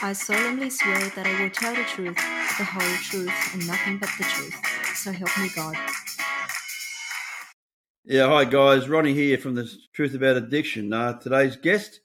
I 0.00 0.12
solemnly 0.12 0.70
swear 0.70 0.96
that 1.16 1.26
I 1.26 1.42
will 1.42 1.50
tell 1.50 1.74
the 1.74 1.82
truth, 1.82 2.14
the 2.14 2.64
whole 2.64 2.96
truth, 2.98 3.54
and 3.54 3.66
nothing 3.66 3.98
but 3.98 4.08
the 4.16 4.22
truth. 4.24 4.54
So 4.94 5.10
help 5.10 5.36
me 5.38 5.50
God. 5.56 5.76
Yeah, 8.04 8.28
hi 8.28 8.44
guys, 8.44 8.88
Ronnie 8.88 9.12
here 9.12 9.38
from 9.38 9.56
the 9.56 9.68
Truth 9.92 10.14
About 10.14 10.36
Addiction. 10.36 10.92
Uh, 10.92 11.18
today's 11.18 11.56
guest 11.56 12.00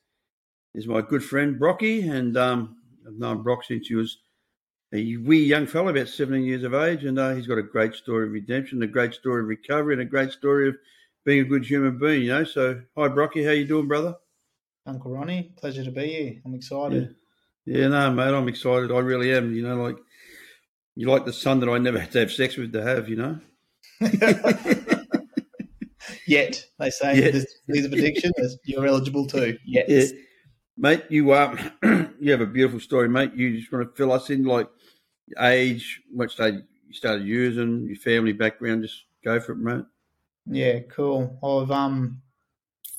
is 0.74 0.88
my 0.88 1.02
good 1.02 1.24
friend 1.24 1.60
Brocky, 1.60 2.08
and 2.08 2.36
um, 2.36 2.78
I've 3.08 3.14
known 3.14 3.44
Brock 3.44 3.64
since 3.64 3.88
he 3.88 3.94
was 3.94 4.18
a 4.92 5.18
wee 5.18 5.44
young 5.44 5.68
fellow, 5.68 5.90
about 5.90 6.08
17 6.08 6.44
years 6.44 6.64
of 6.64 6.74
age, 6.74 7.06
and 7.06 7.20
uh, 7.20 7.36
he's 7.36 7.48
got 7.48 7.60
a 7.60 7.64
great 7.64 7.94
story 7.94 8.26
of 8.26 8.32
redemption, 8.32 8.82
a 8.82 8.88
great 8.88 9.14
story 9.14 9.44
of 9.44 9.48
recovery, 9.48 9.94
and 9.94 10.02
a 10.02 10.06
great 10.06 10.32
story 10.32 10.68
of 10.70 10.76
being 11.26 11.42
a 11.42 11.50
good 11.50 11.64
human 11.64 12.00
being. 12.00 12.24
You 12.24 12.30
know, 12.30 12.44
so 12.44 12.82
hi 12.98 13.08
Brocky, 13.08 13.44
how 13.44 13.52
you 13.52 13.66
doing, 13.66 13.88
brother? 13.88 14.16
Uncle 14.88 15.12
Ronnie, 15.12 15.54
pleasure 15.58 15.84
to 15.84 15.92
be 15.92 16.08
here. 16.08 16.42
I'm 16.44 16.56
excited. 16.56 17.04
Yeah, 17.04 17.23
yeah 17.66 17.88
no, 17.88 18.12
mate, 18.12 18.34
I'm 18.34 18.48
excited. 18.48 18.92
I 18.92 19.00
really 19.00 19.34
am. 19.34 19.54
You 19.54 19.68
know, 19.68 19.82
like 19.82 19.98
you 20.96 21.10
like 21.10 21.26
the 21.26 21.34
son 21.34 21.60
that 21.62 21.70
I 21.70 21.78
never 21.78 22.00
had 22.02 22.12
to 22.12 22.20
have 22.20 22.32
sex 22.32 22.58
with 22.58 22.74
to 22.74 22.84
have. 22.84 23.10
You 23.10 23.16
know. 23.16 23.40
Yet 26.28 26.66
they 26.80 26.90
say 26.90 27.20
Yet. 27.20 27.34
disease 27.34 27.86
of 27.86 27.94
addiction, 27.94 28.32
you're 28.66 28.88
eligible 28.88 29.28
too. 29.28 29.58
Yet. 29.66 29.90
Yeah. 29.90 30.06
Mate, 30.78 31.04
you 31.10 31.34
um, 31.34 31.58
you 32.20 32.32
have 32.32 32.42
a 32.42 32.48
beautiful 32.48 32.80
story, 32.80 33.08
mate. 33.08 33.34
You 33.36 33.58
just 33.60 33.72
want 33.72 33.88
to 33.88 33.96
fill 33.96 34.12
us 34.12 34.30
in, 34.30 34.44
like 34.44 34.68
age, 35.40 36.02
what 36.12 36.32
stage 36.32 36.56
you 36.88 36.94
started 36.94 37.26
using, 37.28 37.86
your 37.88 37.98
family 37.98 38.34
background. 38.34 38.84
Just 38.84 39.04
go 39.24 39.40
for 39.40 39.52
it, 39.52 39.60
mate. 39.60 39.86
Yeah, 40.46 40.80
cool. 40.90 41.38
I've 41.44 41.72
um, 41.72 42.22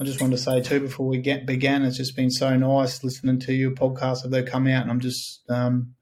I 0.00 0.04
just 0.04 0.20
wanted 0.20 0.36
to 0.36 0.42
say 0.42 0.60
too 0.60 0.80
before 0.80 1.06
we 1.06 1.18
get 1.18 1.46
began, 1.46 1.84
it's 1.84 1.96
just 1.96 2.16
been 2.16 2.30
so 2.30 2.56
nice 2.56 3.04
listening 3.04 3.38
to 3.40 3.52
your 3.52 3.70
podcast 3.70 4.24
as 4.24 4.30
they 4.30 4.42
come 4.42 4.66
out, 4.66 4.82
and 4.82 4.90
I'm 4.90 5.00
just 5.00 5.48
um, 5.48 5.94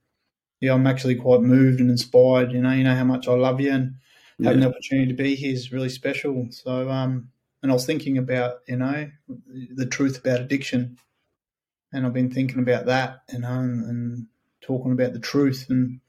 yeah, 0.61 0.75
I'm 0.75 0.87
actually 0.87 1.17
quite 1.17 1.41
moved 1.41 1.81
and 1.81 1.91
inspired. 1.91 2.53
You 2.53 2.63
know, 2.63 2.73
you 2.73 2.85
know 2.85 2.95
how 2.95 3.05
much 3.05 3.29
I 3.29 3.33
love 3.33 3.61
you, 3.61 3.73
and 3.73 3.97
yeah. 4.39 4.49
having 4.49 4.61
the 4.61 4.69
opportunity 4.69 5.09
to 5.09 5.23
be 5.23 5.35
here 5.35 5.53
is 5.53 5.73
really 5.73 5.89
special. 5.89 6.47
So, 6.51 6.89
um, 6.89 7.29
and 7.63 7.71
I 7.71 7.75
was 7.75 7.85
thinking 7.85 8.17
about, 8.17 8.61
you 8.67 8.77
know, 8.77 9.11
the 9.75 9.87
truth 9.87 10.19
about 10.19 10.41
addiction, 10.41 10.99
and 11.93 12.07
I've 12.07 12.13
been 12.13 12.31
thinking 12.31 12.61
about 12.61 12.87
that, 12.87 13.23
you 13.33 13.41
know, 13.41 13.59
and, 13.59 13.85
and 13.85 14.27
talking 14.63 14.93
about 14.93 15.13
the 15.13 15.19
truth. 15.19 15.67
And 15.69 16.01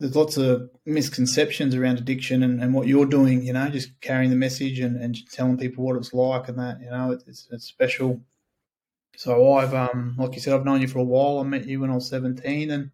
there's 0.00 0.16
lots 0.16 0.36
of 0.36 0.70
misconceptions 0.86 1.74
around 1.74 1.98
addiction 1.98 2.42
and, 2.42 2.62
and, 2.62 2.72
what 2.72 2.86
you're 2.86 3.06
doing, 3.06 3.42
you 3.42 3.52
know, 3.52 3.68
just 3.68 4.00
carrying 4.00 4.30
the 4.30 4.36
message 4.36 4.78
and, 4.78 4.96
and 4.96 5.16
telling 5.30 5.58
people 5.58 5.84
what 5.84 5.96
it's 5.96 6.14
like 6.14 6.48
and 6.48 6.58
that, 6.58 6.80
you 6.80 6.88
know, 6.88 7.10
it's, 7.10 7.48
it's 7.50 7.64
special. 7.64 8.20
So 9.16 9.54
I've, 9.54 9.74
um, 9.74 10.14
like 10.16 10.34
you 10.34 10.40
said, 10.40 10.54
I've 10.54 10.64
known 10.64 10.80
you 10.80 10.86
for 10.86 11.00
a 11.00 11.04
while. 11.04 11.40
I 11.40 11.42
met 11.42 11.66
you 11.66 11.80
when 11.80 11.90
I 11.90 11.94
was 11.94 12.08
17 12.08 12.70
and 12.70 12.92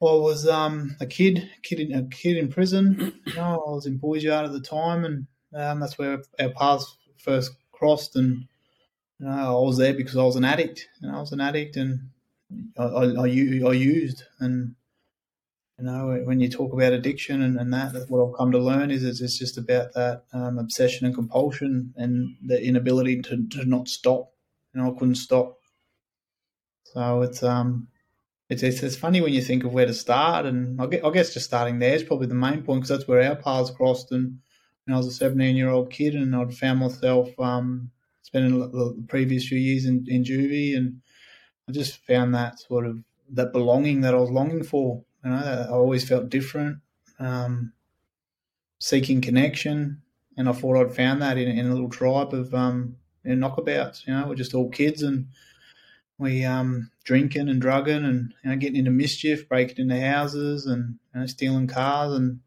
I 0.00 0.04
was 0.04 0.46
um, 0.46 0.96
a 1.00 1.06
kid, 1.06 1.50
kid 1.64 1.80
in, 1.80 1.92
a 1.92 2.04
kid 2.04 2.36
in 2.36 2.48
prison. 2.48 3.20
You 3.26 3.34
know, 3.34 3.64
I 3.66 3.70
was 3.70 3.86
in 3.86 3.96
Boys 3.96 4.22
Yard 4.22 4.46
at 4.46 4.52
the 4.52 4.60
time, 4.60 5.04
and 5.04 5.26
um, 5.52 5.80
that's 5.80 5.98
where 5.98 6.22
our 6.38 6.50
paths 6.50 6.96
first 7.16 7.56
crossed. 7.72 8.14
And 8.14 8.46
you 9.18 9.26
know, 9.26 9.58
I 9.58 9.60
was 9.60 9.76
there 9.76 9.94
because 9.94 10.16
I 10.16 10.22
was 10.22 10.36
an 10.36 10.44
addict. 10.44 10.86
and 11.02 11.10
I 11.10 11.18
was 11.18 11.32
an 11.32 11.40
addict, 11.40 11.76
and 11.76 12.10
I, 12.78 12.84
I, 12.84 13.04
I, 13.06 13.22
I 13.22 13.72
used. 13.72 14.22
And 14.38 14.76
you 15.78 15.84
know, 15.84 16.20
when 16.24 16.40
you 16.40 16.48
talk 16.48 16.72
about 16.72 16.92
addiction 16.92 17.42
and, 17.42 17.58
and 17.58 17.72
that, 17.72 18.06
what 18.08 18.26
I've 18.26 18.36
come 18.36 18.50
to 18.52 18.58
learn 18.58 18.90
is 18.90 19.04
it's, 19.04 19.38
just 19.38 19.58
about 19.58 19.92
that 19.94 20.24
um, 20.32 20.58
obsession 20.58 21.06
and 21.06 21.14
compulsion 21.14 21.94
and 21.96 22.36
the 22.44 22.60
inability 22.62 23.22
to, 23.22 23.46
to 23.50 23.64
not 23.64 23.88
stop. 23.88 24.32
You 24.74 24.82
know, 24.82 24.92
I 24.92 24.98
couldn't 24.98 25.14
stop. 25.14 25.58
So 26.84 27.22
it's 27.22 27.42
um 27.42 27.88
it's, 28.48 28.62
it's, 28.62 28.82
it's 28.82 28.96
funny 28.96 29.20
when 29.20 29.34
you 29.34 29.42
think 29.42 29.64
of 29.64 29.72
where 29.74 29.86
to 29.86 29.92
start, 29.92 30.46
and 30.46 30.80
I 30.80 30.86
guess 30.86 31.34
just 31.34 31.46
starting 31.46 31.78
there 31.78 31.94
is 31.94 32.02
probably 32.02 32.28
the 32.28 32.34
main 32.34 32.62
point 32.62 32.80
because 32.80 32.88
that's 32.88 33.08
where 33.08 33.28
our 33.28 33.36
paths 33.36 33.70
crossed. 33.70 34.10
And 34.10 34.38
when 34.84 34.94
I 34.94 34.96
was 34.96 35.06
a 35.06 35.12
17 35.12 35.54
year 35.54 35.68
old 35.68 35.90
kid, 35.90 36.14
and 36.14 36.34
I'd 36.34 36.54
found 36.54 36.80
myself 36.80 37.28
um, 37.38 37.90
spending 38.22 38.58
the 38.58 39.04
previous 39.06 39.46
few 39.46 39.58
years 39.58 39.84
in, 39.84 40.06
in 40.08 40.24
juvie, 40.24 40.76
and 40.76 41.02
I 41.68 41.72
just 41.72 41.98
found 42.06 42.34
that 42.34 42.58
sort 42.58 42.86
of 42.86 42.98
that 43.34 43.52
belonging 43.52 44.00
that 44.00 44.14
I 44.14 44.18
was 44.18 44.30
longing 44.30 44.64
for. 44.64 45.04
You 45.24 45.30
know, 45.30 45.66
I 45.68 45.72
always 45.72 46.08
felt 46.08 46.30
different, 46.30 46.78
um, 47.18 47.72
seeking 48.78 49.20
connection, 49.20 50.02
and 50.36 50.48
I 50.48 50.52
thought 50.52 50.76
I'd 50.76 50.94
found 50.94 51.22
that 51.22 51.38
in, 51.38 51.48
in 51.48 51.66
a 51.66 51.72
little 51.72 51.90
tribe 51.90 52.32
of 52.32 52.54
um, 52.54 52.96
in 53.24 53.40
knockabouts. 53.40 54.04
You 54.06 54.14
know, 54.14 54.28
we're 54.28 54.34
just 54.36 54.54
all 54.54 54.70
kids 54.70 55.02
and 55.02 55.26
we 56.18 56.44
um, 56.44 56.90
drinking 57.04 57.48
and 57.48 57.60
drugging 57.60 58.04
and 58.04 58.34
you 58.42 58.50
know, 58.50 58.56
getting 58.56 58.76
into 58.76 58.90
mischief, 58.90 59.48
breaking 59.48 59.78
into 59.78 60.00
houses 60.00 60.66
and 60.66 60.98
you 61.14 61.20
know, 61.20 61.26
stealing 61.26 61.66
cars 61.66 62.14
and 62.14 62.40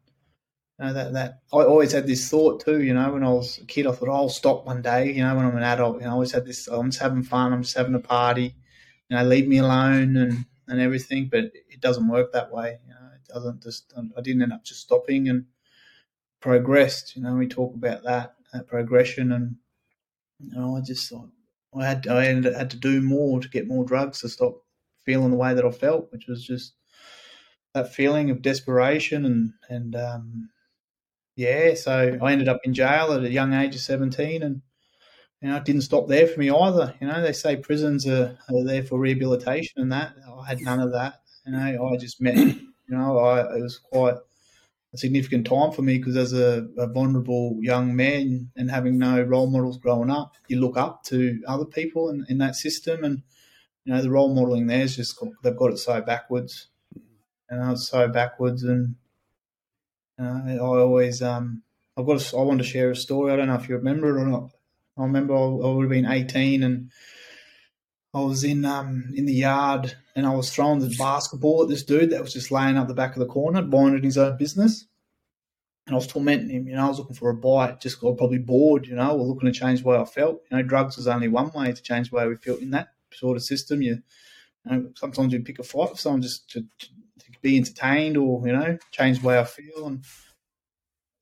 you 0.78 0.86
know, 0.86 0.92
that 0.94 1.12
that 1.12 1.40
I 1.52 1.58
always 1.58 1.92
had 1.92 2.06
this 2.06 2.28
thought 2.28 2.64
too. 2.64 2.82
You 2.82 2.94
know, 2.94 3.12
when 3.12 3.24
I 3.24 3.30
was 3.30 3.58
a 3.58 3.64
kid, 3.66 3.86
I 3.86 3.92
thought 3.92 4.08
oh, 4.08 4.12
I'll 4.12 4.28
stop 4.28 4.66
one 4.66 4.82
day. 4.82 5.12
You 5.12 5.22
know, 5.22 5.34
when 5.36 5.46
I'm 5.46 5.56
an 5.56 5.62
adult, 5.62 5.96
you 5.96 6.02
know, 6.02 6.10
I 6.10 6.12
always 6.12 6.32
had 6.32 6.46
this. 6.46 6.68
I'm 6.68 6.90
just 6.90 7.02
having 7.02 7.22
fun. 7.22 7.52
I'm 7.52 7.62
just 7.62 7.76
having 7.76 7.94
a 7.94 8.00
party. 8.00 8.54
You 9.08 9.16
know, 9.16 9.24
leave 9.24 9.48
me 9.48 9.58
alone 9.58 10.16
and 10.16 10.44
and 10.68 10.80
everything. 10.80 11.28
But 11.30 11.52
doesn't 11.82 12.08
work 12.08 12.32
that 12.32 12.52
way. 12.52 12.78
You 12.86 12.94
know, 12.94 13.10
it 13.14 13.32
doesn't 13.32 13.62
just. 13.62 13.92
I 14.16 14.20
didn't 14.20 14.42
end 14.42 14.52
up 14.52 14.64
just 14.64 14.80
stopping 14.80 15.28
and 15.28 15.46
progressed. 16.40 17.16
You 17.16 17.22
know, 17.22 17.34
we 17.34 17.46
talk 17.46 17.74
about 17.74 18.02
that, 18.04 18.34
that 18.52 18.66
progression 18.66 19.32
and 19.32 19.56
you 20.40 20.54
know, 20.54 20.76
I 20.76 20.80
just 20.80 21.08
thought 21.08 21.30
I 21.74 21.86
had 21.86 22.06
I 22.06 22.26
ended, 22.26 22.54
had 22.54 22.70
to 22.70 22.76
do 22.76 23.00
more 23.00 23.40
to 23.40 23.48
get 23.48 23.68
more 23.68 23.84
drugs 23.84 24.20
to 24.20 24.28
stop 24.28 24.62
feeling 25.04 25.30
the 25.30 25.36
way 25.36 25.54
that 25.54 25.64
I 25.64 25.70
felt, 25.70 26.10
which 26.12 26.26
was 26.26 26.44
just 26.44 26.74
that 27.74 27.94
feeling 27.94 28.30
of 28.30 28.42
desperation 28.42 29.24
and 29.24 29.52
and 29.68 29.96
um, 29.96 30.50
yeah. 31.36 31.74
So 31.74 32.18
I 32.20 32.32
ended 32.32 32.48
up 32.48 32.60
in 32.64 32.74
jail 32.74 33.12
at 33.12 33.24
a 33.24 33.30
young 33.30 33.54
age 33.54 33.74
of 33.74 33.80
seventeen, 33.80 34.42
and 34.42 34.62
you 35.40 35.48
know 35.48 35.56
it 35.56 35.64
didn't 35.64 35.82
stop 35.82 36.08
there 36.08 36.26
for 36.26 36.40
me 36.40 36.50
either. 36.50 36.94
You 37.00 37.06
know 37.06 37.22
they 37.22 37.32
say 37.32 37.56
prisons 37.56 38.06
are, 38.06 38.38
are 38.48 38.64
there 38.64 38.82
for 38.82 38.98
rehabilitation 38.98 39.80
and 39.80 39.92
that. 39.92 40.14
I 40.28 40.46
had 40.46 40.60
none 40.60 40.80
of 40.80 40.92
that. 40.92 41.21
Know 41.46 41.88
I 41.92 41.96
just 41.96 42.20
met. 42.20 42.36
You 42.88 42.98
know 42.98 43.16
I 43.20 43.56
it 43.56 43.62
was 43.62 43.78
quite 43.78 44.16
a 44.92 44.98
significant 44.98 45.46
time 45.46 45.72
for 45.72 45.80
me 45.80 45.96
because 45.96 46.16
as 46.16 46.32
a, 46.34 46.68
a, 46.76 46.86
vulnerable 46.86 47.56
young 47.60 47.96
man 47.96 48.50
and 48.56 48.70
having 48.70 48.98
no 48.98 49.22
role 49.22 49.48
models 49.48 49.78
growing 49.78 50.10
up, 50.10 50.34
you 50.48 50.60
look 50.60 50.76
up 50.76 51.02
to 51.04 51.40
other 51.46 51.64
people 51.64 52.10
in, 52.10 52.26
in 52.28 52.38
that 52.38 52.56
system, 52.56 53.04
and 53.04 53.22
you 53.84 53.94
know 53.94 54.02
the 54.02 54.10
role 54.10 54.34
modeling 54.34 54.66
there 54.66 54.82
is 54.82 54.96
just 54.96 55.18
they've 55.42 55.56
got 55.56 55.72
it 55.72 55.78
so 55.78 56.02
backwards, 56.02 56.66
and 57.48 57.62
I 57.62 57.70
was 57.70 57.88
so 57.88 58.08
backwards, 58.08 58.62
and 58.64 58.96
you 60.18 60.24
know, 60.24 60.42
I 60.46 60.58
always 60.58 61.22
um 61.22 61.62
I've 61.96 62.04
got 62.04 62.32
a, 62.32 62.36
I 62.36 62.42
want 62.42 62.58
to 62.58 62.66
share 62.66 62.90
a 62.90 62.96
story. 62.96 63.32
I 63.32 63.36
don't 63.36 63.46
know 63.46 63.54
if 63.54 63.68
you 63.70 63.76
remember 63.76 64.10
it 64.10 64.20
or 64.20 64.26
not. 64.26 64.50
I 64.98 65.02
remember 65.04 65.34
I, 65.34 65.38
I 65.38 65.72
would 65.72 65.84
have 65.84 65.90
been 65.90 66.06
eighteen 66.06 66.62
and. 66.62 66.90
I 68.14 68.20
was 68.20 68.44
in 68.44 68.66
um 68.66 69.14
in 69.14 69.24
the 69.24 69.32
yard 69.32 69.96
and 70.14 70.26
I 70.26 70.34
was 70.34 70.52
throwing 70.52 70.80
the 70.80 70.94
basketball 70.98 71.62
at 71.62 71.68
this 71.68 71.82
dude 71.82 72.10
that 72.10 72.20
was 72.20 72.32
just 72.32 72.50
laying 72.50 72.76
up 72.76 72.88
the 72.88 72.94
back 72.94 73.14
of 73.14 73.20
the 73.20 73.26
corner, 73.26 73.62
minding 73.62 74.02
his 74.02 74.18
own 74.18 74.36
business. 74.36 74.86
And 75.86 75.94
I 75.94 75.96
was 75.96 76.06
tormenting 76.06 76.50
him, 76.50 76.68
you 76.68 76.76
know, 76.76 76.84
I 76.84 76.88
was 76.88 76.98
looking 76.98 77.16
for 77.16 77.30
a 77.30 77.34
bite, 77.34 77.80
just 77.80 78.00
got 78.00 78.16
probably 78.16 78.38
bored, 78.38 78.86
you 78.86 78.94
know, 78.94 79.18
or 79.18 79.26
looking 79.26 79.52
to 79.52 79.58
change 79.58 79.82
the 79.82 79.88
way 79.88 79.96
I 79.96 80.04
felt. 80.04 80.42
You 80.50 80.56
know, 80.56 80.62
drugs 80.62 80.96
is 80.96 81.08
only 81.08 81.28
one 81.28 81.50
way 81.50 81.72
to 81.72 81.82
change 81.82 82.10
the 82.10 82.16
way 82.16 82.28
we 82.28 82.36
felt 82.36 82.60
in 82.60 82.70
that 82.70 82.88
sort 83.12 83.36
of 83.36 83.42
system. 83.42 83.82
You, 83.82 84.02
you 84.64 84.70
know, 84.70 84.90
sometimes 84.96 85.32
you 85.32 85.40
pick 85.40 85.58
a 85.58 85.64
fight 85.64 85.90
with 85.90 86.00
someone 86.00 86.22
just 86.22 86.48
to, 86.50 86.60
to, 86.60 86.86
to 86.86 87.40
be 87.40 87.56
entertained 87.56 88.16
or, 88.16 88.46
you 88.46 88.52
know, 88.52 88.78
change 88.92 89.20
the 89.20 89.26
way 89.26 89.38
I 89.38 89.44
feel. 89.44 89.86
And 89.86 90.04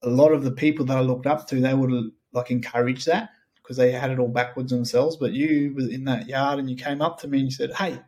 a 0.03 0.11
lot 0.11 0.33
of 0.33 0.43
the 0.43 0.53
people 0.53 0.85
that 0.87 0.99
I 0.99 1.01
looked 1.01 1.27
up 1.27 1.49
to, 1.49 1.61
they 1.61 1.73
would 1.75 2.11
like 2.33 2.51
encourage 2.51 3.07
that 3.07 3.31
because 3.57 3.79
they 3.79 3.93
had 3.93 4.11
it 4.11 4.19
all 4.19 4.29
backwards 4.29 4.73
themselves. 4.73 5.17
But 5.17 5.33
you 5.33 5.75
were 5.75 5.89
in 5.89 6.05
that 6.05 6.29
yard 6.29 6.59
and 6.59 6.69
you 6.69 6.77
came 6.77 7.01
up 7.01 7.21
to 7.21 7.29
me 7.29 7.39
and 7.39 7.47
you 7.47 7.53
said, 7.53 7.73
Hey, 7.73 7.99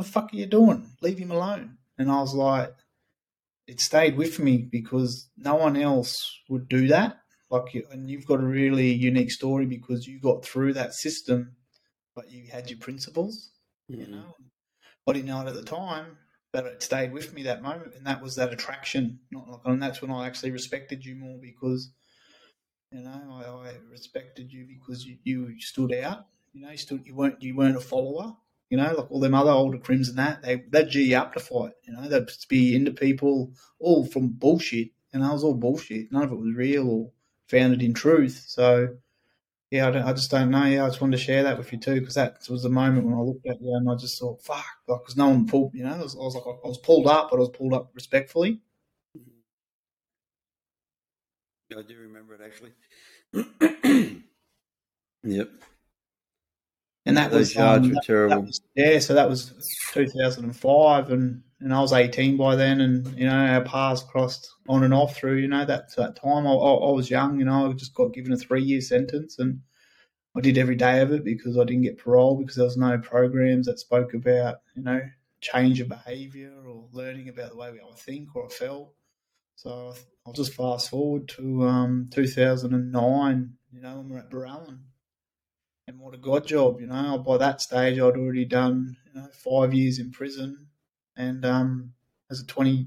the 0.00 0.10
fuck 0.10 0.32
are 0.32 0.36
you 0.36 0.46
doing? 0.46 0.90
Leave 1.00 1.18
him 1.18 1.30
alone. 1.30 1.78
And 1.98 2.10
I 2.10 2.20
was 2.20 2.34
like, 2.34 2.74
it 3.66 3.80
stayed 3.80 4.16
with 4.16 4.38
me 4.38 4.58
because 4.58 5.28
no 5.36 5.54
one 5.54 5.76
else 5.76 6.38
would 6.48 6.68
do 6.68 6.88
that. 6.88 7.18
Like, 7.50 7.74
and 7.90 8.10
you've 8.10 8.26
got 8.26 8.40
a 8.40 8.46
really 8.46 8.92
unique 8.92 9.30
story 9.30 9.66
because 9.66 10.06
you 10.06 10.20
got 10.20 10.44
through 10.44 10.74
that 10.74 10.94
system, 10.94 11.56
but 12.14 12.30
you 12.30 12.46
had 12.50 12.70
your 12.70 12.78
principles. 12.78 13.50
Mm-hmm. 13.90 14.00
You 14.00 14.06
know, 14.08 14.36
I 15.06 15.12
didn't 15.12 15.28
know 15.28 15.40
it 15.42 15.48
at 15.48 15.54
the 15.54 15.62
time, 15.62 16.16
but 16.52 16.64
it 16.66 16.82
stayed 16.82 17.12
with 17.12 17.34
me 17.34 17.42
that 17.44 17.62
moment, 17.62 17.94
and 17.96 18.06
that 18.06 18.22
was 18.22 18.36
that 18.36 18.52
attraction. 18.52 19.18
Not 19.30 19.48
like, 19.48 19.60
and 19.64 19.82
that's 19.82 20.00
when 20.00 20.12
I 20.12 20.26
actually 20.26 20.52
respected 20.52 21.04
you 21.04 21.16
more 21.16 21.38
because, 21.40 21.90
you 22.92 23.00
know, 23.00 23.42
I, 23.64 23.68
I 23.68 23.72
respected 23.90 24.52
you 24.52 24.66
because 24.66 25.04
you, 25.04 25.16
you 25.24 25.60
stood 25.60 25.92
out. 25.94 26.26
You 26.52 26.62
know, 26.62 26.70
you 26.70 26.76
stood. 26.76 27.04
You 27.04 27.14
weren't. 27.14 27.42
You 27.42 27.56
weren't 27.56 27.76
a 27.76 27.80
follower. 27.80 28.36
You 28.70 28.78
know, 28.78 28.94
like 28.96 29.10
all 29.10 29.20
them 29.20 29.34
other 29.34 29.50
older 29.50 29.78
crims 29.78 30.08
and 30.08 30.18
that, 30.18 30.42
they 30.42 30.62
they'd 30.68 30.88
G 30.88 31.14
up 31.14 31.34
to 31.34 31.40
fight. 31.40 31.72
You 31.82 31.92
know, 31.92 32.08
they'd 32.08 32.30
be 32.48 32.74
into 32.74 32.92
people 32.92 33.52
all 33.78 34.06
from 34.06 34.28
bullshit. 34.28 34.90
And 35.12 35.22
that 35.22 35.32
was 35.32 35.42
all 35.42 35.54
bullshit. 35.54 36.12
None 36.12 36.22
of 36.22 36.32
it 36.32 36.38
was 36.38 36.54
real 36.54 36.88
or 36.88 37.10
founded 37.48 37.82
in 37.82 37.94
truth. 37.94 38.44
So 38.46 38.96
yeah, 39.70 39.88
I, 39.88 40.10
I, 40.10 40.12
just 40.12 40.30
don't 40.30 40.50
know. 40.50 40.64
Yeah, 40.64 40.84
I 40.84 40.88
just 40.88 41.00
wanted 41.00 41.16
to 41.16 41.22
share 41.22 41.44
that 41.44 41.56
with 41.56 41.72
you 41.72 41.78
too 41.78 42.00
because 42.00 42.16
that 42.16 42.38
was 42.48 42.64
the 42.64 42.68
moment 42.68 43.06
when 43.06 43.14
I 43.14 43.20
looked 43.20 43.46
at 43.46 43.60
you 43.60 43.72
and 43.74 43.88
I 43.88 43.94
just 43.94 44.18
thought, 44.18 44.42
fuck, 44.42 44.64
because 44.86 45.16
no 45.16 45.28
one 45.28 45.46
pulled, 45.46 45.74
you 45.74 45.84
know, 45.84 45.94
I 45.94 45.98
was, 45.98 46.16
I 46.16 46.18
was, 46.18 46.34
like, 46.34 46.44
I 46.44 46.68
was 46.68 46.78
pulled 46.78 47.06
up, 47.06 47.30
but 47.30 47.36
I 47.36 47.40
was 47.40 47.50
pulled 47.50 47.72
up 47.72 47.90
respectfully. 47.94 48.60
Mm-hmm. 49.16 49.38
I 51.78 51.82
do 51.82 51.96
remember 51.98 52.34
it 52.34 52.40
actually. 52.44 52.72
yep. 55.22 55.50
And 57.06 57.16
that 57.16 57.30
Those 57.30 57.38
was 57.40 57.54
yards 57.54 57.84
um, 57.84 57.88
were 57.88 57.94
that- 57.94 58.04
terrible. 58.04 58.36
that 58.36 58.46
was- 58.46 58.60
yeah, 58.74 58.98
so 58.98 59.14
that 59.14 59.28
was 59.28 59.52
2005, 59.92 61.10
and 61.10 61.42
and 61.62 61.74
I 61.74 61.80
was 61.80 61.92
18 61.92 62.36
by 62.38 62.56
then, 62.56 62.80
and 62.80 63.06
you 63.18 63.26
know 63.26 63.34
our 63.34 63.62
paths 63.62 64.02
crossed 64.02 64.48
on 64.68 64.82
and 64.82 64.94
off 64.94 65.14
through 65.16 65.36
you 65.36 65.48
know 65.48 65.64
that 65.64 65.94
that 65.96 66.16
time. 66.16 66.46
I, 66.46 66.50
I, 66.52 66.72
I 66.88 66.92
was 66.92 67.10
young, 67.10 67.38
you 67.38 67.44
know, 67.44 67.68
I 67.70 67.72
just 67.74 67.94
got 67.94 68.12
given 68.14 68.32
a 68.32 68.36
three 68.36 68.62
year 68.62 68.80
sentence, 68.80 69.38
and 69.38 69.60
I 70.36 70.40
did 70.40 70.58
every 70.58 70.76
day 70.76 71.00
of 71.00 71.10
it 71.12 71.24
because 71.24 71.56
I 71.58 71.64
didn't 71.64 71.82
get 71.82 71.98
parole 71.98 72.36
because 72.36 72.56
there 72.56 72.64
was 72.64 72.76
no 72.76 72.98
programs 72.98 73.66
that 73.66 73.78
spoke 73.78 74.14
about 74.14 74.56
you 74.76 74.82
know 74.82 75.00
change 75.40 75.80
of 75.80 75.88
behaviour 75.88 76.52
or 76.66 76.86
learning 76.92 77.28
about 77.30 77.50
the 77.50 77.56
way 77.56 77.70
we 77.72 77.80
I 77.80 77.94
think 77.96 78.34
or 78.36 78.46
I 78.46 78.48
felt. 78.50 78.92
So 79.56 79.94
I'll 80.26 80.32
just 80.34 80.54
fast 80.54 80.90
forward 80.90 81.28
to 81.30 81.66
um, 81.66 82.08
2009, 82.12 83.52
you 83.72 83.80
know, 83.80 83.96
when 83.98 84.08
we're 84.08 84.18
at 84.18 84.30
Borallon 84.30 84.78
and 85.90 85.98
what 85.98 86.14
a 86.14 86.18
god 86.18 86.46
job, 86.46 86.80
you 86.80 86.86
know. 86.86 87.18
By 87.18 87.36
that 87.38 87.60
stage, 87.60 87.98
I'd 87.98 88.16
already 88.16 88.44
done 88.44 88.96
you 89.06 89.20
know, 89.20 89.28
five 89.32 89.74
years 89.74 89.98
in 89.98 90.12
prison, 90.12 90.68
and 91.16 91.44
um, 91.44 91.92
as 92.30 92.40
a 92.40 92.46
20, 92.46 92.86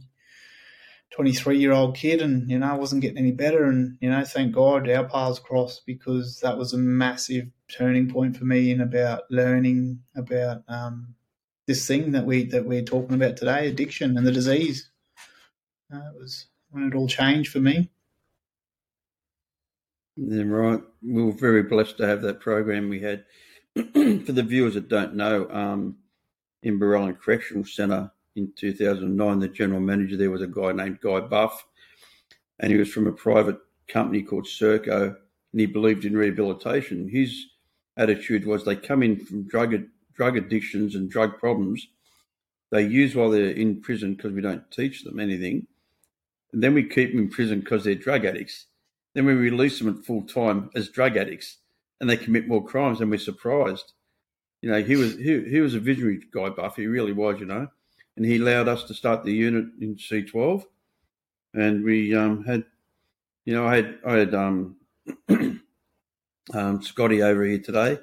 23 1.11 1.59
year 1.59 1.73
old 1.73 1.97
kid, 1.97 2.21
and 2.21 2.49
you 2.49 2.57
know, 2.57 2.71
I 2.71 2.77
wasn't 2.77 3.01
getting 3.01 3.17
any 3.17 3.33
better. 3.33 3.65
And 3.65 3.97
you 3.99 4.09
know, 4.09 4.23
thank 4.23 4.55
God 4.55 4.89
our 4.89 5.03
paths 5.07 5.39
crossed 5.39 5.85
because 5.85 6.39
that 6.39 6.57
was 6.57 6.73
a 6.73 6.77
massive 6.77 7.47
turning 7.69 8.09
point 8.09 8.37
for 8.37 8.45
me 8.45 8.71
in 8.71 8.79
about 8.79 9.23
learning 9.29 9.99
about 10.15 10.63
um, 10.69 11.13
this 11.67 11.85
thing 11.85 12.13
that 12.13 12.25
we 12.25 12.45
that 12.45 12.65
we're 12.65 12.83
talking 12.83 13.15
about 13.15 13.35
today, 13.35 13.67
addiction 13.67 14.17
and 14.17 14.25
the 14.25 14.31
disease. 14.31 14.89
Uh, 15.93 15.97
it 15.97 16.17
was 16.17 16.45
when 16.71 16.87
it 16.87 16.95
all 16.95 17.09
changed 17.09 17.51
for 17.51 17.59
me. 17.59 17.89
Yeah, 20.15 20.43
right. 20.43 20.81
We 21.01 21.23
were 21.23 21.31
very 21.31 21.63
blessed 21.63 21.97
to 21.97 22.07
have 22.07 22.21
that 22.21 22.39
program 22.39 22.89
we 22.89 22.99
had. 22.99 23.25
For 23.75 24.31
the 24.31 24.43
viewers 24.43 24.75
that 24.75 24.87
don't 24.87 25.15
know, 25.15 25.49
um, 25.49 25.97
in 26.61 26.79
Borallon 26.79 27.19
Correctional 27.19 27.65
Centre 27.65 28.11
in 28.35 28.51
2009, 28.55 29.39
the 29.39 29.47
general 29.47 29.79
manager 29.79 30.15
there 30.17 30.31
was 30.31 30.41
a 30.41 30.47
guy 30.47 30.71
named 30.71 31.01
Guy 31.01 31.19
Buff, 31.19 31.65
and 32.59 32.71
he 32.71 32.77
was 32.77 32.89
from 32.89 33.07
a 33.07 33.11
private 33.11 33.57
company 33.87 34.21
called 34.21 34.45
Serco, 34.45 35.07
and 35.51 35.59
he 35.59 35.65
believed 35.65 36.05
in 36.05 36.15
rehabilitation. 36.15 37.09
His 37.09 37.47
attitude 37.97 38.45
was 38.45 38.63
they 38.63 38.75
come 38.75 39.03
in 39.03 39.17
from 39.25 39.47
drug 39.47 39.75
drug 40.13 40.37
addictions 40.37 40.95
and 40.95 41.09
drug 41.09 41.39
problems. 41.39 41.87
They 42.71 42.83
use 42.83 43.15
while 43.15 43.29
they're 43.31 43.49
in 43.49 43.81
prison 43.81 44.13
because 44.15 44.31
we 44.31 44.41
don't 44.41 44.69
teach 44.71 45.03
them 45.03 45.19
anything, 45.19 45.67
and 46.53 46.63
then 46.63 46.73
we 46.73 46.87
keep 46.87 47.11
them 47.11 47.21
in 47.21 47.29
prison 47.29 47.59
because 47.59 47.83
they're 47.83 47.95
drug 47.95 48.25
addicts. 48.25 48.67
Then 49.13 49.25
we 49.25 49.33
release 49.33 49.79
them 49.79 49.89
at 49.89 50.05
full 50.05 50.23
time 50.23 50.69
as 50.75 50.89
drug 50.89 51.17
addicts, 51.17 51.57
and 51.99 52.09
they 52.09 52.17
commit 52.17 52.47
more 52.47 52.65
crimes, 52.65 52.99
and 52.99 53.11
we're 53.11 53.19
surprised. 53.19 53.93
You 54.61 54.71
know, 54.71 54.81
he 54.81 54.95
was 54.95 55.15
he, 55.15 55.43
he 55.43 55.59
was 55.59 55.75
a 55.75 55.79
visionary 55.79 56.21
guy, 56.31 56.49
Buff. 56.49 56.77
He 56.77 56.87
really 56.87 57.11
was, 57.11 57.39
you 57.39 57.45
know, 57.45 57.67
and 58.15 58.25
he 58.25 58.37
allowed 58.37 58.67
us 58.67 58.83
to 58.85 58.93
start 58.93 59.23
the 59.23 59.33
unit 59.33 59.65
in 59.79 59.95
C12, 59.95 60.63
and 61.53 61.83
we 61.83 62.15
um, 62.15 62.43
had, 62.45 62.63
you 63.45 63.53
know, 63.53 63.67
I 63.67 63.75
had 63.75 63.99
I 64.05 64.13
had 64.13 64.33
um, 64.33 64.77
um, 66.53 66.81
Scotty 66.81 67.21
over 67.21 67.43
here 67.43 67.59
today, 67.59 67.99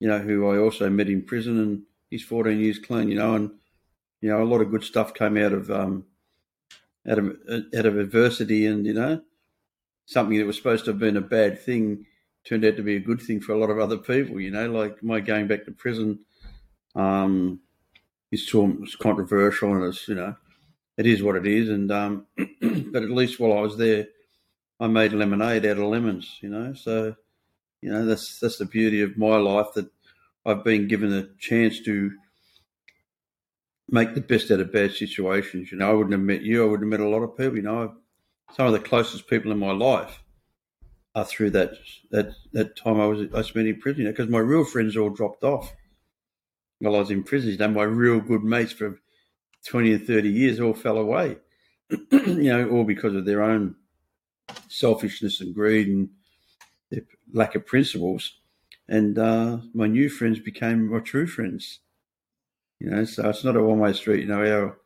you 0.00 0.08
know, 0.08 0.18
who 0.18 0.48
I 0.48 0.58
also 0.58 0.90
met 0.90 1.08
in 1.08 1.22
prison, 1.22 1.58
and 1.58 1.82
he's 2.10 2.24
14 2.24 2.58
years 2.58 2.78
clean, 2.78 3.08
you 3.08 3.16
know, 3.16 3.34
and 3.34 3.50
you 4.20 4.30
know, 4.30 4.42
a 4.42 4.44
lot 4.44 4.60
of 4.60 4.70
good 4.70 4.82
stuff 4.82 5.14
came 5.14 5.36
out 5.36 5.52
of 5.52 5.70
um, 5.70 6.04
out 7.08 7.18
of 7.18 7.36
out 7.76 7.86
of 7.86 7.98
adversity, 7.98 8.66
and 8.66 8.86
you 8.86 8.94
know, 8.94 9.20
something 10.06 10.38
that 10.38 10.46
was 10.46 10.56
supposed 10.56 10.84
to 10.86 10.92
have 10.92 11.00
been 11.00 11.16
a 11.16 11.20
bad 11.20 11.60
thing 11.60 12.06
turned 12.44 12.64
out 12.64 12.76
to 12.76 12.82
be 12.82 12.96
a 12.96 13.00
good 13.00 13.20
thing 13.20 13.40
for 13.40 13.52
a 13.52 13.58
lot 13.58 13.70
of 13.70 13.78
other 13.78 13.98
people. 13.98 14.40
You 14.40 14.50
know, 14.52 14.70
like 14.70 15.02
my 15.02 15.20
going 15.20 15.48
back 15.48 15.64
to 15.64 15.72
prison 15.72 16.20
um, 16.94 17.60
is 18.32 18.48
controversial, 19.00 19.74
and 19.74 19.84
it's 19.84 20.08
you 20.08 20.14
know, 20.14 20.36
it 20.96 21.06
is 21.06 21.22
what 21.22 21.36
it 21.36 21.46
is. 21.46 21.68
And 21.68 21.90
um, 21.92 22.26
but 22.36 23.02
at 23.02 23.10
least 23.10 23.38
while 23.38 23.58
I 23.58 23.60
was 23.60 23.76
there, 23.76 24.06
I 24.80 24.86
made 24.86 25.12
lemonade 25.12 25.66
out 25.66 25.78
of 25.78 25.84
lemons. 25.84 26.38
You 26.40 26.48
know, 26.48 26.72
so 26.74 27.16
you 27.82 27.90
know 27.90 28.06
that's 28.06 28.38
that's 28.38 28.58
the 28.58 28.64
beauty 28.64 29.02
of 29.02 29.18
my 29.18 29.36
life 29.36 29.68
that 29.74 29.90
I've 30.44 30.64
been 30.64 30.88
given 30.88 31.12
a 31.12 31.28
chance 31.38 31.80
to 31.80 32.12
make 33.88 34.14
the 34.14 34.20
best 34.20 34.50
out 34.50 34.60
of 34.60 34.72
bad 34.72 34.92
situations. 34.92 35.70
You 35.72 35.78
know, 35.78 35.90
I 35.90 35.92
wouldn't 35.92 36.12
have 36.12 36.20
met 36.20 36.42
you. 36.42 36.62
I 36.62 36.66
wouldn't 36.66 36.92
have 36.92 37.00
met 37.00 37.06
a 37.06 37.10
lot 37.10 37.22
of 37.22 37.36
people. 37.36 37.56
You 37.56 37.62
know, 37.62 37.94
some 38.54 38.66
of 38.66 38.72
the 38.72 38.80
closest 38.80 39.28
people 39.28 39.52
in 39.52 39.58
my 39.58 39.72
life 39.72 40.22
are 41.14 41.24
through 41.24 41.50
that 41.50 41.72
that 42.10 42.34
that 42.52 42.76
time 42.76 43.00
I 43.00 43.06
was 43.06 43.26
I 43.34 43.42
spent 43.42 43.68
in 43.68 43.80
prison. 43.80 44.04
Because 44.04 44.28
my 44.28 44.38
real 44.38 44.64
friends 44.64 44.96
all 44.96 45.10
dropped 45.10 45.42
off 45.42 45.74
while 46.78 46.94
I 46.94 46.98
was 46.98 47.10
in 47.10 47.22
prison. 47.24 47.50
You 47.50 47.58
know, 47.58 47.68
my 47.68 47.82
real 47.82 48.20
good 48.20 48.44
mates 48.44 48.72
for 48.72 49.00
twenty 49.66 49.92
and 49.92 50.06
thirty 50.06 50.30
years 50.30 50.60
all 50.60 50.74
fell 50.74 50.98
away. 50.98 51.38
you 52.10 52.50
know, 52.50 52.68
all 52.68 52.84
because 52.84 53.14
of 53.14 53.24
their 53.24 53.42
own 53.42 53.76
selfishness 54.68 55.40
and 55.40 55.54
greed 55.54 55.88
and 55.88 56.10
their 56.90 57.02
lack 57.32 57.54
of 57.54 57.66
principles. 57.66 58.38
And 58.88 59.18
uh, 59.18 59.58
my 59.74 59.86
new 59.86 60.08
friends 60.08 60.38
became 60.38 60.90
my 60.90 61.00
true 61.00 61.26
friends. 61.26 61.80
You 62.78 62.90
know, 62.90 63.04
so 63.04 63.28
it's 63.30 63.42
not 63.42 63.56
a 63.56 63.62
one 63.62 63.80
way 63.80 63.92
street. 63.94 64.20
You 64.20 64.28
know, 64.28 64.44
our 64.44 64.78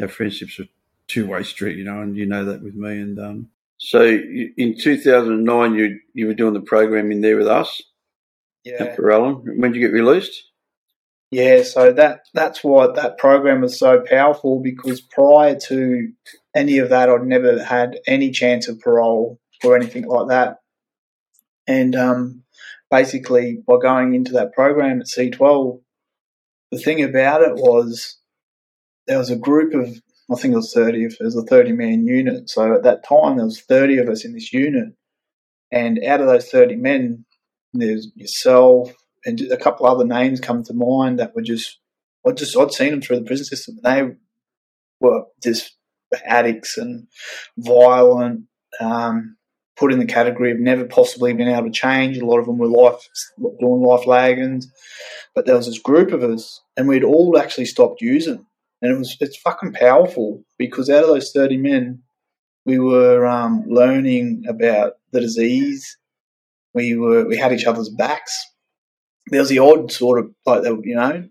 our 0.00 0.08
friendships 0.08 0.58
are 0.60 0.68
two 1.08 1.26
way 1.26 1.42
street. 1.42 1.76
You 1.78 1.84
know, 1.84 2.00
and 2.00 2.16
you 2.16 2.26
know 2.26 2.44
that 2.46 2.62
with 2.62 2.74
me. 2.74 2.98
And 3.00 3.18
um, 3.18 3.48
so 3.78 4.02
you, 4.02 4.52
in 4.56 4.78
2009, 4.78 5.74
you 5.74 5.98
you 6.14 6.26
were 6.26 6.34
doing 6.34 6.54
the 6.54 6.60
program 6.60 7.10
in 7.12 7.20
there 7.20 7.36
with 7.36 7.48
us 7.48 7.82
Yeah. 8.64 8.82
at 8.84 8.96
Borallon. 8.96 9.42
When 9.58 9.72
did 9.72 9.80
you 9.80 9.86
get 9.88 9.94
released? 9.94 10.44
Yeah, 11.30 11.62
so 11.64 11.92
that 11.92 12.26
that's 12.32 12.62
why 12.62 12.86
that 12.92 13.18
program 13.18 13.62
was 13.62 13.76
so 13.78 14.00
powerful 14.08 14.60
because 14.60 15.00
prior 15.00 15.58
to 15.68 16.12
any 16.54 16.78
of 16.78 16.90
that, 16.90 17.08
I'd 17.08 17.24
never 17.26 17.62
had 17.62 17.98
any 18.06 18.30
chance 18.30 18.68
of 18.68 18.78
parole 18.80 19.40
or 19.64 19.74
anything 19.74 20.06
like 20.06 20.28
that. 20.28 20.58
And 21.66 21.96
um, 21.96 22.44
basically, 22.90 23.62
by 23.66 23.78
going 23.82 24.14
into 24.14 24.32
that 24.34 24.52
program 24.52 25.00
at 25.00 25.06
C12, 25.06 25.80
the 26.70 26.78
thing 26.78 27.02
about 27.02 27.42
it 27.42 27.54
was 27.54 28.16
there 29.08 29.18
was 29.18 29.30
a 29.30 29.36
group 29.36 29.74
of 29.74 30.00
I 30.30 30.36
think 30.36 30.52
it 30.52 30.56
was 30.56 30.72
thirty. 30.72 31.04
It 31.04 31.16
was 31.20 31.36
a 31.36 31.42
thirty 31.42 31.72
man 31.72 32.06
unit. 32.06 32.48
So 32.48 32.74
at 32.74 32.82
that 32.84 33.06
time, 33.06 33.36
there 33.36 33.46
was 33.46 33.60
thirty 33.60 33.98
of 33.98 34.08
us 34.08 34.24
in 34.24 34.32
this 34.32 34.52
unit, 34.52 34.88
and 35.70 36.02
out 36.04 36.20
of 36.20 36.26
those 36.26 36.48
thirty 36.48 36.76
men, 36.76 37.24
there's 37.72 38.10
yourself, 38.14 38.92
and 39.24 39.40
a 39.52 39.56
couple 39.56 39.86
other 39.86 40.04
names 40.04 40.40
come 40.40 40.62
to 40.64 40.74
mind 40.74 41.18
that 41.18 41.34
were 41.34 41.42
just 41.42 41.78
I 42.26 42.32
just 42.32 42.56
I'd 42.56 42.72
seen 42.72 42.90
them 42.90 43.02
through 43.02 43.20
the 43.20 43.26
prison 43.26 43.44
system. 43.44 43.78
They 43.82 44.10
were 45.00 45.24
just 45.42 45.76
addicts 46.24 46.78
and 46.78 47.06
violent, 47.58 48.44
um, 48.80 49.36
put 49.76 49.92
in 49.92 49.98
the 49.98 50.06
category 50.06 50.52
of 50.52 50.58
never 50.58 50.84
possibly 50.84 51.32
been 51.32 51.48
able 51.48 51.64
to 51.64 51.70
change. 51.70 52.16
A 52.16 52.24
lot 52.24 52.38
of 52.38 52.46
them 52.46 52.58
were 52.58 52.68
life 52.68 53.08
doing 53.60 53.82
life 53.82 54.06
lagons, 54.06 54.70
but 55.34 55.46
there 55.46 55.56
was 55.56 55.66
this 55.66 55.78
group 55.78 56.12
of 56.12 56.22
us, 56.22 56.62
and 56.76 56.88
we'd 56.88 57.04
all 57.04 57.36
actually 57.36 57.66
stopped 57.66 58.00
using, 58.00 58.46
and 58.84 58.92
it 58.92 58.98
was 58.98 59.16
it's 59.20 59.36
fucking 59.38 59.72
powerful 59.72 60.44
because 60.58 60.90
out 60.90 61.02
of 61.02 61.08
those 61.08 61.32
thirty 61.32 61.56
men, 61.56 62.02
we 62.66 62.78
were 62.78 63.26
um, 63.26 63.64
learning 63.66 64.44
about 64.48 64.92
the 65.10 65.20
disease. 65.20 65.96
We 66.74 66.96
were 66.96 67.26
we 67.26 67.36
had 67.36 67.52
each 67.52 67.66
other's 67.66 67.88
backs 67.88 68.54
there 69.28 69.40
was 69.40 69.48
the 69.48 69.58
odd 69.58 69.90
sort 69.90 70.18
of 70.18 70.30
like 70.44 70.64
you 70.84 70.96
know, 70.96 71.24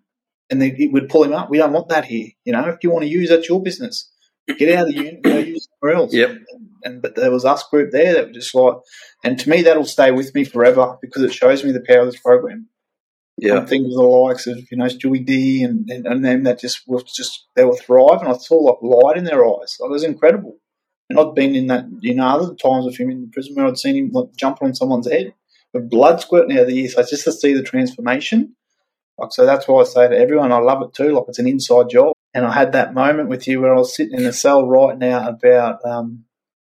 and 0.50 0.62
they 0.62 0.70
it 0.78 0.92
would 0.92 1.10
pull 1.10 1.24
him 1.24 1.34
up. 1.34 1.50
We 1.50 1.58
don't 1.58 1.74
want 1.74 1.90
that 1.90 2.06
here. 2.06 2.30
You 2.46 2.54
know, 2.54 2.68
if 2.70 2.78
you 2.82 2.92
want 2.92 3.04
to 3.04 3.10
use, 3.10 3.30
that's 3.30 3.50
your 3.50 3.62
business. 3.62 4.10
Get 4.58 4.78
out 4.78 4.88
of 4.88 4.94
the 4.94 4.96
unit, 4.96 5.22
go 5.22 5.38
use 5.38 5.68
somewhere 5.80 5.98
else. 5.98 6.14
Yep. 6.14 6.38
And 6.84 7.02
but 7.02 7.16
there 7.16 7.32
was 7.32 7.46
us 7.46 7.64
group 7.70 7.92
there 7.92 8.14
that 8.14 8.28
were 8.28 8.34
just 8.34 8.54
like, 8.54 8.76
and 9.24 9.40
to 9.40 9.50
me 9.50 9.62
that'll 9.62 9.86
stay 9.86 10.12
with 10.12 10.34
me 10.36 10.44
forever 10.44 10.98
because 11.02 11.24
it 11.24 11.34
shows 11.34 11.64
me 11.64 11.72
the 11.72 11.86
power 11.88 12.02
of 12.02 12.08
this 12.08 12.20
program. 12.20 12.68
Yeah. 13.38 13.66
Think 13.66 13.88
of 13.88 13.94
the 13.94 14.02
likes 14.02 14.48
of 14.48 14.60
you 14.72 14.78
know 14.78 14.86
Stewie 14.86 15.25
D 15.25 15.63
and, 15.63 15.90
and 15.90 16.06
and 16.06 16.24
them 16.24 16.44
that 16.44 16.60
just 16.60 16.88
were 16.88 17.02
just 17.02 17.48
they 17.56 17.66
were 17.66 17.75
thriving. 17.75 18.28
I 18.28 18.34
saw 18.38 18.56
like 18.56 18.78
light 18.82 19.18
in 19.18 19.24
their 19.24 19.44
eyes. 19.46 19.78
Like, 19.80 19.90
it 19.90 19.92
was 19.92 20.04
incredible. 20.04 20.58
And 21.10 21.20
I'd 21.20 21.36
been 21.36 21.56
in 21.56 21.68
that 21.68 21.86
you 22.02 22.16
know 22.16 22.28
other 22.28 22.56
times 22.56 22.86
with 22.86 22.98
him 22.98 23.10
in 23.10 23.22
the 23.22 23.28
prison 23.28 23.56
where 23.56 23.66
I'd 23.66 23.78
seen 23.78 23.96
him 23.96 24.12
like 24.12 24.36
jumping 24.38 24.68
on 24.68 24.75
someone's 24.75 25.12
head 25.12 25.34
with 25.74 25.90
blood 25.90 26.22
squirting 26.22 26.56
out 26.56 26.63
of 26.63 26.68
the 26.68 26.78
ears. 26.80 26.94
So 26.94 27.04
just 27.04 27.25
to 27.25 27.32
see 27.32 27.54
the 27.54 27.63
transformation. 27.63 28.56
Like 29.18 29.32
so 29.32 29.46
that's 29.46 29.68
why 29.68 29.82
I 29.82 29.84
say 29.84 30.08
to 30.08 30.18
everyone, 30.18 30.52
I 30.52 30.60
love 30.60 30.82
it 30.82 30.94
too. 30.94 31.12
Like 31.12 31.25
it's 31.28 31.40
an 31.40 31.48
inside 31.48 31.90
job. 31.90 32.13
And 32.34 32.46
I 32.46 32.52
had 32.52 32.72
that 32.72 32.94
moment 32.94 33.30
with 33.30 33.48
you 33.48 33.62
where 33.62 33.74
I 33.74 33.78
was 33.78 33.96
sitting 33.96 34.18
in 34.18 34.25
a 34.25 34.34
cell 34.34 34.68
right 34.68 34.98
now 34.98 35.28
about 35.28 35.86
um, 35.86 36.25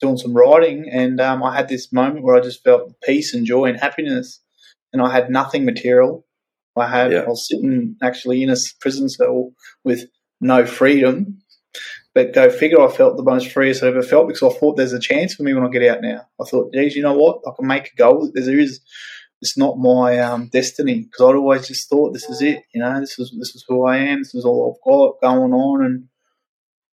doing 0.01 0.17
some 0.17 0.35
writing, 0.35 0.89
and 0.91 1.21
um, 1.21 1.43
I 1.45 1.55
had 1.55 1.69
this 1.69 1.93
moment 1.93 2.25
where 2.25 2.35
I 2.35 2.41
just 2.41 2.65
felt 2.65 2.93
peace 3.03 3.35
and 3.35 3.47
joy 3.47 3.67
and 3.67 3.79
happiness, 3.79 4.41
and 4.93 5.01
I 5.01 5.13
had 5.13 5.31
nothing 5.31 5.65
material. 5.65 6.27
I 6.77 6.89
had 6.89 7.13
Yeah. 7.13 7.21
I 7.21 7.29
was 7.29 7.47
sitting 7.49 7.97
actually 8.03 8.43
in 8.43 8.51
a 8.51 8.57
prison 8.81 9.09
cell 9.09 9.53
with 9.85 10.07
no 10.41 10.67
freedom. 10.67 11.39
But 12.15 12.33
go 12.33 12.49
figure, 12.49 12.81
I 12.81 12.89
felt 12.89 13.17
the 13.17 13.25
most 13.25 13.51
freest 13.51 13.83
I 13.83 13.89
ever 13.89 14.03
felt 14.03 14.29
because 14.29 14.43
I 14.43 14.57
thought 14.57 14.77
there's 14.77 14.93
a 14.93 15.01
chance 15.01 15.35
for 15.35 15.43
me 15.43 15.53
when 15.53 15.65
I 15.65 15.69
get 15.69 15.89
out 15.89 16.01
now. 16.01 16.23
I 16.41 16.45
thought, 16.45 16.73
geez, 16.73 16.95
you 16.95 17.03
know 17.03 17.15
what? 17.15 17.41
I 17.47 17.51
can 17.57 17.67
make 17.67 17.93
a 17.93 17.97
goal. 17.97 18.31
There 18.33 18.59
is, 18.59 18.81
it's 19.41 19.59
not 19.59 19.79
my 19.79 20.21
um, 20.21 20.49
destiny 20.49 21.03
because 21.03 21.29
I'd 21.29 21.37
always 21.37 21.67
just 21.67 21.89
thought 21.89 22.13
this 22.13 22.29
is 22.31 22.41
it. 22.41 22.63
You 22.73 22.83
know, 22.83 23.01
this 23.01 23.19
is 23.19 23.35
this 23.37 23.57
is 23.57 23.65
who 23.67 23.85
I 23.85 23.97
am. 23.97 24.21
This 24.21 24.35
is 24.35 24.45
all 24.45 24.77
I've 24.77 24.85
got 24.89 25.29
going 25.29 25.53
on, 25.53 25.85
and 25.85 26.05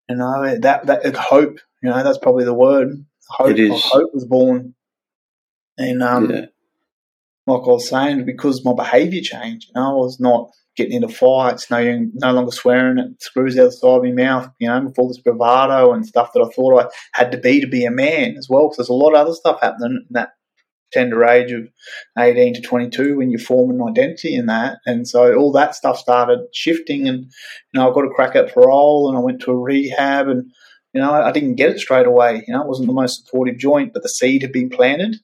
you 0.10 0.16
know 0.16 0.58
that 0.58 0.88
that 0.88 1.16
hope. 1.16 1.60
You 1.84 1.90
know, 1.92 2.04
that's 2.04 2.18
probably 2.18 2.46
the 2.46 2.54
word. 2.54 3.06
Hope. 3.30 3.52
It 3.52 3.60
is. 3.60 3.72
Hope 3.84 4.10
was 4.14 4.26
born, 4.26 4.74
and 5.78 6.02
um, 6.02 6.32
yeah. 6.32 6.46
Like 7.52 7.68
I 7.68 7.72
was 7.72 7.90
saying, 7.90 8.26
because 8.26 8.66
my 8.66 8.74
behaviour 8.74 9.22
changed. 9.22 9.70
You 9.70 9.82
know, 9.82 9.92
I 9.92 9.94
was 9.94 10.20
not 10.20 10.50
getting 10.78 10.94
into 10.94 11.10
fights, 11.10 11.70
no, 11.70 12.10
no 12.14 12.32
longer 12.32 12.52
swearing 12.52 12.98
at 12.98 13.22
screws 13.22 13.58
out 13.60 13.66
the 13.66 13.72
side 13.72 13.98
of 13.98 14.04
my 14.04 14.12
mouth. 14.12 14.50
You 14.60 14.70
know, 14.70 14.82
with 14.86 14.98
all 14.98 15.08
this 15.08 15.20
bravado 15.20 15.94
and 15.94 16.06
stuff 16.06 16.32
that 16.34 16.42
I 16.42 16.50
thought 16.56 16.86
I 16.86 16.90
had 17.14 17.32
to 17.32 17.38
be 17.38 17.62
to 17.62 17.68
be 17.68 17.86
a 17.86 17.92
man 17.92 18.36
as 18.38 18.48
well. 18.50 18.64
Because 18.64 18.78
there's 18.78 18.90
a 18.90 18.94
lot 18.94 19.14
of 19.14 19.20
other 19.20 19.34
stuff 19.34 19.60
happening 19.62 20.06
in 20.10 20.14
that 20.14 20.30
tender 20.92 21.24
age 21.26 21.52
of 21.52 21.68
18 22.20 22.56
to 22.56 22.62
22 22.62 23.18
when 23.18 23.32
you 23.32 23.38
form 23.38 23.72
an 23.72 23.88
identity 23.88 24.36
in 24.36 24.48
that. 24.48 24.80
And 24.86 25.08
so 25.08 25.34
all 25.36 25.52
that 25.54 25.76
stuff 25.76 25.98
started 25.98 26.40
shifting. 26.54 27.08
And, 27.08 27.26
you 27.74 27.80
know, 27.80 27.90
I 27.90 27.94
got 27.94 28.06
a 28.06 28.10
crack 28.10 28.36
at 28.36 28.54
parole 28.54 29.10
and 29.10 29.18
I 29.18 29.22
went 29.22 29.42
to 29.42 29.52
a 29.52 29.58
rehab 29.58 30.28
and, 30.28 30.52
you 30.94 31.00
know, 31.00 31.14
I 31.14 31.32
didn't 31.32 31.56
get 31.56 31.70
it 31.70 31.80
straight 31.80 32.06
away. 32.06 32.44
You 32.46 32.54
know, 32.54 32.62
it 32.62 32.68
wasn't 32.68 32.88
the 32.88 32.94
most 32.94 33.26
supportive 33.26 33.58
joint, 33.58 33.94
but 33.94 34.04
the 34.04 34.10
seed 34.10 34.42
had 34.42 34.52
been 34.52 34.70
planted. 34.70 35.16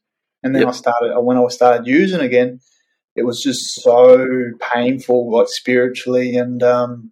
And 0.43 0.53
then 0.55 0.61
Yep. 0.63 0.69
I 0.69 0.71
started, 0.73 1.19
when 1.21 1.37
I 1.37 1.47
started 1.47 1.87
using 1.87 2.21
again, 2.21 2.59
it 3.15 3.23
was 3.25 3.41
just 3.41 3.81
so 3.81 4.25
painful, 4.73 5.31
like 5.31 5.47
spiritually. 5.49 6.35
And, 6.37 6.61
um, 6.61 7.11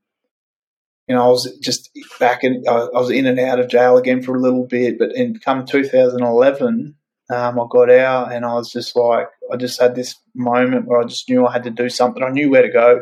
you 1.07 1.15
know, 1.15 1.23
I 1.25 1.29
was 1.29 1.51
just 1.61 1.89
back 2.19 2.43
in, 2.43 2.63
I 2.67 2.87
was 2.93 3.09
in 3.09 3.25
and 3.25 3.39
out 3.39 3.59
of 3.59 3.67
jail 3.69 3.97
again 3.97 4.21
for 4.21 4.35
a 4.35 4.39
little 4.41 4.65
bit. 4.67 4.97
But 4.99 5.15
in 5.15 5.39
come 5.39 5.65
2011, 5.65 6.95
um, 7.31 7.59
I 7.59 7.63
got 7.71 7.89
out 7.89 8.31
and 8.31 8.45
I 8.45 8.53
was 8.53 8.71
just 8.71 8.95
like, 8.95 9.27
I 9.51 9.57
just 9.57 9.81
had 9.81 9.95
this 9.95 10.15
moment 10.35 10.85
where 10.87 11.01
I 11.01 11.05
just 11.05 11.27
knew 11.29 11.45
I 11.45 11.53
had 11.53 11.63
to 11.63 11.71
do 11.71 11.89
something. 11.89 12.23
I 12.23 12.29
knew 12.29 12.49
where 12.51 12.61
to 12.61 12.69
go. 12.71 13.01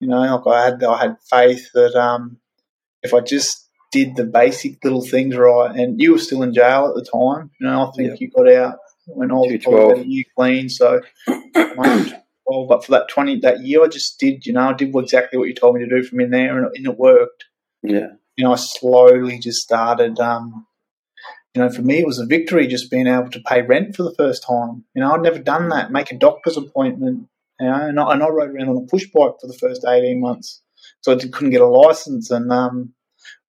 You 0.00 0.08
know, 0.08 0.20
like 0.20 0.46
I 0.46 0.64
had, 0.66 0.84
I 0.84 0.98
had 0.98 1.16
faith 1.28 1.66
that 1.74 1.94
um, 1.94 2.38
if 3.02 3.12
I 3.14 3.20
just 3.20 3.66
did 3.90 4.16
the 4.16 4.24
basic 4.24 4.84
little 4.84 5.02
things 5.04 5.34
right, 5.36 5.74
and 5.74 6.00
you 6.00 6.12
were 6.12 6.18
still 6.18 6.42
in 6.42 6.52
jail 6.54 6.86
at 6.88 6.94
the 6.94 7.10
time. 7.10 7.50
You 7.58 7.66
know, 7.66 7.88
I 7.88 7.90
think 7.96 8.10
Yeah. 8.10 8.16
you 8.20 8.30
got 8.30 8.52
out 8.52 8.78
when 9.08 9.30
all, 9.30 9.48
was 9.48 9.52
Two 9.52 9.58
probably 9.58 9.78
twelve. 9.78 9.92
about 9.92 10.04
a 10.04 10.08
year 10.08 10.24
clean. 10.36 10.68
So, 10.68 11.00
but 11.26 12.84
for 12.84 12.92
that 12.92 13.08
twenty 13.08 13.40
that 13.40 13.60
year, 13.64 13.84
I 13.84 13.88
just 13.88 14.18
did. 14.18 14.46
You 14.46 14.52
know, 14.54 14.68
I 14.68 14.72
did 14.74 14.94
exactly 14.94 15.38
what 15.38 15.48
you 15.48 15.54
told 15.54 15.74
me 15.76 15.84
to 15.84 15.88
do 15.88 16.02
from 16.02 16.20
in 16.20 16.30
there, 16.30 16.56
and 16.56 16.66
it, 16.66 16.72
and 16.76 16.86
it 16.86 16.98
worked 16.98 17.44
Yeah. 17.82 18.08
you 18.36 18.44
know, 18.44 18.52
I 18.52 18.56
slowly 18.56 19.38
just 19.38 19.58
started. 19.58 20.18
Um, 20.20 20.66
you 21.54 21.62
know, 21.62 21.70
for 21.70 21.82
me, 21.82 21.98
it 21.98 22.06
was 22.06 22.18
a 22.18 22.26
victory 22.26 22.66
just 22.66 22.90
being 22.90 23.06
able 23.06 23.30
to 23.30 23.40
pay 23.40 23.62
rent 23.62 23.96
for 23.96 24.02
the 24.02 24.14
first 24.16 24.44
time. 24.46 24.84
You 24.94 25.02
know, 25.02 25.12
I'd 25.12 25.22
never 25.22 25.38
done 25.38 25.70
that. 25.70 25.90
Make 25.90 26.12
a 26.12 26.18
doctor's 26.18 26.56
appointment. 26.56 27.28
You 27.58 27.66
know, 27.66 27.74
and 27.74 27.98
I, 27.98 28.12
and 28.12 28.22
I 28.22 28.28
rode 28.28 28.50
around 28.54 28.68
on 28.68 28.76
a 28.76 28.86
push 28.86 29.06
bike 29.06 29.32
for 29.40 29.46
the 29.46 29.58
first 29.58 29.84
eighteen 29.86 30.20
months, 30.20 30.62
so 31.00 31.12
I 31.12 31.16
couldn't 31.16 31.50
get 31.50 31.60
a 31.60 31.66
license, 31.66 32.30
and 32.30 32.52
um, 32.52 32.94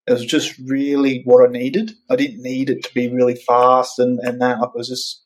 it 0.08 0.14
was 0.14 0.26
just 0.26 0.58
really 0.66 1.22
what 1.26 1.48
I 1.48 1.52
needed. 1.52 1.92
I 2.10 2.16
didn't 2.16 2.42
need 2.42 2.70
it 2.72 2.84
to 2.86 2.94
be 2.94 3.10
really 3.14 3.36
fast 3.36 4.00
and 4.00 4.20
and 4.20 4.42
that. 4.42 4.60
Like, 4.60 4.70
it 4.74 4.78
was 4.78 4.90
just. 4.90 5.26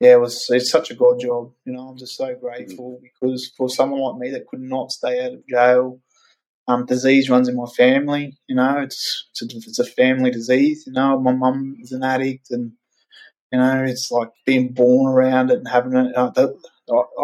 Yeah, 0.00 0.14
it 0.14 0.20
was. 0.20 0.44
It's 0.50 0.70
such 0.70 0.90
a 0.90 0.94
god 0.94 1.20
job, 1.20 1.52
you 1.64 1.72
know. 1.72 1.88
I'm 1.88 1.96
just 1.96 2.16
so 2.16 2.34
grateful 2.34 3.00
because 3.02 3.50
for 3.56 3.68
someone 3.70 4.00
like 4.00 4.18
me 4.18 4.30
that 4.32 4.46
could 4.46 4.60
not 4.60 4.92
stay 4.92 5.24
out 5.24 5.32
of 5.32 5.46
jail, 5.46 6.00
um, 6.68 6.86
disease 6.86 7.30
runs 7.30 7.48
in 7.48 7.56
my 7.56 7.66
family. 7.76 8.38
You 8.48 8.56
know, 8.56 8.78
it's 8.80 9.28
it's 9.32 9.42
a, 9.54 9.58
it's 9.58 9.78
a 9.80 9.84
family 9.86 10.30
disease. 10.30 10.84
You 10.86 10.94
know, 10.94 11.20
my 11.20 11.32
mum 11.32 11.76
is 11.82 11.92
an 11.92 12.04
addict, 12.04 12.50
and 12.50 12.72
you 13.52 13.58
know, 13.58 13.84
it's 13.84 14.10
like 14.10 14.30
being 14.46 14.72
born 14.74 15.12
around 15.12 15.50
it 15.50 15.58
and 15.58 15.68
having 15.68 15.96
it. 15.96 16.16
Uh, 16.16 16.30
that, 16.30 16.54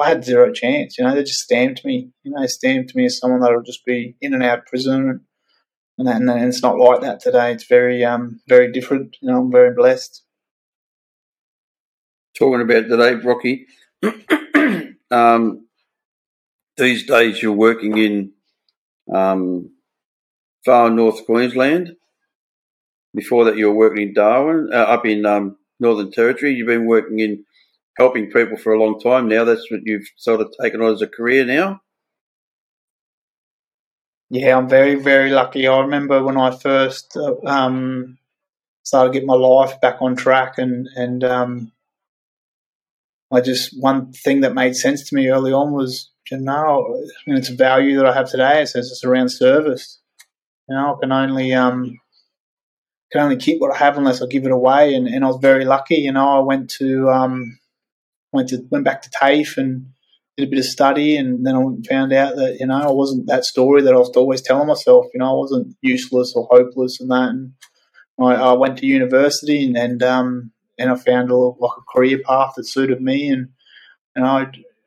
I- 0.00 0.08
had 0.08 0.24
zero 0.24 0.52
chance. 0.52 0.98
You 0.98 1.04
know, 1.04 1.14
they 1.14 1.22
just 1.24 1.40
stamped 1.42 1.84
me. 1.84 2.10
You 2.24 2.32
know, 2.32 2.40
they 2.42 2.48
stamped 2.48 2.94
me 2.96 3.06
as 3.06 3.18
someone 3.18 3.40
that'll 3.40 3.62
just 3.62 3.84
be 3.86 4.16
in 4.22 4.34
and 4.34 4.42
out 4.42 4.60
of 4.60 4.66
prison, 4.66 5.22
and 5.98 6.08
and, 6.08 6.30
and 6.30 6.48
it's 6.48 6.62
not 6.62 6.78
like 6.78 7.02
that 7.02 7.20
today. 7.20 7.52
It's 7.52 7.66
very 7.68 8.04
um 8.04 8.40
very 8.48 8.72
different. 8.72 9.16
You 9.22 9.30
know, 9.30 9.40
I'm 9.40 9.52
very 9.52 9.74
blessed. 9.74 10.22
Talking 12.42 12.62
about 12.62 12.88
today, 12.88 13.14
Brocky. 13.14 13.68
um, 15.12 15.68
these 16.76 17.06
days, 17.06 17.40
you're 17.40 17.52
working 17.52 17.96
in 17.96 18.32
um, 19.14 19.70
far 20.64 20.90
north 20.90 21.24
Queensland. 21.24 21.94
Before 23.14 23.44
that, 23.44 23.56
you 23.56 23.68
were 23.68 23.76
working 23.76 24.08
in 24.08 24.14
Darwin, 24.14 24.70
uh, 24.72 24.76
up 24.76 25.06
in 25.06 25.24
um, 25.24 25.56
Northern 25.78 26.10
Territory. 26.10 26.54
You've 26.54 26.66
been 26.66 26.86
working 26.86 27.20
in 27.20 27.44
helping 27.96 28.28
people 28.28 28.56
for 28.56 28.72
a 28.72 28.82
long 28.82 28.98
time 28.98 29.28
now. 29.28 29.44
That's 29.44 29.70
what 29.70 29.82
you've 29.84 30.08
sort 30.16 30.40
of 30.40 30.52
taken 30.60 30.82
on 30.82 30.94
as 30.94 31.00
a 31.00 31.06
career 31.06 31.44
now. 31.44 31.80
Yeah, 34.30 34.58
I'm 34.58 34.68
very, 34.68 34.96
very 34.96 35.30
lucky. 35.30 35.68
I 35.68 35.78
remember 35.78 36.24
when 36.24 36.36
I 36.36 36.50
first 36.50 37.16
uh, 37.16 37.36
um, 37.46 38.18
started 38.82 39.12
getting 39.12 39.28
my 39.28 39.34
life 39.34 39.80
back 39.80 40.02
on 40.02 40.16
track, 40.16 40.58
and 40.58 40.88
and 40.96 41.22
um, 41.22 41.72
I 43.32 43.40
just 43.40 43.74
one 43.80 44.12
thing 44.12 44.40
that 44.40 44.54
made 44.54 44.76
sense 44.76 45.08
to 45.08 45.14
me 45.16 45.28
early 45.28 45.52
on 45.52 45.72
was, 45.72 46.10
you 46.30 46.38
know, 46.38 46.94
I 46.94 47.30
mean, 47.30 47.38
it's 47.38 47.48
a 47.48 47.54
value 47.54 47.96
that 47.96 48.06
I 48.06 48.12
have 48.12 48.28
today. 48.28 48.62
It 48.62 48.68
says 48.68 48.90
it's 48.90 49.04
around 49.04 49.30
service. 49.30 49.98
You 50.68 50.76
know, 50.76 50.94
I 50.94 51.00
can 51.00 51.12
only 51.12 51.52
um, 51.54 51.98
can 53.10 53.22
only 53.22 53.36
keep 53.36 53.60
what 53.60 53.74
I 53.74 53.78
have 53.78 53.96
unless 53.96 54.22
I 54.22 54.26
give 54.26 54.44
it 54.44 54.52
away, 54.52 54.94
and, 54.94 55.06
and 55.06 55.24
I 55.24 55.28
was 55.28 55.38
very 55.40 55.64
lucky. 55.64 55.96
You 55.96 56.12
know, 56.12 56.28
I 56.28 56.40
went 56.40 56.70
to 56.72 57.08
um, 57.10 57.58
went 58.32 58.50
to 58.50 58.66
went 58.70 58.84
back 58.84 59.02
to 59.02 59.10
TAFE 59.10 59.56
and 59.56 59.86
did 60.36 60.48
a 60.48 60.50
bit 60.50 60.58
of 60.58 60.64
study, 60.66 61.16
and 61.16 61.46
then 61.46 61.56
I 61.56 61.88
found 61.88 62.12
out 62.12 62.36
that 62.36 62.58
you 62.60 62.66
know 62.66 62.80
I 62.80 62.90
wasn't 62.90 63.26
that 63.28 63.44
story 63.44 63.82
that 63.82 63.94
I 63.94 63.98
was 63.98 64.10
always 64.10 64.42
telling 64.42 64.68
myself. 64.68 65.06
You 65.14 65.20
know, 65.20 65.30
I 65.30 65.38
wasn't 65.38 65.76
useless 65.80 66.34
or 66.36 66.48
hopeless 66.50 67.00
and 67.00 67.10
that. 67.10 67.30
And 67.30 67.52
I, 68.20 68.34
I 68.34 68.52
went 68.52 68.78
to 68.78 68.86
university, 68.86 69.64
and 69.64 69.76
and, 69.76 70.02
um, 70.02 70.52
and 70.82 70.90
I 70.90 70.96
found 70.96 71.30
a 71.30 71.36
like 71.36 71.78
a 71.78 71.92
career 71.96 72.18
path 72.26 72.54
that 72.56 72.64
suited 72.64 73.00
me. 73.00 73.28
And 73.28 73.48
you 74.16 74.22
know, 74.22 74.46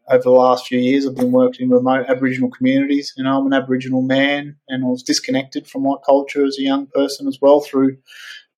over 0.09 0.21
the 0.21 0.29
last 0.29 0.67
few 0.67 0.77
years, 0.77 1.07
I've 1.07 1.15
been 1.15 1.31
working 1.31 1.65
in 1.65 1.71
remote 1.71 2.07
Aboriginal 2.09 2.51
communities. 2.51 3.13
You 3.15 3.23
know, 3.23 3.39
I'm 3.39 3.47
an 3.47 3.53
Aboriginal 3.53 4.01
man, 4.01 4.57
and 4.67 4.83
I 4.83 4.87
was 4.87 5.03
disconnected 5.03 5.67
from 5.67 5.83
my 5.83 5.95
culture 6.05 6.45
as 6.45 6.57
a 6.59 6.63
young 6.63 6.87
person 6.87 7.27
as 7.27 7.39
well 7.41 7.61
through 7.61 7.97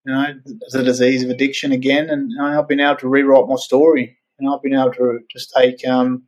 you 0.06 0.14
know 0.14 0.26
the 0.72 0.84
disease 0.84 1.24
of 1.24 1.30
addiction 1.30 1.72
again. 1.72 2.10
And 2.10 2.32
I've 2.42 2.68
been 2.68 2.80
able 2.80 2.98
to 2.98 3.08
rewrite 3.08 3.48
my 3.48 3.56
story. 3.56 4.18
And 4.40 4.50
I've 4.50 4.62
been 4.62 4.74
able 4.74 4.94
to 4.94 5.20
just 5.32 5.54
take 5.56 5.88
um, 5.88 6.24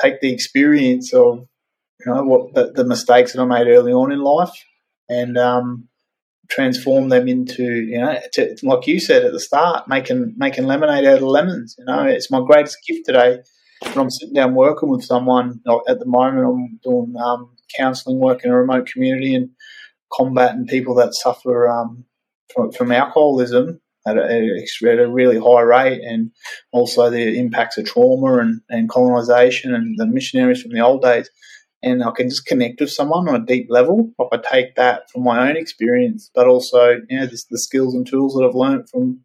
take 0.00 0.20
the 0.20 0.32
experience 0.32 1.14
of 1.14 1.46
you 2.04 2.12
know 2.12 2.24
what 2.24 2.54
the, 2.54 2.72
the 2.72 2.84
mistakes 2.84 3.32
that 3.32 3.40
I 3.40 3.46
made 3.46 3.68
early 3.68 3.92
on 3.92 4.12
in 4.12 4.20
life 4.20 4.52
and 5.08 5.38
um, 5.38 5.88
transform 6.48 7.08
them 7.08 7.28
into 7.28 7.62
you 7.62 7.98
know 7.98 8.18
to, 8.32 8.56
like 8.62 8.86
you 8.86 9.00
said 9.00 9.24
at 9.24 9.32
the 9.32 9.40
start 9.40 9.88
making 9.88 10.34
making 10.36 10.66
lemonade 10.66 11.04
out 11.04 11.18
of 11.18 11.22
lemons 11.22 11.74
you 11.78 11.84
know 11.84 12.04
it's 12.04 12.30
my 12.30 12.40
greatest 12.46 12.78
gift 12.86 13.06
today 13.06 13.38
when 13.82 13.98
I'm 13.98 14.10
sitting 14.10 14.34
down 14.34 14.54
working 14.54 14.88
with 14.88 15.04
someone 15.04 15.60
at 15.88 15.98
the 15.98 16.06
moment 16.06 16.46
I'm 16.46 16.80
doing 16.82 17.14
um, 17.22 17.56
counselling 17.76 18.18
work 18.18 18.44
in 18.44 18.50
a 18.50 18.56
remote 18.56 18.86
community 18.86 19.34
and 19.34 19.50
combating 20.16 20.66
people 20.66 20.94
that 20.96 21.14
suffer 21.14 21.68
um, 21.68 22.04
from, 22.54 22.72
from 22.72 22.92
alcoholism 22.92 23.80
at 24.06 24.16
a, 24.16 24.66
at 24.84 24.98
a 24.98 25.08
really 25.08 25.38
high 25.38 25.62
rate 25.62 26.00
and 26.02 26.30
also 26.72 27.10
the 27.10 27.38
impacts 27.38 27.76
of 27.76 27.86
trauma 27.86 28.38
and, 28.38 28.60
and 28.68 28.88
colonisation 28.88 29.74
and 29.74 29.98
the 29.98 30.06
missionaries 30.06 30.62
from 30.62 30.72
the 30.72 30.80
old 30.80 31.02
days. 31.02 31.28
And 31.82 32.02
I 32.02 32.10
can 32.10 32.28
just 32.28 32.46
connect 32.46 32.80
with 32.80 32.90
someone 32.90 33.28
on 33.28 33.42
a 33.42 33.44
deep 33.44 33.66
level. 33.68 34.12
Like 34.18 34.28
I 34.32 34.50
take 34.50 34.74
that 34.76 35.10
from 35.10 35.24
my 35.24 35.48
own 35.48 35.56
experience, 35.56 36.30
but 36.34 36.46
also 36.46 37.00
you 37.08 37.18
know 37.18 37.26
just 37.26 37.48
the 37.50 37.58
skills 37.58 37.94
and 37.94 38.06
tools 38.06 38.34
that 38.34 38.44
I've 38.44 38.54
learned 38.54 38.88
from 38.88 39.20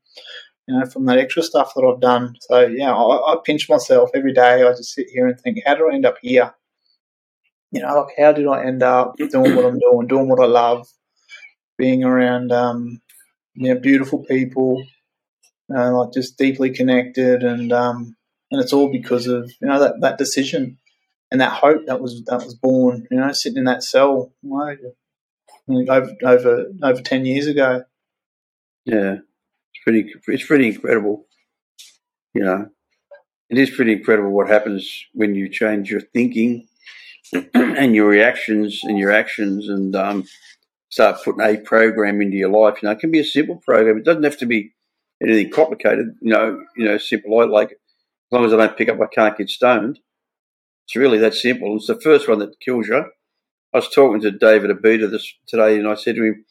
you 0.67 0.77
know 0.77 0.85
from 0.85 1.05
that 1.05 1.17
extra 1.17 1.43
stuff 1.43 1.73
that 1.75 1.83
I've 1.83 2.01
done. 2.01 2.35
So 2.41 2.67
yeah, 2.67 2.93
I, 2.93 3.33
I 3.33 3.35
pinch 3.43 3.69
myself 3.69 4.11
every 4.13 4.33
day. 4.33 4.63
I 4.63 4.71
just 4.71 4.93
sit 4.93 5.07
here 5.09 5.27
and 5.27 5.39
think, 5.39 5.59
how 5.65 5.75
did 5.75 5.89
I 5.89 5.95
end 5.95 6.05
up 6.05 6.17
here? 6.21 6.53
You 7.71 7.81
know, 7.81 8.01
like 8.01 8.15
how 8.17 8.33
did 8.33 8.47
I 8.47 8.65
end 8.65 8.83
up 8.83 9.15
doing 9.17 9.55
what 9.55 9.65
I'm 9.65 9.79
doing, 9.79 10.07
doing 10.07 10.27
what 10.27 10.41
I 10.41 10.47
love, 10.47 10.87
being 11.77 12.03
around 12.03 12.51
um, 12.51 13.01
you 13.55 13.73
know 13.73 13.79
beautiful 13.79 14.23
people, 14.25 14.83
uh, 15.75 15.97
like 15.97 16.13
just 16.13 16.37
deeply 16.37 16.71
connected, 16.71 17.43
and 17.43 17.71
um, 17.71 18.15
and 18.51 18.61
it's 18.61 18.73
all 18.73 18.91
because 18.91 19.27
of 19.27 19.49
you 19.61 19.67
know 19.67 19.79
that, 19.79 20.01
that 20.01 20.17
decision 20.17 20.77
and 21.31 21.39
that 21.39 21.53
hope 21.53 21.85
that 21.87 22.01
was 22.01 22.23
that 22.25 22.43
was 22.43 22.53
born. 22.53 23.07
You 23.09 23.17
know, 23.17 23.31
sitting 23.31 23.57
in 23.57 23.63
that 23.65 23.83
cell, 23.83 24.33
over 25.69 26.15
over 26.23 26.65
over 26.83 27.01
ten 27.01 27.25
years 27.25 27.47
ago. 27.47 27.83
Yeah. 28.85 29.17
It's 29.73 29.83
pretty. 29.83 30.13
It's 30.27 30.45
pretty 30.45 30.67
incredible. 30.67 31.25
You 32.33 32.43
know, 32.43 32.69
it 33.49 33.57
is 33.57 33.69
pretty 33.69 33.93
incredible 33.93 34.31
what 34.31 34.49
happens 34.49 35.05
when 35.13 35.35
you 35.35 35.49
change 35.49 35.89
your 35.89 36.01
thinking 36.01 36.67
and 37.53 37.95
your 37.95 38.07
reactions 38.07 38.81
and 38.83 38.97
your 38.97 39.11
actions 39.11 39.67
and 39.69 39.95
um, 39.95 40.25
start 40.89 41.23
putting 41.23 41.41
a 41.41 41.57
program 41.57 42.21
into 42.21 42.37
your 42.37 42.49
life. 42.49 42.81
You 42.81 42.87
know, 42.87 42.93
it 42.93 42.99
can 42.99 43.11
be 43.11 43.19
a 43.19 43.25
simple 43.25 43.61
program. 43.65 43.97
It 43.97 44.05
doesn't 44.05 44.23
have 44.23 44.37
to 44.39 44.45
be 44.45 44.73
anything 45.23 45.51
complicated. 45.51 46.15
You 46.21 46.33
know, 46.33 46.63
you 46.75 46.85
know, 46.85 46.97
simple. 46.97 47.49
Like. 47.49 47.77
As 48.33 48.37
long 48.37 48.45
as 48.45 48.53
I 48.53 48.55
don't 48.55 48.77
pick 48.77 48.87
up, 48.87 48.97
I 49.01 49.13
can't 49.13 49.37
get 49.37 49.49
stoned. 49.49 49.99
It's 50.85 50.95
really 50.95 51.17
that 51.19 51.33
simple. 51.33 51.75
It's 51.77 51.87
the 51.87 51.99
first 51.99 52.27
one 52.27 52.39
that 52.39 52.59
kills 52.59 52.87
you. 52.87 53.05
I 53.73 53.77
was 53.77 53.89
talking 53.89 54.21
to 54.21 54.31
David 54.31 54.71
Abita 54.71 55.09
this 55.09 55.33
today, 55.47 55.77
and 55.77 55.87
I 55.87 55.95
said 55.95 56.15
to 56.15 56.23
him, 56.23 56.45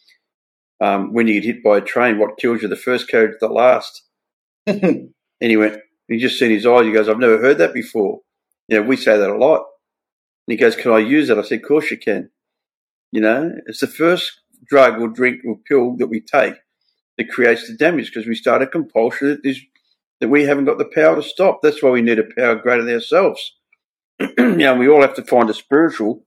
um, 0.80 1.12
"When 1.12 1.26
you 1.26 1.34
get 1.34 1.44
hit 1.44 1.62
by 1.62 1.78
a 1.78 1.82
train, 1.82 2.18
what 2.18 2.38
kills 2.38 2.62
you? 2.62 2.68
The 2.68 2.76
first 2.76 3.08
carriage, 3.08 3.36
the 3.40 3.48
last." 3.48 4.02
and 4.66 5.12
he 5.40 5.56
went. 5.56 5.80
He 6.08 6.18
just 6.18 6.38
seen 6.38 6.50
his 6.50 6.66
eyes. 6.66 6.86
He 6.86 6.92
goes, 6.92 7.08
"I've 7.08 7.18
never 7.18 7.38
heard 7.38 7.58
that 7.58 7.74
before." 7.74 8.20
You 8.68 8.80
know, 8.80 8.86
we 8.86 8.96
say 8.96 9.18
that 9.18 9.30
a 9.30 9.36
lot. 9.36 9.66
And 10.46 10.52
he 10.52 10.56
goes, 10.56 10.76
"Can 10.76 10.92
I 10.92 10.98
use 10.98 11.28
that?" 11.28 11.38
I 11.38 11.42
said, 11.42 11.60
"Of 11.60 11.68
course 11.68 11.90
you 11.90 11.98
can." 11.98 12.30
You 13.12 13.20
know, 13.20 13.52
it's 13.66 13.80
the 13.80 13.86
first 13.86 14.40
drug 14.66 15.00
or 15.00 15.08
drink 15.08 15.40
or 15.46 15.58
pill 15.68 15.96
that 15.96 16.06
we 16.06 16.20
take 16.20 16.54
that 17.18 17.30
creates 17.30 17.66
the 17.66 17.76
damage 17.76 18.06
because 18.06 18.26
we 18.26 18.34
start 18.34 18.62
a 18.62 18.66
compulsion 18.66 19.28
that 19.28 19.40
is 19.44 19.60
that 20.20 20.28
we 20.28 20.44
haven't 20.44 20.66
got 20.66 20.78
the 20.78 20.90
power 20.94 21.16
to 21.16 21.22
stop. 21.22 21.60
That's 21.62 21.82
why 21.82 21.90
we 21.90 22.02
need 22.02 22.18
a 22.18 22.34
power 22.36 22.54
greater 22.54 22.84
than 22.84 22.94
ourselves. 22.94 23.56
you 24.38 24.56
know, 24.56 24.74
we 24.74 24.88
all 24.88 25.00
have 25.00 25.14
to 25.14 25.24
find 25.24 25.48
a 25.48 25.54
spiritual 25.54 26.24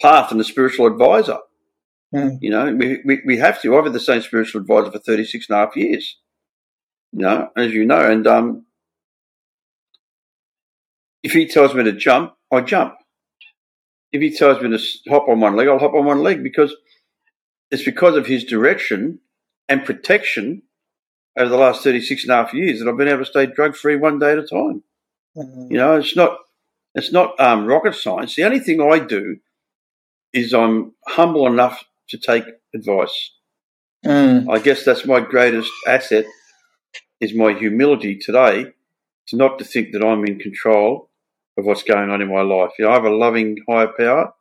path 0.00 0.32
and 0.32 0.40
a 0.40 0.44
spiritual 0.44 0.86
advisor. 0.86 1.38
Mm. 2.14 2.38
You 2.40 2.50
know, 2.50 2.74
we, 2.74 3.00
we, 3.04 3.20
we 3.24 3.38
have 3.38 3.62
to. 3.62 3.76
I've 3.76 3.84
had 3.84 3.92
the 3.92 4.00
same 4.00 4.20
spiritual 4.20 4.62
advisor 4.62 4.90
for 4.90 4.98
36 4.98 5.48
and 5.48 5.56
a 5.56 5.66
half 5.66 5.76
years. 5.76 6.16
You 7.12 7.20
know, 7.20 7.50
as 7.56 7.72
you 7.72 7.84
know, 7.84 8.00
and 8.00 8.26
um, 8.26 8.66
if 11.22 11.32
he 11.32 11.46
tells 11.46 11.74
me 11.74 11.84
to 11.84 11.92
jump, 11.92 12.34
I 12.52 12.60
jump. 12.62 12.94
If 14.12 14.20
he 14.20 14.36
tells 14.36 14.60
me 14.60 14.76
to 14.76 15.10
hop 15.10 15.28
on 15.28 15.40
one 15.40 15.54
leg, 15.54 15.68
I'll 15.68 15.78
hop 15.78 15.94
on 15.94 16.04
one 16.04 16.22
leg 16.22 16.42
because 16.42 16.74
it's 17.70 17.84
because 17.84 18.16
of 18.16 18.26
his 18.26 18.44
direction 18.44 19.20
and 19.68 19.84
protection 19.84 20.62
over 21.38 21.48
the 21.48 21.56
last 21.56 21.82
36 21.84 22.24
and 22.24 22.32
a 22.32 22.36
half 22.36 22.52
years 22.52 22.80
that 22.80 22.88
I've 22.88 22.96
been 22.96 23.08
able 23.08 23.20
to 23.20 23.30
stay 23.30 23.46
drug 23.46 23.76
free 23.76 23.96
one 23.96 24.18
day 24.18 24.32
at 24.32 24.38
a 24.38 24.46
time. 24.46 24.82
Mm-hmm. 25.36 25.72
You 25.72 25.78
know, 25.78 25.96
it's 25.96 26.16
not 26.16 26.38
it's 26.94 27.12
not 27.12 27.38
um, 27.38 27.66
rocket 27.66 27.94
science. 27.94 28.34
The 28.34 28.44
only 28.44 28.60
thing 28.60 28.80
I 28.80 28.98
do 28.98 29.36
is 30.32 30.52
I'm 30.52 30.92
humble 31.06 31.46
enough 31.46 31.84
to 32.08 32.18
take 32.18 32.44
advice. 32.74 33.30
Mm. 34.04 34.52
I 34.52 34.58
guess 34.58 34.84
that's 34.84 35.04
my 35.04 35.20
greatest 35.20 35.70
asset 35.86 36.24
is 37.20 37.34
my 37.34 37.52
humility 37.52 38.16
today 38.16 38.72
to 39.28 39.36
not 39.36 39.58
to 39.58 39.64
think 39.64 39.92
that 39.92 40.04
I'm 40.04 40.24
in 40.24 40.38
control 40.38 41.10
of 41.56 41.66
what's 41.66 41.82
going 41.82 42.10
on 42.10 42.22
in 42.22 42.32
my 42.32 42.42
life. 42.42 42.70
You 42.78 42.86
know, 42.86 42.92
I 42.92 42.94
have 42.94 43.04
a 43.04 43.10
loving 43.10 43.58
higher 43.68 43.92
power 43.96 44.32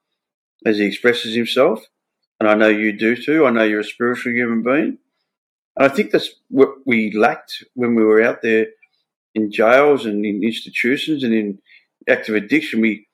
as 0.66 0.78
he 0.78 0.86
expresses 0.86 1.36
himself, 1.36 1.84
and 2.40 2.50
I 2.50 2.56
know 2.56 2.70
you 2.70 2.98
do 2.98 3.16
too. 3.16 3.46
I 3.46 3.52
know 3.52 3.64
you're 3.64 3.82
a 3.82 3.84
spiritual 3.84 4.34
human 4.34 4.64
being. 4.64 4.98
And 5.76 5.86
I 5.86 5.90
think 5.90 6.12
that's 6.12 6.30
what 6.50 6.70
we 6.86 7.12
lacked 7.12 7.64
when 7.74 7.96
we 7.96 8.04
were 8.04 8.24
out 8.24 8.42
there 8.42 8.68
in 9.36 9.52
jails 9.52 10.06
and 10.06 10.26
in 10.26 10.44
institutions 10.44 11.24
and 11.24 11.34
in 11.34 11.60
active 12.08 12.36
addiction. 12.36 12.82
We 12.82 13.08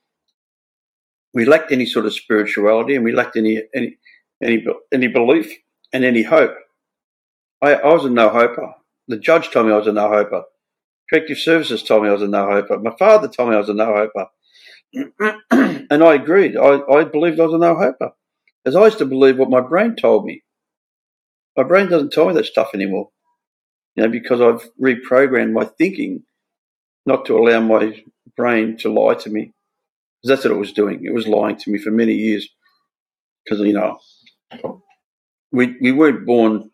we 1.33 1.45
lacked 1.45 1.71
any 1.71 1.85
sort 1.85 2.05
of 2.05 2.13
spirituality 2.13 2.95
and 2.95 3.03
we 3.03 3.11
lacked 3.11 3.35
any 3.35 3.63
any 3.75 3.97
any, 4.43 4.65
any 4.93 5.07
belief 5.07 5.53
and 5.93 6.03
any 6.03 6.23
hope. 6.23 6.55
I, 7.61 7.73
I 7.75 7.93
was 7.93 8.05
a 8.05 8.09
no 8.09 8.29
hoper. 8.29 8.73
The 9.07 9.17
judge 9.17 9.51
told 9.51 9.67
me 9.67 9.73
I 9.73 9.77
was 9.77 9.87
a 9.87 9.93
no 9.93 10.09
hoper. 10.09 10.43
Corrective 11.09 11.37
Services 11.37 11.83
told 11.83 12.03
me 12.03 12.09
I 12.09 12.13
was 12.13 12.21
a 12.21 12.27
no 12.27 12.45
hoper. 12.45 12.79
My 12.79 12.95
father 12.97 13.27
told 13.27 13.49
me 13.49 13.55
I 13.55 13.59
was 13.59 13.69
a 13.69 13.73
no 13.73 13.85
hoper. 13.93 14.27
and 15.89 16.03
I 16.03 16.15
agreed. 16.15 16.57
I, 16.57 16.81
I 16.81 17.03
believed 17.03 17.39
I 17.39 17.43
was 17.43 17.53
a 17.53 17.57
no 17.57 17.75
hoper. 17.75 18.11
As 18.65 18.75
I 18.75 18.85
used 18.85 18.97
to 18.97 19.05
believe 19.05 19.37
what 19.37 19.49
my 19.49 19.61
brain 19.61 19.95
told 19.95 20.25
me. 20.25 20.43
My 21.55 21.63
brain 21.63 21.87
doesn't 21.89 22.11
tell 22.11 22.27
me 22.27 22.33
that 22.33 22.45
stuff 22.45 22.71
anymore. 22.73 23.09
You 23.95 24.03
know, 24.03 24.09
because 24.09 24.41
I've 24.41 24.69
reprogrammed 24.81 25.53
my 25.53 25.65
thinking 25.65 26.23
not 27.05 27.25
to 27.25 27.37
allow 27.37 27.61
my 27.61 28.03
brain 28.35 28.77
to 28.77 28.91
lie 28.91 29.15
to 29.15 29.29
me. 29.29 29.53
Because 30.21 30.37
that's 30.37 30.45
what 30.45 30.55
it 30.55 30.59
was 30.59 30.73
doing. 30.73 31.05
It 31.05 31.13
was 31.13 31.27
lying 31.27 31.57
to 31.57 31.71
me 31.71 31.77
for 31.77 31.91
many 31.91 32.13
years. 32.13 32.47
Because, 33.43 33.61
you 33.61 33.73
know, 33.73 33.99
we, 35.51 35.77
we 35.79 35.91
weren't 35.91 36.25
born 36.25 36.71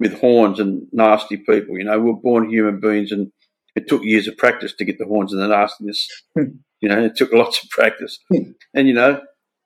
with 0.00 0.20
horns 0.20 0.60
and 0.60 0.86
nasty 0.92 1.36
people. 1.36 1.78
You 1.78 1.84
know, 1.84 1.98
we 1.98 2.10
were 2.10 2.20
born 2.20 2.50
human 2.50 2.80
beings, 2.80 3.12
and 3.12 3.32
it 3.74 3.88
took 3.88 4.02
years 4.02 4.28
of 4.28 4.36
practice 4.36 4.74
to 4.74 4.84
get 4.84 4.98
the 4.98 5.06
horns 5.06 5.32
and 5.32 5.42
the 5.42 5.48
nastiness. 5.48 6.08
Hmm. 6.34 6.58
you 6.80 6.88
know, 6.88 7.04
it 7.04 7.16
took 7.16 7.32
lots 7.32 7.62
of 7.62 7.70
practice. 7.70 8.18
Hmm. 8.32 8.50
and 8.74 8.88
you 8.88 8.94
know, 8.94 9.20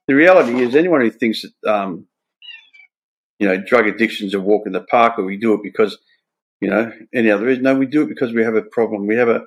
the 0.09 0.15
reality 0.15 0.61
is, 0.63 0.75
anyone 0.75 1.01
who 1.01 1.11
thinks 1.11 1.43
that 1.43 1.71
um, 1.71 2.07
you 3.39 3.47
know 3.47 3.57
drug 3.57 3.87
addiction's 3.87 4.35
a 4.35 4.41
walk 4.41 4.67
in 4.67 4.73
the 4.73 4.83
park, 4.83 5.19
or 5.19 5.25
we 5.25 5.37
do 5.37 5.55
it 5.55 5.61
because 5.63 5.99
you 6.63 6.71
know 6.71 6.93
any 7.13 7.31
other 7.31 7.47
reason, 7.47 7.65
no, 7.65 7.75
we 7.75 7.87
do 7.87 8.03
it 8.03 8.09
because 8.09 8.33
we 8.33 8.45
have 8.45 8.55
a 8.55 8.63
problem. 8.63 9.07
We 9.07 9.17
have 9.17 9.29
a, 9.29 9.43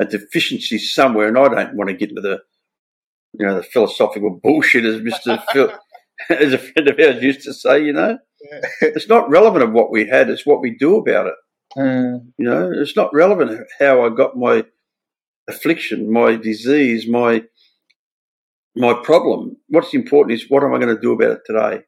a 0.00 0.04
deficiency 0.04 0.78
somewhere, 0.78 1.28
and 1.28 1.38
I 1.38 1.48
don't 1.48 1.76
want 1.76 1.88
to 1.88 1.96
get 1.96 2.10
into 2.10 2.20
the 2.20 2.40
you 3.38 3.46
know 3.46 3.56
the 3.56 3.62
philosophical 3.62 4.40
bullshit 4.42 4.84
as 4.84 5.00
Mister 5.00 5.42
Phil. 5.52 5.72
as 6.30 6.52
a 6.52 6.58
friend 6.58 6.88
of 6.88 6.98
ours 6.98 7.22
used 7.22 7.42
to 7.42 7.54
say, 7.54 7.80
you 7.80 7.92
know, 7.92 8.18
yeah. 8.50 8.60
it's 8.80 9.08
not 9.08 9.30
relevant 9.30 9.62
of 9.62 9.72
what 9.72 9.92
we 9.92 10.08
had; 10.08 10.28
it's 10.28 10.44
what 10.44 10.60
we 10.60 10.76
do 10.76 10.96
about 10.96 11.28
it. 11.28 11.34
Mm. 11.76 12.32
You 12.38 12.44
know, 12.44 12.72
it's 12.74 12.96
not 12.96 13.14
relevant 13.14 13.66
how 13.78 14.04
I 14.04 14.08
got 14.08 14.36
my 14.36 14.64
affliction, 15.48 16.12
my 16.12 16.34
disease, 16.34 17.06
my 17.08 17.44
my 18.74 18.94
problem. 18.94 19.58
What's 19.68 19.94
important 19.94 20.40
is 20.40 20.50
what 20.50 20.64
am 20.64 20.74
I 20.74 20.78
going 20.78 20.94
to 20.94 21.00
do 21.00 21.12
about 21.12 21.30
it 21.30 21.40
today? 21.46 21.82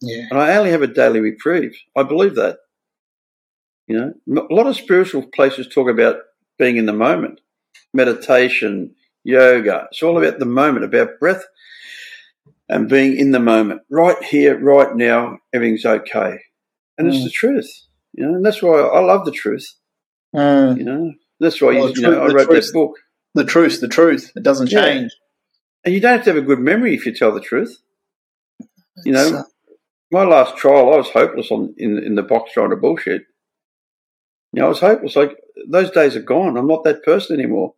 Yeah. 0.00 0.26
And 0.30 0.40
I 0.40 0.56
only 0.56 0.70
have 0.70 0.82
a 0.82 0.86
daily 0.86 1.20
reprieve. 1.20 1.76
I 1.94 2.04
believe 2.04 2.36
that. 2.36 2.58
You 3.88 4.14
know, 4.26 4.46
a 4.50 4.54
lot 4.54 4.66
of 4.66 4.76
spiritual 4.76 5.26
places 5.34 5.66
talk 5.66 5.88
about 5.88 6.16
being 6.58 6.76
in 6.76 6.86
the 6.86 6.92
moment, 6.92 7.40
meditation, 7.94 8.94
yoga. 9.24 9.88
It's 9.90 10.02
all 10.02 10.18
about 10.18 10.38
the 10.38 10.44
moment, 10.44 10.84
about 10.84 11.18
breath 11.18 11.44
and 12.68 12.88
being 12.88 13.16
in 13.16 13.30
the 13.30 13.40
moment, 13.40 13.82
right 13.90 14.22
here, 14.22 14.58
right 14.58 14.94
now, 14.94 15.38
everything's 15.52 15.86
okay. 15.86 16.38
And 16.98 17.08
mm. 17.08 17.14
it's 17.14 17.24
the 17.24 17.30
truth, 17.30 17.70
you 18.12 18.26
know, 18.26 18.34
and 18.34 18.44
that's 18.44 18.62
why 18.62 18.78
I 18.78 19.00
love 19.00 19.24
the 19.24 19.32
truth. 19.32 19.66
Mm. 20.34 20.78
You 20.78 20.84
know, 20.84 21.12
that's 21.40 21.60
why 21.62 21.68
well, 21.68 21.88
you, 21.88 21.94
you 21.96 22.02
know, 22.02 22.22
I 22.22 22.26
wrote 22.26 22.48
truth, 22.48 22.66
that 22.66 22.72
book. 22.74 22.96
The 23.34 23.44
truth, 23.44 23.80
the 23.80 23.88
truth, 23.88 24.32
it 24.36 24.42
doesn't 24.42 24.70
yeah. 24.70 24.82
change. 24.82 25.12
And 25.84 25.94
you 25.94 26.00
don't 26.00 26.16
have 26.16 26.24
to 26.24 26.30
have 26.30 26.42
a 26.42 26.46
good 26.46 26.58
memory 26.58 26.94
if 26.94 27.06
you 27.06 27.14
tell 27.14 27.32
the 27.32 27.40
truth. 27.40 27.78
You 29.04 29.12
know, 29.12 29.38
uh, 29.38 29.42
my 30.10 30.24
last 30.24 30.56
trial, 30.56 30.92
I 30.92 30.96
was 30.96 31.10
hopeless 31.10 31.50
on 31.50 31.74
in 31.78 32.02
in 32.02 32.16
the 32.16 32.22
box 32.22 32.52
trying 32.52 32.70
to 32.70 32.76
bullshit. 32.76 33.22
You 34.52 34.60
know, 34.60 34.66
I 34.66 34.68
was 34.70 34.80
hopeless. 34.80 35.16
Like 35.16 35.36
those 35.68 35.90
days 35.90 36.16
are 36.16 36.22
gone. 36.22 36.56
I'm 36.56 36.68
not 36.68 36.84
that 36.84 37.04
person 37.04 37.38
anymore. 37.38 37.74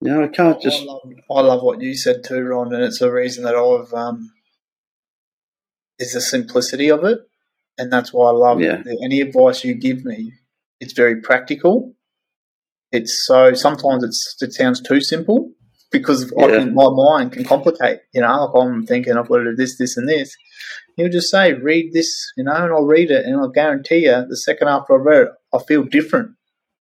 You 0.00 0.12
know, 0.12 0.24
I 0.24 0.28
can't 0.28 0.60
just. 0.60 0.82
I 0.82 0.84
love, 0.84 1.12
I 1.30 1.40
love, 1.40 1.62
what 1.62 1.80
you 1.80 1.94
said 1.94 2.22
too, 2.22 2.42
Ron, 2.42 2.72
and 2.72 2.84
it's 2.84 3.00
a 3.00 3.10
reason 3.10 3.44
that 3.44 3.56
I've 3.56 3.92
um, 3.92 4.32
is 5.98 6.12
the 6.12 6.20
simplicity 6.20 6.90
of 6.90 7.04
it, 7.04 7.18
and 7.76 7.92
that's 7.92 8.12
why 8.12 8.28
I 8.28 8.32
love 8.32 8.60
yeah. 8.60 8.82
any 9.02 9.20
advice 9.20 9.64
you 9.64 9.74
give 9.74 10.04
me. 10.04 10.34
It's 10.80 10.92
very 10.92 11.20
practical. 11.20 11.94
It's 12.92 13.26
so 13.26 13.54
sometimes 13.54 14.04
it's 14.04 14.36
it 14.40 14.52
sounds 14.52 14.80
too 14.80 15.00
simple 15.00 15.50
because 15.90 16.32
yeah. 16.36 16.46
can, 16.46 16.74
my 16.74 16.88
mind 16.90 17.32
can 17.32 17.44
complicate. 17.44 17.98
You 18.12 18.20
know, 18.20 18.44
like 18.44 18.62
I'm 18.62 18.86
thinking 18.86 19.16
I've 19.16 19.28
got 19.28 19.38
to 19.38 19.44
do 19.50 19.56
this, 19.56 19.78
this, 19.78 19.96
and 19.96 20.08
this. 20.08 20.36
He'll 20.98 21.08
just 21.08 21.30
say, 21.30 21.52
"Read 21.52 21.92
this," 21.92 22.32
you 22.36 22.42
know, 22.42 22.52
and 22.52 22.72
I'll 22.72 22.84
read 22.84 23.12
it, 23.12 23.24
and 23.24 23.36
I'll 23.36 23.48
guarantee 23.48 24.06
you, 24.06 24.26
the 24.28 24.36
second 24.36 24.66
after 24.66 24.98
I've 24.98 25.06
read 25.06 25.22
it, 25.22 25.32
I 25.54 25.58
feel 25.62 25.84
different. 25.84 26.32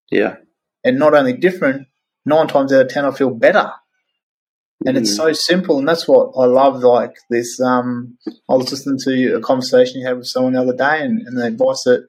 Yeah, 0.09 0.37
and 0.85 1.01
not 1.01 1.15
only 1.15 1.33
different, 1.33 1.89
nine 2.25 2.47
times 2.47 2.73
out 2.73 2.83
of 2.83 2.89
ten, 2.89 3.05
I 3.05 3.11
feel 3.11 3.31
better. 3.31 3.73
And 4.87 4.97
mm. 4.97 5.01
it's 5.01 5.17
so 5.17 5.33
simple, 5.33 5.81
and 5.81 5.89
that's 5.89 6.07
what 6.07 6.31
I 6.39 6.45
love. 6.45 6.77
Like 6.85 7.17
this, 7.29 7.61
um, 7.61 8.17
I 8.49 8.55
was 8.55 8.71
listening 8.71 9.01
to 9.01 9.37
a 9.37 9.41
conversation 9.41 10.01
you 10.01 10.07
had 10.07 10.17
with 10.17 10.29
someone 10.29 10.53
the 10.53 10.63
other 10.63 10.77
day, 10.77 11.05
and, 11.05 11.27
and 11.27 11.37
the 11.37 11.47
advice 11.47 11.83
that 11.85 12.07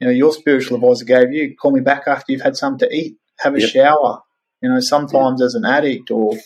you 0.00 0.08
know 0.08 0.12
your 0.12 0.32
spiritual 0.32 0.78
advisor 0.78 1.04
gave 1.04 1.32
you: 1.32 1.54
call 1.54 1.70
me 1.70 1.80
back 1.80 2.08
after 2.08 2.32
you've 2.32 2.42
had 2.42 2.56
something 2.56 2.88
to 2.88 2.92
eat, 2.92 3.16
have 3.38 3.54
a 3.54 3.60
yep. 3.60 3.70
shower. 3.70 4.22
You 4.60 4.70
know, 4.70 4.80
sometimes 4.80 5.40
yep. 5.40 5.46
as 5.46 5.54
an 5.54 5.64
addict 5.64 6.10
or 6.10 6.36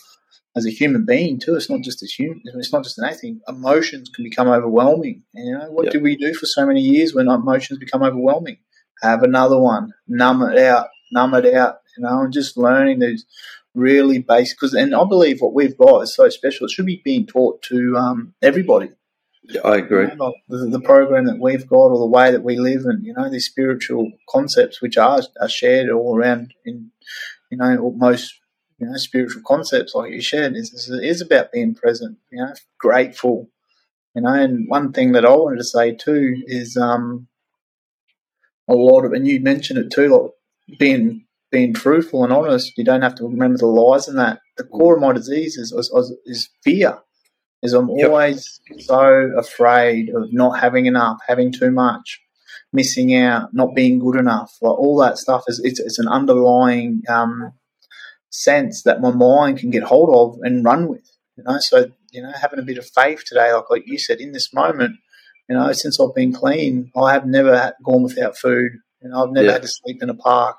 as 0.58 0.66
a 0.66 0.70
human 0.70 1.06
being 1.06 1.38
too, 1.38 1.54
it's 1.56 1.70
not 1.70 1.80
just 1.80 2.02
as 2.02 2.10
human. 2.10 2.42
It's 2.44 2.72
not 2.72 2.84
just 2.84 2.98
an 2.98 3.06
anything. 3.06 3.40
Emotions 3.48 4.10
can 4.14 4.24
become 4.24 4.48
overwhelming. 4.48 5.22
You 5.32 5.58
know, 5.58 5.70
what 5.70 5.84
yep. 5.84 5.92
do 5.92 6.00
we 6.00 6.16
do 6.16 6.34
for 6.34 6.46
so 6.46 6.66
many 6.66 6.80
years 6.80 7.14
when 7.14 7.28
emotions 7.28 7.78
become 7.78 8.02
overwhelming? 8.02 8.58
Have 9.02 9.22
another 9.22 9.58
one, 9.58 9.92
numb 10.08 10.42
it 10.42 10.58
out, 10.58 10.88
numb 11.12 11.34
it 11.34 11.54
out 11.54 11.78
you 11.98 12.04
know, 12.04 12.20
and 12.22 12.32
just 12.32 12.56
learning 12.56 13.00
these 13.00 13.26
really 13.74 14.18
basic. 14.18 14.56
Because, 14.56 14.74
and 14.74 14.94
I 14.94 15.04
believe 15.04 15.40
what 15.40 15.54
we've 15.54 15.76
got 15.76 16.02
is 16.02 16.14
so 16.14 16.28
special. 16.28 16.66
It 16.66 16.70
should 16.70 16.86
be 16.86 17.02
being 17.04 17.26
taught 17.26 17.62
to 17.64 17.96
um, 17.96 18.34
everybody. 18.40 18.90
Yeah, 19.42 19.62
I 19.64 19.76
agree. 19.76 20.08
You 20.08 20.16
know, 20.16 20.34
the, 20.48 20.68
the 20.70 20.80
program 20.80 21.26
that 21.26 21.38
we've 21.38 21.66
got, 21.66 21.90
or 21.90 21.98
the 21.98 22.06
way 22.06 22.30
that 22.30 22.44
we 22.44 22.56
live, 22.56 22.84
and 22.84 23.04
you 23.04 23.14
know 23.14 23.30
these 23.30 23.46
spiritual 23.46 24.12
concepts 24.28 24.80
which 24.82 24.96
are 24.96 25.22
are 25.40 25.48
shared 25.48 25.90
all 25.90 26.16
around 26.16 26.52
in 26.64 26.90
you 27.50 27.56
know 27.56 27.94
most 27.96 28.34
you 28.78 28.86
know 28.86 28.96
spiritual 28.96 29.42
concepts 29.46 29.94
like 29.94 30.12
you 30.12 30.20
shared 30.20 30.56
is 30.56 30.72
is 30.90 31.20
about 31.20 31.52
being 31.52 31.74
present. 31.74 32.18
You 32.30 32.44
know, 32.44 32.54
grateful. 32.78 33.50
You 34.14 34.22
know, 34.22 34.32
and 34.32 34.68
one 34.68 34.92
thing 34.92 35.12
that 35.12 35.24
I 35.24 35.30
wanted 35.30 35.58
to 35.58 35.64
say 35.64 35.94
too 35.94 36.42
is 36.46 36.76
um 36.76 37.28
a 38.68 38.74
lot 38.74 39.04
of, 39.04 39.12
and 39.12 39.26
you 39.26 39.40
mentioned 39.40 39.78
it 39.78 39.90
too, 39.90 40.08
like 40.08 40.78
being 40.78 41.24
being 41.50 41.72
truthful 41.72 42.24
and 42.24 42.32
honest. 42.32 42.76
You 42.76 42.84
don't 42.84 43.02
have 43.02 43.14
to 43.16 43.24
remember 43.24 43.58
the 43.58 43.66
lies 43.66 44.08
and 44.08 44.18
that. 44.18 44.40
The 44.56 44.64
core 44.64 44.96
of 44.96 45.00
my 45.02 45.12
disease 45.12 45.56
is 45.56 45.72
is, 45.72 46.16
is 46.26 46.48
fear 46.62 46.98
is 47.62 47.72
I'm 47.72 47.88
Yep. 47.90 48.08
always 48.10 48.60
so 48.78 49.32
afraid 49.36 50.10
of 50.10 50.32
not 50.32 50.60
having 50.60 50.86
enough, 50.86 51.18
having 51.26 51.52
too 51.52 51.70
much, 51.70 52.20
missing 52.72 53.14
out, 53.14 53.52
not 53.52 53.74
being 53.74 53.98
good 53.98 54.16
enough. 54.16 54.56
Like 54.62 54.78
all 54.78 54.96
that 54.98 55.18
stuff 55.18 55.44
is 55.48 55.60
it's, 55.64 55.80
it's 55.80 55.98
an 55.98 56.08
underlying 56.08 57.02
um, 57.08 57.52
sense 58.30 58.82
that 58.82 59.00
my 59.00 59.10
mind 59.10 59.58
can 59.58 59.70
get 59.70 59.82
hold 59.84 60.10
of 60.10 60.40
and 60.42 60.64
run 60.64 60.88
with. 60.88 61.08
You 61.36 61.44
know, 61.44 61.58
so 61.58 61.86
you 62.10 62.22
know, 62.22 62.32
having 62.32 62.58
a 62.58 62.62
bit 62.62 62.78
of 62.78 62.86
faith 62.86 63.22
today, 63.24 63.52
like 63.52 63.70
like 63.70 63.82
you 63.86 63.98
said, 63.98 64.20
in 64.20 64.32
this 64.32 64.52
moment, 64.52 64.96
you 65.48 65.54
know, 65.56 65.72
since 65.72 66.00
I've 66.00 66.14
been 66.14 66.32
clean, 66.32 66.90
I 66.96 67.12
have 67.12 67.26
never 67.26 67.74
gone 67.84 68.02
without 68.02 68.36
food. 68.36 68.72
You 69.02 69.10
know, 69.10 69.24
I've 69.24 69.32
never 69.32 69.46
Yeah. 69.46 69.52
had 69.54 69.62
to 69.62 69.68
sleep 69.68 70.02
in 70.02 70.10
a 70.10 70.14
park. 70.14 70.58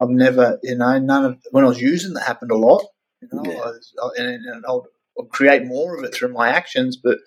I've 0.00 0.08
never, 0.10 0.58
you 0.62 0.76
know, 0.76 0.98
none 0.98 1.24
of 1.24 1.38
when 1.50 1.64
I 1.64 1.68
was 1.68 1.80
using 1.80 2.14
that 2.14 2.22
happened 2.24 2.50
a 2.50 2.56
lot. 2.56 2.84
You 3.20 3.28
know, 3.32 3.42
Yeah. 3.44 3.58
I 3.58 3.66
was, 3.66 3.92
I, 4.02 4.08
and, 4.22 4.44
and 4.44 4.64
I'll, 4.66 4.86
I'll 5.18 5.24
create 5.26 5.64
more 5.66 5.96
of 5.96 6.04
it 6.04 6.14
through 6.14 6.32
my 6.32 6.48
actions. 6.48 6.96
But 6.96 7.18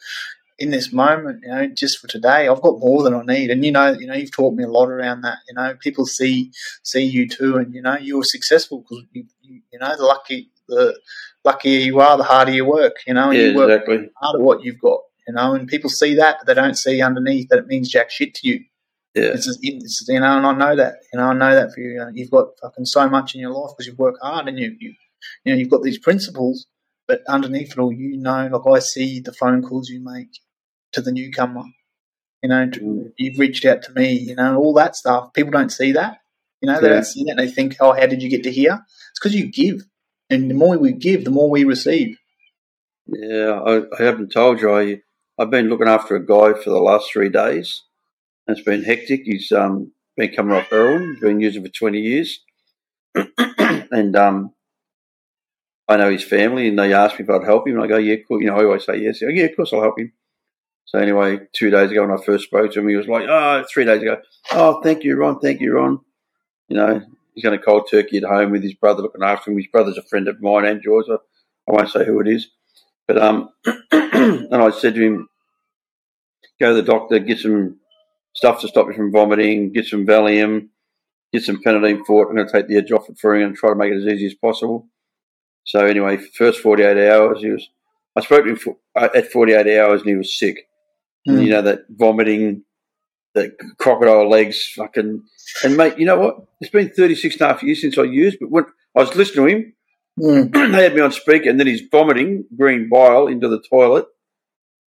in 0.58 0.72
this 0.72 0.92
moment, 0.92 1.42
you 1.44 1.50
know, 1.50 1.68
just 1.68 2.00
for 2.00 2.08
today, 2.08 2.48
I've 2.48 2.62
got 2.62 2.80
more 2.80 3.02
than 3.04 3.14
I 3.14 3.24
need. 3.24 3.50
And 3.50 3.64
you 3.64 3.72
know, 3.72 3.92
you 3.92 4.08
know, 4.08 4.14
you've 4.14 4.32
taught 4.32 4.54
me 4.56 4.64
a 4.64 4.68
lot 4.70 4.90
around 4.90 5.22
that. 5.22 5.38
You 5.48 5.56
know, 5.56 5.76
people 5.80 6.06
see 6.06 6.52
see 6.84 7.04
you 7.04 7.28
too, 7.30 7.58
and 7.58 7.74
you 7.74 7.82
know, 7.82 7.98
you're 7.98 8.24
successful 8.24 8.82
because 8.82 9.04
you, 9.14 9.26
you, 9.72 9.80
know, 9.80 9.96
the 9.98 10.04
lucky 10.04 10.50
the 10.68 10.98
luckier 11.44 11.80
you 11.80 12.00
are, 12.00 12.16
the 12.18 12.24
harder 12.24 12.52
you 12.52 12.66
work. 12.66 12.96
You 13.08 13.14
know, 13.16 13.30
and 13.30 13.38
Yeah, 13.40 13.46
you 13.48 13.56
work 13.56 13.70
exactly. 13.70 14.10
hard 14.18 14.36
at 14.40 14.42
what 14.42 14.64
you've 14.64 14.80
got. 14.80 15.02
You 15.28 15.34
know, 15.36 15.54
and 15.54 15.68
people 15.68 15.90
see 15.90 16.16
that, 16.16 16.38
but 16.40 16.48
they 16.48 16.54
don't 16.60 16.78
see 16.78 17.02
underneath 17.02 17.50
that 17.50 17.60
it 17.60 17.68
means 17.68 17.90
jack 17.90 18.10
shit 18.12 18.34
to 18.36 18.48
you. 18.48 18.64
Yeah, 19.16 19.32
It's, 19.34 19.46
just, 19.48 19.60
it's 19.64 20.06
you 20.08 20.20
know, 20.20 20.38
and 20.38 20.46
I 20.46 20.54
know 20.54 20.76
that. 20.76 20.96
You 21.12 21.20
know, 21.20 21.26
I 21.26 21.34
know 21.34 21.54
that 21.56 21.74
for 21.74 21.80
you. 21.82 21.92
You 21.92 21.98
know, 21.98 22.12
you've 22.14 22.32
got 22.32 22.48
fucking 22.62 22.86
so 22.86 23.10
much 23.10 23.34
in 23.36 23.42
your 23.42 23.52
life 23.52 23.72
because 23.76 23.88
you've 23.88 24.00
worked 24.00 24.20
hard 24.22 24.48
and 24.48 24.58
you, 24.58 24.76
you, 24.80 24.94
you 25.44 25.54
know, 25.54 25.60
you've 25.60 25.70
got 25.70 25.84
these 25.84 25.98
principles. 26.00 26.68
But 27.08 27.22
underneath 27.28 27.72
it 27.72 27.80
all, 27.80 27.92
you 27.92 28.18
know, 28.18 28.48
like 28.52 28.76
I 28.76 28.80
see 28.80 29.20
the 29.20 29.34
phone 29.34 29.64
calls 29.64 29.90
you 29.90 30.00
make 30.04 30.30
to 30.94 31.02
the 31.02 31.12
newcomer. 31.12 31.64
You 32.44 32.50
know, 32.50 32.70
to, 32.70 32.80
Mm. 32.80 33.12
you've 33.18 33.40
reached 33.40 33.66
out 33.66 33.82
to 33.84 33.92
me. 33.94 34.14
You 34.14 34.36
know, 34.36 34.58
all 34.58 34.74
that 34.76 34.96
stuff. 34.96 35.34
People 35.34 35.52
don't 35.52 35.72
see 35.72 35.92
that. 35.94 36.20
You 36.62 36.68
know, 36.68 36.80
they 36.80 36.88
Yeah. 36.88 36.94
don't 36.96 37.04
see 37.06 37.24
that. 37.26 37.38
They 37.38 37.50
think, 37.50 37.78
oh, 37.80 37.94
how 37.94 38.06
did 38.06 38.22
you 38.22 38.30
get 38.30 38.44
to 38.44 38.52
here? 38.52 38.80
Because 39.20 39.36
you 39.36 39.52
give, 39.52 39.84
and 40.30 40.50
the 40.50 40.56
more 40.56 40.78
we 40.78 40.94
give, 40.94 41.26
the 41.26 41.32
more 41.32 41.50
we 41.50 41.64
receive. 41.64 42.18
yeah. 43.08 43.60
I, 43.66 43.82
I 44.00 44.04
haven't 44.04 44.32
told 44.32 44.62
you. 44.62 44.72
I 44.74 45.02
I've 45.38 45.50
been 45.50 45.70
looking 45.70 45.88
after 45.88 46.16
a 46.16 46.26
guy 46.26 46.54
for 46.54 46.70
the 46.70 46.80
last 46.80 47.12
three 47.12 47.30
days. 47.30 47.84
And 48.48 48.58
it's 48.58 48.66
been 48.66 48.84
hectic. 48.84 49.22
He's 49.26 49.52
um 49.52 49.92
been 50.18 50.32
coming 50.32 50.56
off 50.56 50.70
heroin. 50.70 51.12
He's 51.14 51.22
been 51.22 51.40
using 51.40 51.64
for 51.64 51.70
twenty 51.70 52.00
years, 52.00 52.40
and 53.48 54.16
um. 54.16 54.54
I 55.88 55.98
know 55.98 56.12
his 56.12 56.24
family, 56.24 56.68
and 56.68 56.78
they 56.78 56.94
asked 56.94 57.18
me 57.18 57.26
if 57.26 57.32
I'd 57.32 57.44
help 57.48 57.68
him. 57.68 57.74
And 57.74 57.84
I 57.84 57.88
go, 57.88 57.98
"Yeah, 57.98 58.18
cool." 58.28 58.40
You 58.40 58.48
know, 58.48 58.58
I 58.58 58.64
always 58.64 58.86
say 58.86 58.98
yes. 58.98 59.22
Go, 59.22 59.28
yeah, 59.30 59.46
of 59.46 59.56
course 59.56 59.74
I'll 59.74 59.82
help 59.82 59.98
him. 59.98 60.14
So 60.86 61.00
anyway, 61.00 61.40
two 61.54 61.70
days 61.72 61.90
ago 61.92 62.02
when 62.06 62.18
I 62.18 62.24
first 62.24 62.46
spoke 62.46 62.72
to 62.72 62.80
him, 62.80 62.90
he 62.90 62.96
was 62.96 63.08
like, 63.08 63.26
"Oh, 63.28 63.64
three 63.72 63.86
days 63.86 64.02
ago, 64.02 64.18
oh, 64.52 64.82
thank 64.82 65.04
you, 65.04 65.16
Ron, 65.16 65.40
thank 65.40 65.62
you, 65.62 65.74
Ron." 65.74 66.00
You 66.68 66.78
know, 66.78 67.02
he's 67.40 67.46
going 67.48 67.58
to 67.58 67.66
cold 67.66 67.88
turkey 67.90 68.18
at 68.18 68.24
home 68.24 68.52
with 68.52 68.64
his 68.64 68.74
brother 68.74 69.02
looking 69.02 69.24
after 69.24 69.50
him. 69.50 69.58
His 69.58 69.68
brother's 69.68 69.98
a 69.98 70.04
friend 70.04 70.28
of 70.28 70.42
mine 70.42 70.66
and 70.66 70.84
yours. 70.84 71.08
I, 71.10 71.16
I 71.70 71.74
won't 71.74 71.90
say 71.90 72.06
who 72.06 72.20
it 72.20 72.28
is, 72.28 72.48
but 73.08 73.18
um, 73.18 73.50
and 73.92 74.56
I 74.56 74.70
said 74.72 74.96
to 74.96 75.02
him, 75.02 75.30
"Go 76.60 76.70
to 76.70 76.82
the 76.82 76.92
doctor, 76.92 77.20
get 77.20 77.40
some 77.40 77.78
stuff 78.34 78.60
to 78.62 78.68
stop 78.68 78.88
you 78.88 78.94
from 78.94 79.12
vomiting, 79.12 79.72
get 79.72 79.86
some 79.86 80.06
Valium, 80.06 80.70
get 81.32 81.44
some 81.44 81.62
Panadine 81.64 82.06
for 82.06 82.24
it. 82.24 82.30
I'm 82.30 82.36
going 82.36 82.48
to 82.48 82.52
take 82.52 82.68
the 82.68 82.78
edge 82.78 82.92
off 82.92 83.10
it 83.10 83.18
for 83.20 83.36
him 83.36 83.50
and 83.50 83.56
try 83.56 83.70
to 83.70 83.76
make 83.76 83.94
it 83.94 83.98
as 83.98 84.14
easy 84.14 84.26
as 84.26 84.34
possible." 84.34 84.88
So 85.64 85.86
anyway, 85.86 86.18
first 86.18 86.62
48 86.62 87.10
hours, 87.10 87.42
he 87.42 87.52
was. 87.52 87.70
I 88.16 88.22
spoke 88.22 88.44
to 88.44 88.50
him 88.50 88.56
for, 88.58 88.76
uh, 88.96 89.10
at 89.16 89.32
48 89.32 89.80
hours, 89.80 90.02
and 90.02 90.10
he 90.10 90.16
was 90.16 90.38
sick. 90.38 90.68
And, 91.26 91.44
you 91.44 91.52
know 91.52 91.62
that 91.62 91.82
vomiting, 91.90 92.64
the 93.42 93.74
crocodile 93.78 94.30
legs, 94.30 94.74
fucking. 94.76 95.24
And 95.64 95.78
mate, 95.78 95.98
you 95.98 96.06
know 96.06 96.20
what? 96.20 96.38
It's 96.62 96.72
been 96.72 96.90
36 96.90 97.36
and 97.36 97.42
a 97.42 97.48
half 97.54 97.64
years 97.64 97.82
since 97.82 97.98
I 97.98 98.04
used, 98.04 98.38
but 98.40 98.52
when 98.52 98.66
I 98.96 99.00
was 99.00 99.16
listening 99.16 99.48
to 99.48 99.56
him, 99.56 99.74
Mm. 100.20 100.52
they 100.74 100.84
had 100.84 100.96
me 100.96 101.02
on 101.02 101.12
speaker, 101.12 101.50
and 101.50 101.60
then 101.60 101.68
he's 101.68 101.84
vomiting 101.90 102.46
green 102.58 102.90
bile 102.90 103.28
into 103.28 103.48
the 103.48 103.62
toilet. 103.70 104.06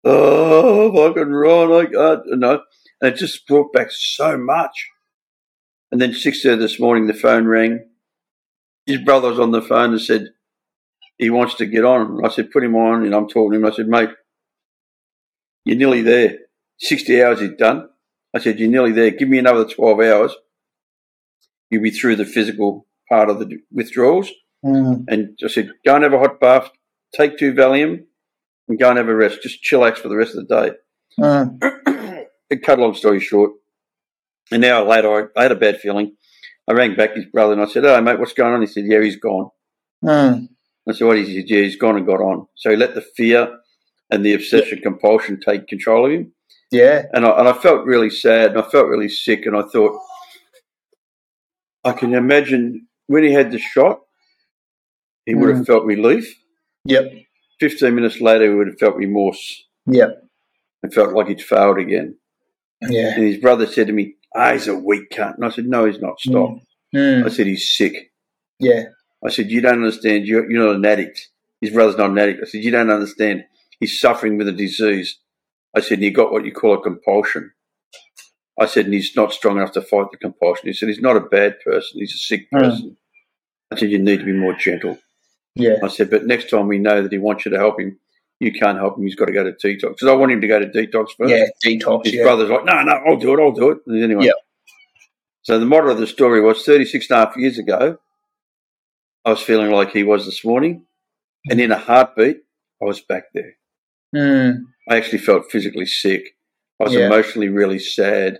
Oh, 0.03 0.91
fucking 0.93 1.31
Ron, 1.31 1.71
I 1.73 1.85
can't, 1.85 2.39
know. 2.39 2.61
And 3.01 3.13
it 3.13 3.17
just 3.17 3.45
brought 3.47 3.73
back 3.73 3.87
so 3.91 4.37
much. 4.37 4.87
And 5.91 6.01
then 6.01 6.13
six 6.13 6.41
thirty 6.41 6.61
this 6.61 6.79
morning, 6.79 7.07
the 7.07 7.13
phone 7.13 7.45
rang. 7.45 7.89
His 8.85 8.99
brother 8.99 9.29
was 9.29 9.39
on 9.39 9.51
the 9.51 9.61
phone 9.61 9.91
and 9.91 10.01
said 10.01 10.29
he 11.17 11.29
wants 11.29 11.55
to 11.55 11.65
get 11.65 11.83
on. 11.83 12.23
I 12.23 12.29
said, 12.29 12.51
put 12.51 12.63
him 12.63 12.75
on. 12.75 13.05
And 13.05 13.13
I'm 13.13 13.27
talking 13.27 13.51
to 13.51 13.57
him. 13.57 13.65
I 13.65 13.75
said, 13.75 13.87
mate, 13.87 14.09
you're 15.65 15.77
nearly 15.77 16.01
there. 16.01 16.37
Sixty 16.77 17.21
hours 17.21 17.41
he'd 17.41 17.57
done. 17.57 17.89
I 18.35 18.39
said, 18.39 18.59
you're 18.59 18.69
nearly 18.69 18.91
there. 18.91 19.11
Give 19.11 19.29
me 19.29 19.37
another 19.37 19.65
twelve 19.65 19.99
hours. 19.99 20.35
You'll 21.69 21.83
be 21.83 21.91
through 21.91 22.17
the 22.17 22.25
physical 22.25 22.85
part 23.09 23.29
of 23.29 23.39
the 23.39 23.57
withdrawals. 23.71 24.31
Mm. 24.63 25.05
And 25.07 25.37
I 25.43 25.47
said, 25.47 25.71
go 25.85 25.95
and 25.95 26.03
have 26.03 26.13
a 26.13 26.19
hot 26.19 26.39
bath, 26.39 26.69
take 27.15 27.37
two 27.37 27.53
Valium, 27.53 28.03
and 28.67 28.79
go 28.79 28.89
and 28.89 28.97
have 28.97 29.07
a 29.07 29.15
rest. 29.15 29.43
Just 29.43 29.63
chillax 29.63 29.97
for 29.97 30.09
the 30.09 30.15
rest 30.15 30.35
of 30.35 30.47
the 30.47 30.61
day. 30.61 30.71
Mm. 31.19 32.25
to 32.51 32.57
cut 32.57 32.79
a 32.79 32.81
long 32.81 32.95
story 32.95 33.19
short, 33.19 33.51
an 34.51 34.63
hour 34.63 34.85
later, 34.85 35.31
I, 35.35 35.39
I 35.39 35.43
had 35.43 35.51
a 35.51 35.55
bad 35.55 35.79
feeling. 35.79 36.15
I 36.67 36.73
rang 36.73 36.95
back 36.95 37.15
his 37.15 37.25
brother 37.25 37.53
and 37.53 37.61
I 37.61 37.65
said, 37.65 37.85
"Oh, 37.85 38.01
mate, 38.01 38.19
what's 38.19 38.33
going 38.33 38.53
on?" 38.53 38.61
He 38.61 38.67
said, 38.67 38.85
"Yeah, 38.85 39.01
he's 39.01 39.15
gone." 39.17 39.49
Mm. 40.03 40.49
I 40.87 40.93
said, 40.93 41.07
"What?" 41.07 41.17
He 41.17 41.25
said, 41.25 41.49
"Yeah, 41.49 41.61
he's 41.61 41.77
gone 41.77 41.97
and 41.97 42.05
got 42.05 42.21
on." 42.21 42.47
So 42.55 42.69
he 42.69 42.75
let 42.75 42.93
the 42.93 43.01
fear 43.01 43.59
and 44.09 44.25
the 44.25 44.33
obsession 44.33 44.79
compulsion 44.81 45.39
take 45.39 45.67
control 45.67 46.05
of 46.05 46.11
him, 46.11 46.33
Yeah. 46.71 47.03
and 47.13 47.25
I, 47.25 47.29
and 47.39 47.47
I 47.47 47.53
felt 47.53 47.85
really 47.85 48.09
sad 48.09 48.51
and 48.51 48.59
I 48.59 48.61
felt 48.69 48.87
really 48.87 49.09
sick, 49.09 49.45
and 49.45 49.55
I 49.55 49.61
thought, 49.63 49.99
I 51.83 51.93
can 51.93 52.13
imagine 52.13 52.87
when 53.07 53.23
he 53.23 53.31
had 53.31 53.51
the 53.51 53.59
shot, 53.59 54.01
he 55.25 55.35
would 55.35 55.55
have 55.55 55.65
felt 55.65 55.85
relief. 55.85 56.33
Yep. 56.85 57.11
Fifteen 57.59 57.95
minutes 57.95 58.19
later, 58.21 58.49
he 58.49 58.53
would 58.55 58.67
have 58.67 58.79
felt 58.79 58.95
remorse 58.95 59.63
Yep. 59.87 60.23
and 60.83 60.93
felt 60.93 61.13
like 61.13 61.27
he'd 61.27 61.41
failed 61.41 61.79
again. 61.79 62.17
Yeah. 62.81 63.13
And 63.15 63.23
his 63.23 63.37
brother 63.37 63.65
said 63.65 63.87
to 63.87 63.93
me, 63.93 64.15
"Ah, 64.35 64.53
he's 64.53 64.67
a 64.67 64.75
weak 64.75 65.09
cunt." 65.11 65.35
And 65.35 65.45
I 65.45 65.49
said, 65.49 65.65
"No, 65.67 65.85
he's 65.85 65.99
not. 65.99 66.19
Stop." 66.19 66.59
Mm. 66.95 67.25
I 67.25 67.29
said, 67.29 67.47
"He's 67.47 67.75
sick." 67.75 68.11
Yeah. 68.59 68.83
I 69.25 69.29
said, 69.29 69.49
"You 69.49 69.61
don't 69.61 69.73
understand. 69.83 70.27
You're, 70.27 70.49
you're 70.49 70.65
not 70.65 70.75
an 70.75 70.85
addict. 70.85 71.29
His 71.61 71.71
brother's 71.71 71.97
not 71.97 72.11
an 72.11 72.19
addict." 72.19 72.41
I 72.43 72.45
said, 72.47 72.63
"You 72.63 72.71
don't 72.71 72.91
understand. 72.91 73.45
He's 73.79 73.99
suffering 73.99 74.37
with 74.37 74.47
a 74.47 74.53
disease." 74.53 75.17
I 75.75 75.81
said, 75.81 75.95
and 75.99 76.03
"You 76.03 76.11
got 76.11 76.31
what 76.31 76.45
you 76.45 76.51
call 76.51 76.73
a 76.73 76.81
compulsion." 76.81 77.51
I 78.59 78.65
said, 78.65 78.85
"And 78.85 78.93
he's 78.93 79.15
not 79.15 79.33
strong 79.33 79.57
enough 79.57 79.73
to 79.73 79.81
fight 79.81 80.07
the 80.11 80.17
compulsion." 80.17 80.67
He 80.67 80.73
said, 80.73 80.89
"He's 80.89 81.01
not 81.01 81.17
a 81.17 81.21
bad 81.21 81.59
person. 81.61 81.99
He's 81.99 82.15
a 82.15 82.17
sick 82.17 82.47
Mm. 82.51 82.59
person." 82.59 82.97
I 83.71 83.75
said, 83.77 83.91
"You 83.91 83.99
need 83.99 84.19
to 84.19 84.25
be 84.25 84.31
more 84.33 84.53
gentle." 84.53 84.97
Yeah. 85.55 85.77
I 85.83 85.87
said, 85.87 86.09
"But 86.09 86.25
next 86.25 86.49
time 86.49 86.67
we 86.67 86.77
know 86.79 87.01
that 87.01 87.11
he 87.11 87.17
wants 87.17 87.45
you 87.45 87.51
to 87.51 87.57
help 87.57 87.79
him, 87.79 87.99
you 88.39 88.51
can't 88.51 88.77
help 88.77 88.97
him. 88.97 89.03
He's 89.03 89.15
got 89.15 89.25
to 89.25 89.31
go 89.33 89.43
to 89.43 89.51
detox." 89.51 89.89
Because 89.89 90.07
I 90.07 90.13
want 90.13 90.31
him 90.31 90.41
to 90.41 90.47
go 90.47 90.59
to 90.59 90.67
detox 90.67 91.09
first. 91.17 91.31
Yeah. 91.31 91.45
Detox. 91.65 92.05
His 92.05 92.13
Yeah. 92.15 92.23
brother's 92.23 92.49
like, 92.49 92.65
no, 92.65 92.81
no, 92.83 92.93
I'll 92.93 93.17
do 93.17 93.33
it, 93.33 93.39
I'll 93.41 93.51
do 93.51 93.71
it. 93.71 93.79
And 93.87 94.03
anyway. 94.03 94.25
Yep. 94.25 94.35
So 95.43 95.59
the 95.59 95.65
moral 95.65 95.91
of 95.91 95.97
the 95.99 96.07
story 96.07 96.41
was 96.41 96.63
36 96.65 97.09
and 97.09 97.17
a 97.21 97.25
half 97.25 97.37
years 97.37 97.57
ago, 97.57 97.99
I 99.25 99.29
was 99.31 99.41
feeling 99.41 99.71
like 99.71 99.91
he 99.91 100.03
was 100.03 100.25
this 100.25 100.43
morning. 100.43 100.85
And 101.49 101.59
in 101.61 101.71
a 101.71 101.77
heartbeat, 101.77 102.41
I 102.81 102.85
was 102.85 102.99
back 103.01 103.25
there. 103.33 103.55
Mm. 104.15 104.63
I 104.89 104.97
actually 104.97 105.19
felt 105.19 105.51
physically 105.51 105.85
sick. 105.85 106.35
I 106.79 106.85
was 106.85 106.93
Yeah. 106.93 107.07
emotionally 107.07 107.49
really 107.49 107.79
sad. 107.79 108.39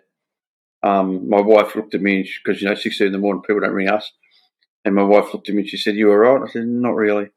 Um, 0.84 1.28
my 1.30 1.42
wife 1.42 1.76
looked 1.76 1.96
at 1.96 2.02
me 2.02 2.30
because, 2.44 2.62
you 2.62 2.68
know, 2.70 2.76
6 2.76 3.02
in 3.02 3.12
the 3.12 3.18
morning, 3.18 3.42
people 3.42 3.60
don't 3.62 3.74
ring 3.74 3.90
us. 3.90 4.12
And 4.86 4.96
my 4.96 5.04
wife 5.04 5.34
looked 5.34 5.50
at 5.50 5.56
me 5.56 5.62
and 5.62 5.70
she 5.70 5.78
said, 5.78 5.96
You 5.96 6.10
all 6.12 6.18
right? 6.18 6.42
I 6.48 6.52
said, 6.52 6.68
Not 6.68 6.96
really. 6.96 7.30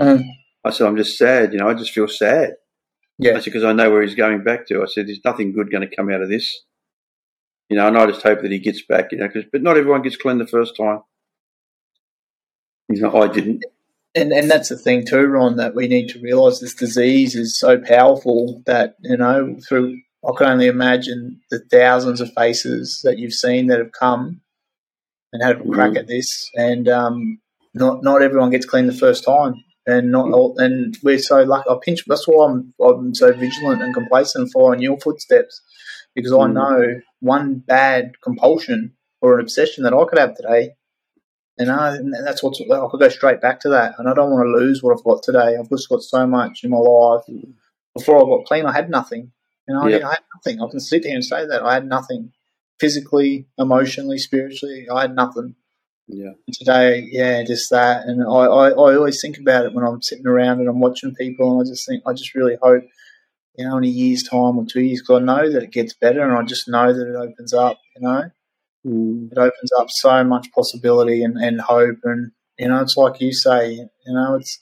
Mm. 0.00 0.24
I 0.64 0.70
said, 0.70 0.86
I'm 0.86 0.96
just 0.96 1.18
sad. 1.18 1.52
You 1.52 1.58
know, 1.58 1.68
I 1.68 1.74
just 1.74 1.92
feel 1.92 2.08
sad. 2.08 2.50
I 2.52 2.54
Yeah. 3.18 3.34
said, 3.34 3.44
because 3.44 3.64
I 3.64 3.72
know 3.72 3.90
where 3.90 4.02
he's 4.02 4.14
going 4.14 4.42
back 4.42 4.66
to. 4.68 4.82
I 4.82 4.86
said, 4.86 5.06
there's 5.06 5.24
nothing 5.24 5.52
good 5.52 5.70
going 5.70 5.86
to 5.88 5.94
come 5.96 6.10
out 6.10 6.22
of 6.22 6.28
this. 6.30 6.62
You 7.68 7.76
know, 7.76 7.86
and 7.88 7.98
I 7.98 8.06
just 8.06 8.22
hope 8.22 8.42
that 8.42 8.50
he 8.50 8.58
gets 8.58 8.82
back, 8.82 9.12
you 9.12 9.18
know, 9.18 9.28
'cause- 9.28 9.44
but 9.52 9.62
not 9.62 9.76
everyone 9.76 10.02
gets 10.02 10.16
clean 10.16 10.38
the 10.38 10.46
first 10.46 10.76
time. 10.76 11.00
You 12.88 13.00
know, 13.02 13.14
I 13.22 13.28
didn't. 13.28 13.64
And 14.14 14.32
and 14.32 14.50
that's 14.50 14.68
the 14.68 14.78
thing 14.78 15.06
too, 15.06 15.26
Ron, 15.26 15.56
that 15.56 15.74
we 15.74 15.88
need 15.88 16.08
to 16.10 16.20
realise 16.20 16.60
this 16.60 16.74
disease 16.74 17.34
is 17.34 17.58
so 17.58 17.78
powerful 17.78 18.62
that 18.66 18.94
you 19.02 19.16
know 19.16 19.56
through 19.68 19.98
I 20.26 20.32
can 20.36 20.46
only 20.48 20.66
imagine 20.68 21.40
the 21.50 21.60
thousands 21.70 22.20
of 22.20 22.32
faces 22.34 23.00
that 23.04 23.18
you've 23.18 23.34
seen 23.34 23.66
that 23.68 23.78
have 23.78 23.92
come 23.92 24.40
and 25.32 25.42
had 25.42 25.60
a 25.60 25.68
crack 25.70 25.92
Mhm. 25.92 25.98
at 25.98 26.06
this, 26.08 26.50
and 26.54 26.88
um, 26.88 27.40
not 27.74 28.02
not 28.02 28.22
everyone 28.22 28.50
gets 28.50 28.66
clean 28.66 28.86
the 28.86 28.92
first 28.92 29.24
time, 29.24 29.54
and 29.86 30.10
not 30.12 30.32
all, 30.32 30.56
and 30.58 30.96
we're 31.02 31.18
so 31.18 31.42
lucky. 31.44 31.68
I 31.70 31.76
pinch. 31.82 32.04
That's 32.06 32.28
why 32.28 32.46
I'm 32.46 32.74
I'm 32.82 33.14
so 33.14 33.32
vigilant 33.32 33.82
and 33.82 33.94
complacent 33.94 34.44
and 34.44 34.52
following 34.52 34.80
your 34.82 34.98
footsteps 35.00 35.60
because 36.14 36.32
I 36.32 36.36
Mhm. 36.46 36.54
know 36.54 37.00
one 37.20 37.56
bad 37.56 38.12
compulsion 38.22 38.94
or 39.20 39.34
an 39.36 39.40
obsession 39.40 39.84
that 39.84 39.94
I 39.94 40.04
could 40.06 40.18
have 40.18 40.34
today. 40.36 40.74
You 41.58 41.66
know, 41.66 41.78
and 41.84 42.12
that's 42.26 42.42
what's 42.42 42.60
I 42.60 42.86
could 42.90 42.98
go 42.98 43.08
straight 43.08 43.40
back 43.40 43.60
to 43.60 43.68
that, 43.68 43.94
and 43.98 44.08
I 44.08 44.14
don't 44.14 44.30
want 44.32 44.44
to 44.46 44.50
lose 44.64 44.82
what 44.82 44.96
I've 44.96 45.04
got 45.04 45.22
today. 45.22 45.56
I've 45.56 45.68
just 45.70 45.88
got 45.88 46.02
so 46.02 46.26
much 46.26 46.64
in 46.64 46.70
my 46.70 46.78
life. 46.78 47.22
Before 47.96 48.16
I 48.16 48.24
got 48.24 48.46
clean, 48.46 48.66
I 48.66 48.72
had 48.72 48.90
nothing. 48.90 49.30
You 49.68 49.74
know, 49.74 49.86
Yep. 49.86 50.02
I 50.02 50.08
had 50.10 50.18
nothing. 50.34 50.60
I 50.60 50.68
can 50.68 50.80
sit 50.80 51.04
here 51.04 51.14
and 51.14 51.24
say 51.24 51.46
that 51.46 51.62
I 51.62 51.74
had 51.74 51.86
nothing, 51.86 52.32
physically, 52.80 53.46
emotionally, 53.56 54.18
spiritually. 54.18 54.88
I 54.92 55.02
had 55.02 55.14
nothing 55.14 55.54
Yeah. 56.08 56.32
today. 56.52 57.08
Yeah, 57.10 57.44
just 57.44 57.70
that. 57.70 58.04
And 58.06 58.22
I, 58.22 58.26
I, 58.26 58.68
I 58.70 58.96
always 58.96 59.20
think 59.20 59.38
about 59.38 59.64
it 59.64 59.72
when 59.72 59.84
I'm 59.86 60.02
sitting 60.02 60.26
around 60.26 60.58
and 60.58 60.68
I'm 60.68 60.80
watching 60.80 61.14
people, 61.14 61.52
and 61.52 61.66
I 61.66 61.70
just 61.70 61.86
think, 61.86 62.02
I 62.04 62.14
just 62.14 62.34
really 62.34 62.56
hope, 62.60 62.82
you 63.56 63.64
know, 63.64 63.76
in 63.78 63.84
a 63.84 63.86
year's 63.86 64.24
time 64.24 64.58
or 64.58 64.66
two 64.66 64.80
years, 64.82 65.02
because 65.02 65.22
I 65.22 65.24
know 65.24 65.48
that 65.52 65.62
it 65.62 65.70
gets 65.70 65.94
better, 65.94 66.20
and 66.22 66.36
I 66.36 66.42
just 66.42 66.66
know 66.68 66.92
that 66.92 67.08
it 67.08 67.14
opens 67.16 67.54
up. 67.54 67.78
You 67.94 68.02
know, 68.02 68.24
Mm. 68.86 69.32
it 69.32 69.38
opens 69.38 69.72
up 69.78 69.86
so 69.90 70.22
much 70.24 70.48
possibility 70.52 71.22
and, 71.22 71.36
and 71.38 71.60
hope, 71.60 71.98
and 72.04 72.32
you 72.58 72.68
know, 72.68 72.80
it's 72.82 72.96
like 72.96 73.20
you 73.20 73.32
say, 73.32 73.72
you 73.72 73.88
know, 74.14 74.34
it's 74.36 74.58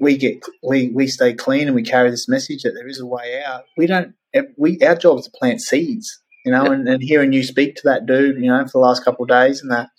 we 0.00 0.16
get 0.16 0.44
we 0.62 0.88
we 0.90 1.06
stay 1.06 1.32
clean 1.32 1.66
and 1.68 1.74
we 1.76 1.82
carry 1.82 2.10
this 2.10 2.28
message 2.28 2.62
that 2.62 2.72
there 2.74 2.88
is 2.88 3.00
a 3.00 3.06
way 3.06 3.42
out. 3.44 3.64
We 3.76 3.86
don't. 3.86 4.14
We 4.56 4.80
our 4.84 4.96
job 4.96 5.18
is 5.20 5.26
to 5.26 5.30
plant 5.38 5.60
seeds. 5.60 6.08
You 6.44 6.50
know, 6.50 6.64
and, 6.66 6.88
and 6.88 7.00
hearing 7.00 7.32
you 7.32 7.44
speak 7.44 7.76
to 7.76 7.82
that 7.84 8.04
dude, 8.04 8.34
you 8.42 8.50
know, 8.50 8.64
for 8.64 8.72
the 8.72 8.78
last 8.80 9.04
couple 9.04 9.22
of 9.22 9.28
days 9.28 9.62
and 9.62 9.70
that, 9.70 9.90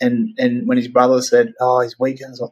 and 0.00 0.30
and 0.36 0.66
when 0.66 0.78
his 0.78 0.88
brother 0.88 1.22
said, 1.22 1.52
"Oh, 1.60 1.80
he's 1.80 1.96
weak," 1.98 2.18
I 2.24 2.28
like, 2.30 2.50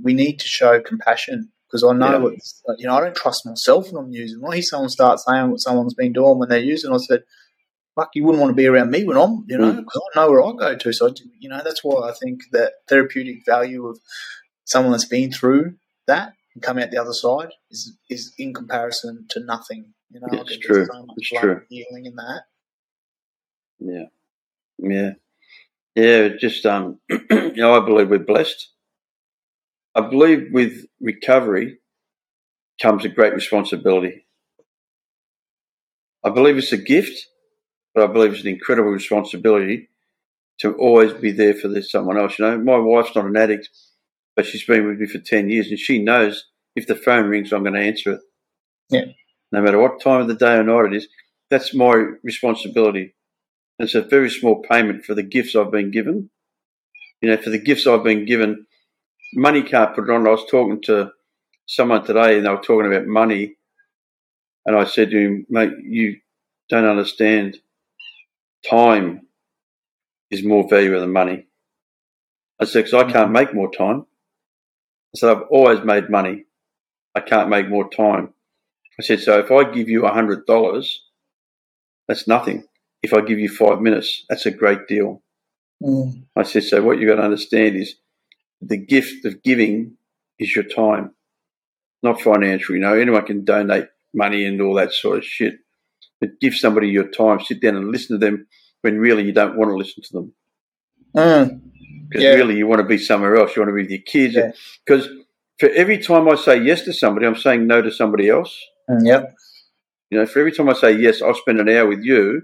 we 0.00 0.14
need 0.14 0.38
to 0.38 0.46
show 0.46 0.80
compassion 0.80 1.50
because 1.66 1.82
I 1.82 1.92
know 1.92 2.28
Yeah. 2.28 2.34
it's 2.36 2.62
you 2.78 2.86
know 2.86 2.94
I 2.94 3.00
don't 3.00 3.16
trust 3.16 3.44
myself 3.44 3.90
when 3.90 4.04
I'm 4.04 4.12
using. 4.12 4.40
When 4.40 4.52
I 4.52 4.56
hear 4.56 4.62
someone 4.62 4.88
start 4.88 5.18
saying 5.18 5.50
what 5.50 5.58
someone's 5.60 5.94
been 5.94 6.12
doing 6.12 6.38
when 6.38 6.48
they're 6.48 6.60
using, 6.60 6.92
I 6.92 6.98
said, 6.98 7.24
"Fuck, 7.96 8.10
you 8.14 8.24
wouldn't 8.24 8.40
want 8.40 8.50
to 8.50 8.56
be 8.56 8.66
around 8.66 8.90
me 8.90 9.04
when 9.04 9.16
I'm 9.16 9.44
you 9.48 9.58
know 9.58 9.72
Mm. 9.72 9.76
because 9.84 10.02
I 10.14 10.20
know 10.20 10.30
where 10.30 10.42
I 10.44 10.52
go 10.56 10.76
to." 10.76 10.92
So 10.92 11.12
you 11.38 11.48
know 11.48 11.60
that's 11.64 11.82
why 11.84 12.08
I 12.08 12.12
think 12.12 12.40
that 12.52 12.74
therapeutic 12.88 13.44
value 13.46 13.86
of 13.86 13.98
someone 14.64 14.92
that's 14.92 15.04
been 15.06 15.32
through 15.32 15.76
that 16.06 16.34
and 16.54 16.62
come 16.62 16.78
out 16.78 16.90
the 16.90 16.98
other 17.00 17.12
side 17.12 17.50
is 17.70 17.96
is 18.08 18.32
in 18.38 18.54
comparison 18.54 19.26
to 19.30 19.40
nothing. 19.40 19.94
You 20.10 20.20
know, 20.20 20.28
It's 20.32 20.58
true. 20.58 20.86
so 20.86 21.02
much 21.06 21.16
It's 21.18 21.30
true. 21.40 21.62
healing 21.68 22.06
in 22.06 22.16
that. 22.16 22.42
Yeah. 23.78 24.06
Yeah. 24.78 25.12
Yeah, 25.94 26.28
just 26.40 26.64
um 26.66 27.00
you 27.10 27.52
know, 27.56 27.80
I 27.80 27.84
believe 27.84 28.10
we're 28.10 28.18
blessed. 28.20 28.70
I 29.94 30.02
believe 30.08 30.48
with 30.52 30.86
recovery 31.00 31.80
comes 32.80 33.04
a 33.04 33.08
great 33.08 33.34
responsibility. 33.34 34.26
I 36.24 36.30
believe 36.30 36.58
it's 36.58 36.72
a 36.72 36.76
gift, 36.78 37.26
but 37.94 38.04
I 38.04 38.12
believe 38.12 38.32
it's 38.32 38.42
an 38.42 38.48
incredible 38.48 38.90
responsibility 38.90 39.88
to 40.60 40.74
always 40.74 41.12
be 41.12 41.32
there 41.32 41.54
for 41.54 41.68
this 41.68 41.90
someone 41.90 42.18
else. 42.18 42.38
You 42.38 42.44
know, 42.44 42.58
my 42.58 42.78
wife's 42.78 43.14
not 43.14 43.26
an 43.26 43.36
addict, 43.36 43.68
but 44.36 44.46
she's 44.46 44.64
been 44.64 44.86
with 44.86 44.98
me 44.98 45.06
for 45.06 45.18
ten 45.18 45.48
years 45.48 45.68
and 45.68 45.78
she 45.78 46.02
knows 46.02 46.46
if 46.76 46.86
the 46.86 46.94
phone 46.94 47.28
rings 47.28 47.52
I'm 47.52 47.64
gonna 47.64 47.80
answer 47.80 48.12
it. 48.12 48.20
Yeah. 48.90 49.04
No 49.52 49.62
matter 49.62 49.78
what 49.78 50.00
time 50.00 50.20
of 50.20 50.28
the 50.28 50.34
day 50.34 50.54
or 50.54 50.62
night 50.62 50.92
it 50.92 50.96
is, 50.96 51.08
that's 51.50 51.74
my 51.74 51.94
responsibility. 52.22 53.14
And 53.78 53.86
It's 53.86 53.94
a 53.94 54.02
very 54.02 54.30
small 54.30 54.62
payment 54.62 55.04
for 55.04 55.14
the 55.14 55.22
gifts 55.22 55.56
I've 55.56 55.72
been 55.72 55.90
given. 55.90 56.30
You 57.20 57.30
know, 57.30 57.36
for 57.36 57.50
the 57.50 57.58
gifts 57.58 57.86
I've 57.86 58.04
been 58.04 58.24
given, 58.24 58.66
money 59.34 59.62
can't 59.62 59.94
put 59.94 60.04
it 60.04 60.10
on. 60.10 60.26
I 60.26 60.30
was 60.30 60.46
talking 60.50 60.80
to 60.82 61.10
someone 61.66 62.04
today 62.04 62.36
and 62.36 62.46
they 62.46 62.50
were 62.50 62.56
talking 62.56 62.86
about 62.86 63.06
money. 63.06 63.56
And 64.66 64.76
I 64.76 64.84
said 64.84 65.10
to 65.10 65.18
him, 65.18 65.46
mate, 65.48 65.72
you 65.82 66.16
don't 66.68 66.84
understand. 66.84 67.58
Time 68.68 69.26
is 70.30 70.44
more 70.44 70.68
valuable 70.68 71.00
than 71.00 71.12
money. 71.12 71.46
I 72.60 72.64
said, 72.66 72.84
because 72.84 72.94
I 72.94 73.10
can't 73.10 73.32
make 73.32 73.54
more 73.54 73.70
time. 73.70 74.06
I 75.14 75.18
said, 75.18 75.30
I've 75.30 75.42
always 75.50 75.82
made 75.82 76.10
money. 76.10 76.44
I 77.14 77.20
can't 77.20 77.48
make 77.48 77.68
more 77.68 77.90
time. 77.90 78.34
I 78.98 79.02
said, 79.02 79.20
so 79.20 79.38
if 79.38 79.50
I 79.50 79.64
give 79.70 79.88
you 79.88 80.06
a 80.06 80.12
hundred 80.12 80.46
dollars, 80.46 81.02
that's 82.06 82.28
nothing. 82.28 82.64
If 83.02 83.14
I 83.14 83.22
give 83.22 83.38
you 83.38 83.48
five 83.48 83.80
minutes, 83.80 84.24
that's 84.28 84.46
a 84.46 84.50
great 84.50 84.86
deal. 84.86 85.22
Mm. 85.82 86.24
I 86.36 86.42
said, 86.42 86.64
so 86.64 86.82
what 86.82 86.98
you've 86.98 87.08
got 87.08 87.16
to 87.16 87.22
understand 87.22 87.76
is 87.76 87.94
the 88.60 88.76
gift 88.76 89.24
of 89.24 89.42
giving 89.42 89.96
is 90.38 90.54
your 90.54 90.64
time, 90.64 91.14
not 92.02 92.20
financial. 92.20 92.74
You 92.74 92.82
know, 92.82 92.94
anyone 92.94 93.24
can 93.24 93.44
donate 93.44 93.86
money 94.12 94.44
and 94.44 94.60
all 94.60 94.74
that 94.74 94.92
sort 94.92 95.18
of 95.18 95.24
shit, 95.24 95.60
but 96.20 96.38
give 96.40 96.54
somebody 96.54 96.88
your 96.88 97.08
time, 97.08 97.40
sit 97.40 97.60
down 97.60 97.76
and 97.76 97.90
listen 97.90 98.18
to 98.18 98.24
them 98.26 98.46
when 98.82 98.98
really 98.98 99.24
you 99.24 99.32
don't 99.32 99.56
want 99.56 99.70
to 99.70 99.76
listen 99.76 100.02
to 100.02 100.12
them 100.12 100.32
Mm. 101.16 101.60
because 102.08 102.22
Yeah. 102.24 102.34
really 102.34 102.56
you 102.56 102.66
want 102.66 102.80
to 102.80 102.86
be 102.86 102.98
somewhere 102.98 103.36
else. 103.36 103.54
You 103.56 103.62
want 103.62 103.70
to 103.70 103.74
be 103.76 103.82
with 103.82 103.90
your 103.90 104.00
kids. 104.02 104.34
Yeah. 104.34 104.52
Because 104.86 105.08
for 105.58 105.68
every 105.70 105.98
time 105.98 106.28
I 106.28 106.36
say 106.36 106.60
yes 106.62 106.82
to 106.82 106.92
somebody, 106.92 107.26
I'm 107.26 107.36
saying 107.36 107.66
no 107.66 107.82
to 107.82 107.90
somebody 107.90 108.28
else. 108.28 108.56
Mm, 108.88 109.06
Yep. 109.06 109.34
You 110.10 110.18
know, 110.18 110.26
for 110.26 110.38
every 110.40 110.52
time 110.52 110.68
I 110.68 110.74
say 110.74 110.92
yes, 110.92 111.20
I'll 111.22 111.34
spend 111.34 111.60
an 111.60 111.68
hour 111.68 111.86
with 111.88 112.02
you. 112.02 112.42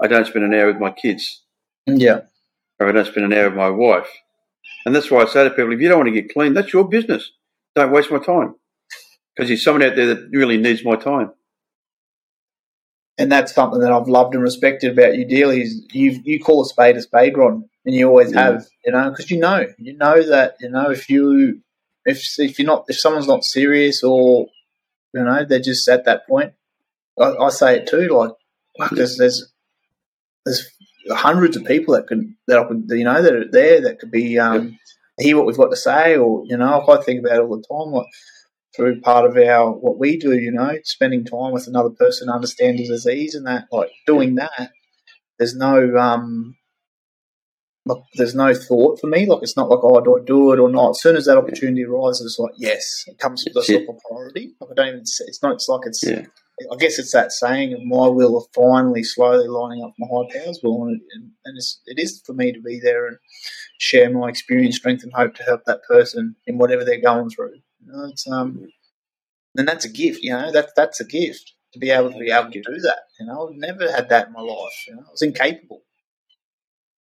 I 0.00 0.06
don't 0.08 0.26
spend 0.26 0.44
an 0.44 0.54
hour 0.54 0.66
with 0.68 0.78
my 0.80 0.90
kids. 0.90 1.42
Yeah. 1.86 2.20
or 2.78 2.88
I 2.88 2.92
don't 2.92 3.06
spend 3.06 3.24
an 3.26 3.32
hour 3.32 3.48
with 3.48 3.56
my 3.56 3.70
wife. 3.70 4.08
And 4.84 4.94
that's 4.94 5.10
why 5.10 5.22
I 5.22 5.26
say 5.26 5.44
to 5.44 5.50
people, 5.50 5.72
if 5.72 5.80
you 5.80 5.88
don't 5.88 5.98
want 5.98 6.08
to 6.14 6.20
get 6.20 6.32
clean, 6.32 6.52
that's 6.52 6.72
your 6.72 6.86
business. 6.88 7.32
Don't 7.74 7.90
waste 7.92 8.10
my 8.10 8.18
time. 8.18 8.54
Because 9.34 9.48
there's 9.48 9.64
someone 9.64 9.82
out 9.82 9.96
there 9.96 10.14
that 10.14 10.28
really 10.30 10.58
needs 10.58 10.84
my 10.84 10.96
time. 10.96 11.30
And 13.18 13.30
that's 13.32 13.54
something 13.54 13.80
that 13.80 13.92
I've 13.92 14.08
loved 14.08 14.34
and 14.34 14.42
respected 14.42 14.92
about 14.92 15.16
you 15.16 15.26
dearly. 15.26 15.62
Is 15.62 15.86
you 15.92 16.20
you 16.24 16.40
call 16.40 16.62
a 16.62 16.66
spade 16.66 16.96
a 16.96 17.02
spade, 17.02 17.36
Ron, 17.36 17.68
and 17.84 17.94
you 17.94 18.08
always 18.08 18.32
Yeah. 18.32 18.42
have, 18.52 18.66
you 18.84 18.92
know, 18.92 19.10
because 19.10 19.30
you 19.30 19.38
know, 19.38 19.66
you 19.78 19.96
know 19.96 20.22
that 20.22 20.56
you 20.60 20.70
know 20.70 20.90
if 20.90 21.08
you 21.08 21.60
if 22.04 22.24
if 22.38 22.58
you're 22.58 22.66
not 22.66 22.84
if 22.88 22.98
someone's 22.98 23.28
not 23.28 23.44
serious 23.44 24.02
or 24.02 24.46
you 25.14 25.24
know 25.24 25.44
they're 25.44 25.60
just 25.60 25.88
at 25.88 26.04
that 26.04 26.26
point. 26.26 26.52
I, 27.18 27.32
I 27.36 27.48
say 27.48 27.76
it 27.78 27.86
too, 27.88 28.08
like 28.08 28.32
fuck, 28.78 28.90
there's 28.90 29.16
there's 29.16 29.52
there's 30.44 30.70
hundreds 31.10 31.56
of 31.56 31.64
people 31.64 31.94
that 31.94 32.06
could 32.06 32.34
that 32.46 32.58
I 32.58 32.64
could 32.64 32.84
you 32.90 33.04
know 33.04 33.22
that 33.22 33.32
are 33.34 33.50
there 33.50 33.80
that 33.82 33.98
could 33.98 34.10
be 34.10 34.38
um 34.38 34.78
hear 35.18 35.36
what 35.36 35.46
we've 35.46 35.56
got 35.56 35.70
to 35.70 35.76
say, 35.76 36.16
or 36.16 36.44
you 36.46 36.56
know, 36.56 36.84
I 36.86 37.02
think 37.02 37.20
about 37.24 37.38
it 37.38 37.42
all 37.42 37.56
the 37.56 37.62
time, 37.62 37.92
like 37.92 38.06
through 38.76 39.00
part 39.00 39.24
of 39.24 39.36
our 39.36 39.72
what 39.72 39.98
we 39.98 40.18
do, 40.18 40.32
you 40.32 40.52
know, 40.52 40.78
spending 40.84 41.24
time 41.24 41.52
with 41.52 41.66
another 41.66 41.90
person, 41.90 42.28
understand 42.28 42.78
the 42.78 42.86
disease 42.86 43.34
and 43.34 43.46
that, 43.46 43.64
like 43.72 43.90
doing 44.06 44.34
that. 44.36 44.72
There's 45.38 45.56
no 45.56 45.96
um, 45.96 46.56
like 47.86 48.02
there's 48.14 48.34
no 48.34 48.54
thought 48.54 49.00
for 49.00 49.06
me. 49.06 49.26
Like 49.26 49.42
it's 49.42 49.56
not 49.56 49.70
like 49.70 49.80
oh, 49.82 50.00
do 50.00 50.18
I 50.20 50.24
do 50.24 50.52
it 50.52 50.60
or 50.60 50.70
not? 50.70 50.90
As 50.90 51.00
soon 51.00 51.16
as 51.16 51.24
that 51.26 51.38
opportunity 51.38 51.84
arises, 51.84 52.26
it's 52.26 52.38
like 52.38 52.52
yes, 52.58 53.04
it 53.06 53.18
comes 53.18 53.44
with 53.44 53.56
a 53.56 53.88
of 53.88 53.98
priority. 54.08 54.54
Like 54.60 54.70
I 54.70 54.74
don't 54.74 54.88
even. 54.88 55.00
It's 55.00 55.42
not. 55.42 55.54
It's 55.54 55.68
like 55.68 55.82
it's. 55.86 56.02
Yeah. 56.04 56.26
I 56.72 56.76
guess 56.76 56.98
it's 56.98 57.12
that 57.12 57.32
saying 57.32 57.74
of 57.74 57.84
my 57.84 58.08
will 58.08 58.38
of 58.38 58.46
finally 58.54 59.02
slowly 59.02 59.46
lining 59.46 59.84
up 59.84 59.92
my 59.98 60.06
high 60.06 60.38
powers 60.38 60.58
will, 60.62 60.84
and, 60.84 60.96
it, 60.96 61.02
and 61.44 61.54
it's, 61.54 61.82
it 61.84 61.98
is 61.98 62.22
for 62.24 62.32
me 62.32 62.50
to 62.50 62.62
be 62.62 62.80
there 62.82 63.06
and 63.06 63.18
share 63.78 64.08
my 64.10 64.30
experience, 64.30 64.76
strength, 64.76 65.02
and 65.02 65.12
hope 65.12 65.34
to 65.34 65.42
help 65.42 65.64
that 65.66 65.82
person 65.86 66.34
in 66.46 66.56
whatever 66.56 66.82
they're 66.82 66.98
going 66.98 67.28
through. 67.28 67.56
You 67.86 67.92
know, 67.92 68.04
it's 68.06 68.26
um, 68.30 68.68
and 69.56 69.66
that's 69.68 69.84
a 69.84 69.88
gift. 69.90 70.22
You 70.22 70.32
know, 70.32 70.52
that's 70.52 70.72
that's 70.76 71.00
a 71.00 71.04
gift 71.04 71.52
to 71.72 71.78
be 71.78 71.90
able 71.90 72.10
to 72.12 72.18
be 72.18 72.30
able 72.30 72.50
to 72.50 72.60
do 72.62 72.78
that. 72.80 72.98
You 73.20 73.26
know, 73.26 73.48
I've 73.48 73.56
never 73.56 73.90
had 73.90 74.08
that 74.08 74.28
in 74.28 74.32
my 74.32 74.40
life. 74.40 74.84
You 74.88 74.96
know, 74.96 75.02
I 75.06 75.10
was 75.10 75.22
incapable. 75.22 75.82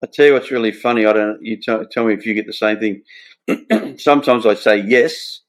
I 0.03 0.07
tell 0.11 0.25
you 0.25 0.33
what's 0.33 0.51
really 0.51 0.71
funny. 0.73 1.05
I 1.05 1.13
don't. 1.13 1.41
You 1.41 1.59
tell, 1.61 1.85
tell 1.85 2.05
me 2.05 2.13
if 2.13 2.25
you 2.25 2.33
get 2.33 2.45
the 2.45 2.53
same 2.53 2.79
thing. 2.79 3.03
Sometimes 3.97 4.45
I 4.45 4.53
say 4.55 4.77
yes, 4.77 5.41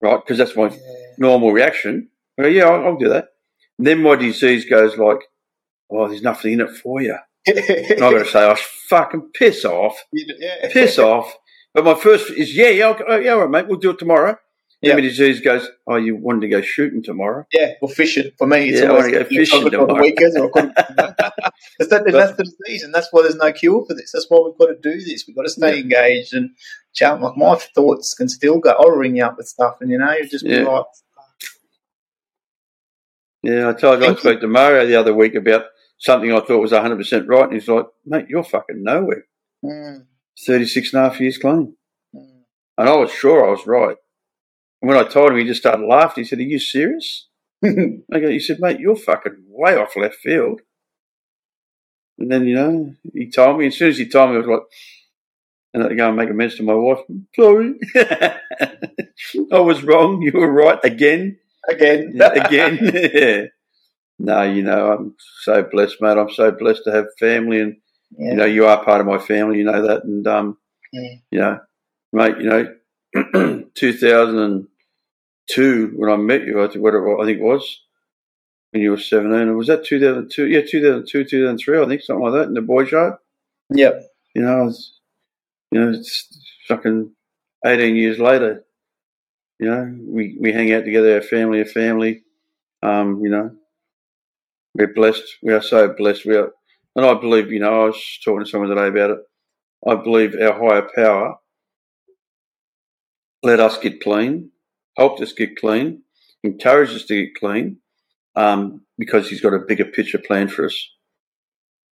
right? 0.00 0.18
Because 0.24 0.38
that's 0.38 0.56
my 0.56 0.68
Yeah. 0.68 0.78
normal 1.18 1.52
reaction. 1.52 2.08
I 2.38 2.42
go, 2.42 2.48
yeah, 2.48 2.64
I'll, 2.64 2.84
I'll 2.86 2.96
do 2.98 3.08
that. 3.10 3.28
And 3.78 3.86
then 3.86 4.02
my 4.02 4.16
disease 4.16 4.64
goes 4.64 4.96
like, 4.96 5.20
oh, 5.90 6.08
there's 6.08 6.22
nothing 6.22 6.54
in 6.54 6.60
it 6.62 6.70
for 6.70 7.00
you. 7.02 7.16
And 7.46 7.58
I've 8.02 8.12
got 8.12 8.18
to 8.18 8.24
say, 8.26 8.44
oh, 8.50 8.56
fucking 8.88 9.30
piss 9.34 9.64
off. 9.64 10.02
yeah. 10.12 10.68
piss 10.72 10.98
off. 10.98 11.34
But 11.76 11.84
my 11.84 11.94
first 11.94 12.30
is, 12.30 12.56
yeah, 12.56 12.68
yeah, 12.70 12.86
I'll, 12.86 12.98
oh, 13.06 13.16
yeah, 13.18 13.32
all 13.32 13.40
right, 13.40 13.50
mate, 13.50 13.68
we'll 13.68 13.78
do 13.78 13.90
it 13.90 13.98
tomorrow. 13.98 14.38
Yeah. 14.80 14.94
Then 14.94 14.96
my 14.96 15.00
disease 15.02 15.40
goes, 15.42 15.68
oh, 15.86 15.96
you 15.96 16.16
wanted 16.16 16.40
to 16.40 16.48
go 16.48 16.62
shooting 16.62 17.02
tomorrow? 17.02 17.44
Yeah, 17.52 17.74
well, 17.82 17.90
fishing 17.92 18.30
for 18.38 18.46
me. 18.46 18.70
It's 18.70 18.80
Yeah, 18.80 18.86
I 18.86 18.88
always 18.92 19.04
wanna 19.04 19.18
go 19.18 19.24
fishing 19.24 19.70
tomorrow. 19.70 20.00
weekends. 20.00 20.36
Or 20.38 20.50
that's, 20.54 20.70
that, 20.96 22.04
that's 22.06 22.36
the 22.38 22.44
disease, 22.44 22.82
and 22.82 22.94
that's 22.94 23.08
why 23.10 23.20
there's 23.20 23.36
no 23.36 23.52
cure 23.52 23.84
for 23.86 23.92
this. 23.92 24.10
That's 24.12 24.24
why 24.30 24.38
we've 24.42 24.56
got 24.58 24.68
to 24.74 24.78
do 24.80 24.98
this. 24.98 25.24
We've 25.28 25.36
got 25.36 25.42
to 25.42 25.50
stay 25.50 25.80
engaged 25.80 26.32
and 26.32 26.48
challenge. 26.94 27.22
Like 27.24 27.36
my 27.36 27.56
thoughts 27.74 28.14
can 28.14 28.30
still 28.30 28.58
go. 28.58 28.70
I'll 28.70 28.90
ring 28.92 29.16
you 29.16 29.24
up 29.26 29.36
with 29.36 29.46
stuff, 29.48 29.76
and 29.82 29.90
you 29.90 29.98
know, 29.98 30.12
you 30.12 30.26
just 30.28 30.44
be 30.46 30.52
Yeah. 30.52 30.62
like, 30.62 30.84
Yeah, 33.42 33.68
I 33.68 33.72
told 33.74 34.02
I 34.02 34.14
spoke 34.14 34.40
to 34.40 34.48
Mario 34.48 34.86
the 34.86 34.96
other 34.96 35.12
week 35.14 35.34
about 35.34 35.64
something 35.98 36.32
I 36.32 36.40
thought 36.40 36.60
was 36.60 36.72
100% 36.72 37.28
right, 37.28 37.44
and 37.44 37.52
he's 37.52 37.68
like, 37.68 37.84
mate, 38.06 38.26
you're 38.30 38.42
fucking 38.44 38.82
nowhere. 38.82 39.24
mm, 39.64 40.04
36 40.44 40.92
and 40.92 41.00
a 41.00 41.08
half 41.08 41.20
years 41.20 41.38
clean. 41.38 41.76
mm. 42.14 42.42
And 42.78 42.88
I 42.88 42.96
was 42.96 43.10
sure 43.10 43.46
I 43.46 43.50
was 43.50 43.66
right. 43.66 43.96
And 44.82 44.88
when 44.88 44.98
I 44.98 45.08
told 45.08 45.30
him, 45.30 45.38
he 45.38 45.44
just 45.44 45.60
started 45.60 45.86
laughing. 45.86 46.24
He 46.24 46.28
said, 46.28 46.38
Are 46.38 46.42
you 46.42 46.58
serious? 46.58 47.28
I 47.64 48.20
go, 48.20 48.28
he 48.28 48.40
said, 48.40 48.60
mate, 48.60 48.80
you're 48.80 48.96
fucking 48.96 49.44
way 49.48 49.76
off 49.76 49.96
left 49.96 50.16
field. 50.16 50.60
And 52.18 52.30
then, 52.30 52.46
you 52.46 52.54
know, 52.54 52.94
he 53.12 53.30
told 53.30 53.58
me, 53.58 53.66
as 53.66 53.76
soon 53.76 53.88
as 53.88 53.98
he 53.98 54.08
told 54.08 54.30
me, 54.30 54.36
I 54.36 54.38
was 54.38 54.46
like, 54.46 54.62
and 55.74 55.82
I 55.82 55.86
had 55.86 55.90
to 55.90 55.96
go 55.96 56.08
and 56.08 56.16
make 56.16 56.30
amends 56.30 56.56
to 56.56 56.62
my 56.62 56.74
wife. 56.74 57.00
Sorry. 57.34 57.74
I 59.52 59.58
was 59.60 59.82
wrong. 59.82 60.22
You 60.22 60.32
were 60.32 60.50
right 60.50 60.78
again. 60.82 61.38
again, 61.68 62.14
again. 62.20 63.50
no, 64.18 64.42
you 64.42 64.62
know, 64.62 64.92
I'm 64.92 65.16
so 65.42 65.62
blessed, 65.70 66.00
mate. 66.00 66.16
I'm 66.16 66.30
so 66.30 66.50
blessed 66.50 66.84
to 66.84 66.92
have 66.92 67.06
family 67.18 67.60
and, 67.60 67.76
yeah. 68.16 68.30
you 68.30 68.36
know, 68.36 68.44
you 68.44 68.66
are 68.66 68.84
part 68.84 69.00
of 69.00 69.06
my 69.06 69.18
family. 69.18 69.58
You 69.58 69.64
know 69.64 69.82
that. 69.86 70.04
And, 70.04 70.26
um, 70.26 70.58
Yeah. 70.92 71.10
you 71.30 71.38
know, 71.38 71.60
mate, 72.12 72.36
you 72.38 72.44
know, 72.48 72.74
2002 73.74 75.92
when 75.96 76.10
I 76.10 76.16
met 76.16 76.44
you, 76.46 76.62
I 76.62 76.68
think 76.68 76.82
what 76.82 76.94
it 76.94 77.00
was, 77.00 77.18
I 77.20 77.24
think 77.26 77.38
it 77.40 77.44
was 77.44 77.80
when 78.72 78.82
you 78.82 78.90
were 78.90 78.98
17. 78.98 79.56
Was 79.56 79.66
that 79.68 79.84
2002? 79.84 80.46
Yeah, 80.48 80.62
2002, 80.62 81.24
2003, 81.24 81.80
I 81.82 81.86
think, 81.86 82.02
something 82.02 82.24
like 82.24 82.32
that 82.34 82.48
in 82.48 82.54
the 82.54 82.60
boys' 82.62 82.90
yard. 82.92 83.14
yep, 83.70 84.02
You 84.34 84.42
know, 84.42 84.60
I 84.60 84.62
was, 84.62 84.92
you 85.70 85.80
know, 85.80 85.90
it's 85.90 86.28
fucking 86.68 87.12
18 87.64 87.96
years 87.96 88.18
later. 88.18 88.64
You 89.58 89.70
know, 89.70 89.96
we, 90.06 90.36
we 90.40 90.52
hang 90.52 90.72
out 90.72 90.84
together, 90.84 91.14
our 91.14 91.22
family, 91.22 91.60
a 91.60 91.64
family. 91.64 92.22
Um, 92.82 93.20
you 93.24 93.30
know, 93.30 93.52
we're 94.74 94.92
blessed. 94.92 95.22
We 95.42 95.52
are 95.54 95.62
so 95.62 95.88
blessed. 95.96 96.26
We 96.26 96.36
are, 96.36 96.52
and 96.96 97.06
I 97.06 97.14
believe, 97.14 97.52
you 97.52 97.60
know, 97.60 97.82
I 97.82 97.86
was 97.86 98.20
talking 98.24 98.44
to 98.44 98.50
someone 98.50 98.70
today 98.70 98.88
about 98.88 99.10
it. 99.12 99.18
I 99.88 99.96
believe 99.96 100.34
our 100.40 100.58
higher 100.58 100.88
power 100.96 101.36
let 103.44 103.60
us 103.60 103.78
get 103.78 104.02
clean, 104.02 104.50
helped 104.98 105.22
us 105.22 105.32
get 105.32 105.56
clean, 105.56 106.02
encouraged 106.44 106.94
us 106.96 107.04
to 107.06 107.26
get 107.26 107.34
clean, 107.36 107.78
um, 108.36 108.82
because 108.98 109.30
he's 109.30 109.40
got 109.42 109.54
a 109.54 109.60
bigger 109.60 109.86
picture 109.86 110.18
plan 110.18 110.48
for 110.48 110.66
us. 110.66 110.88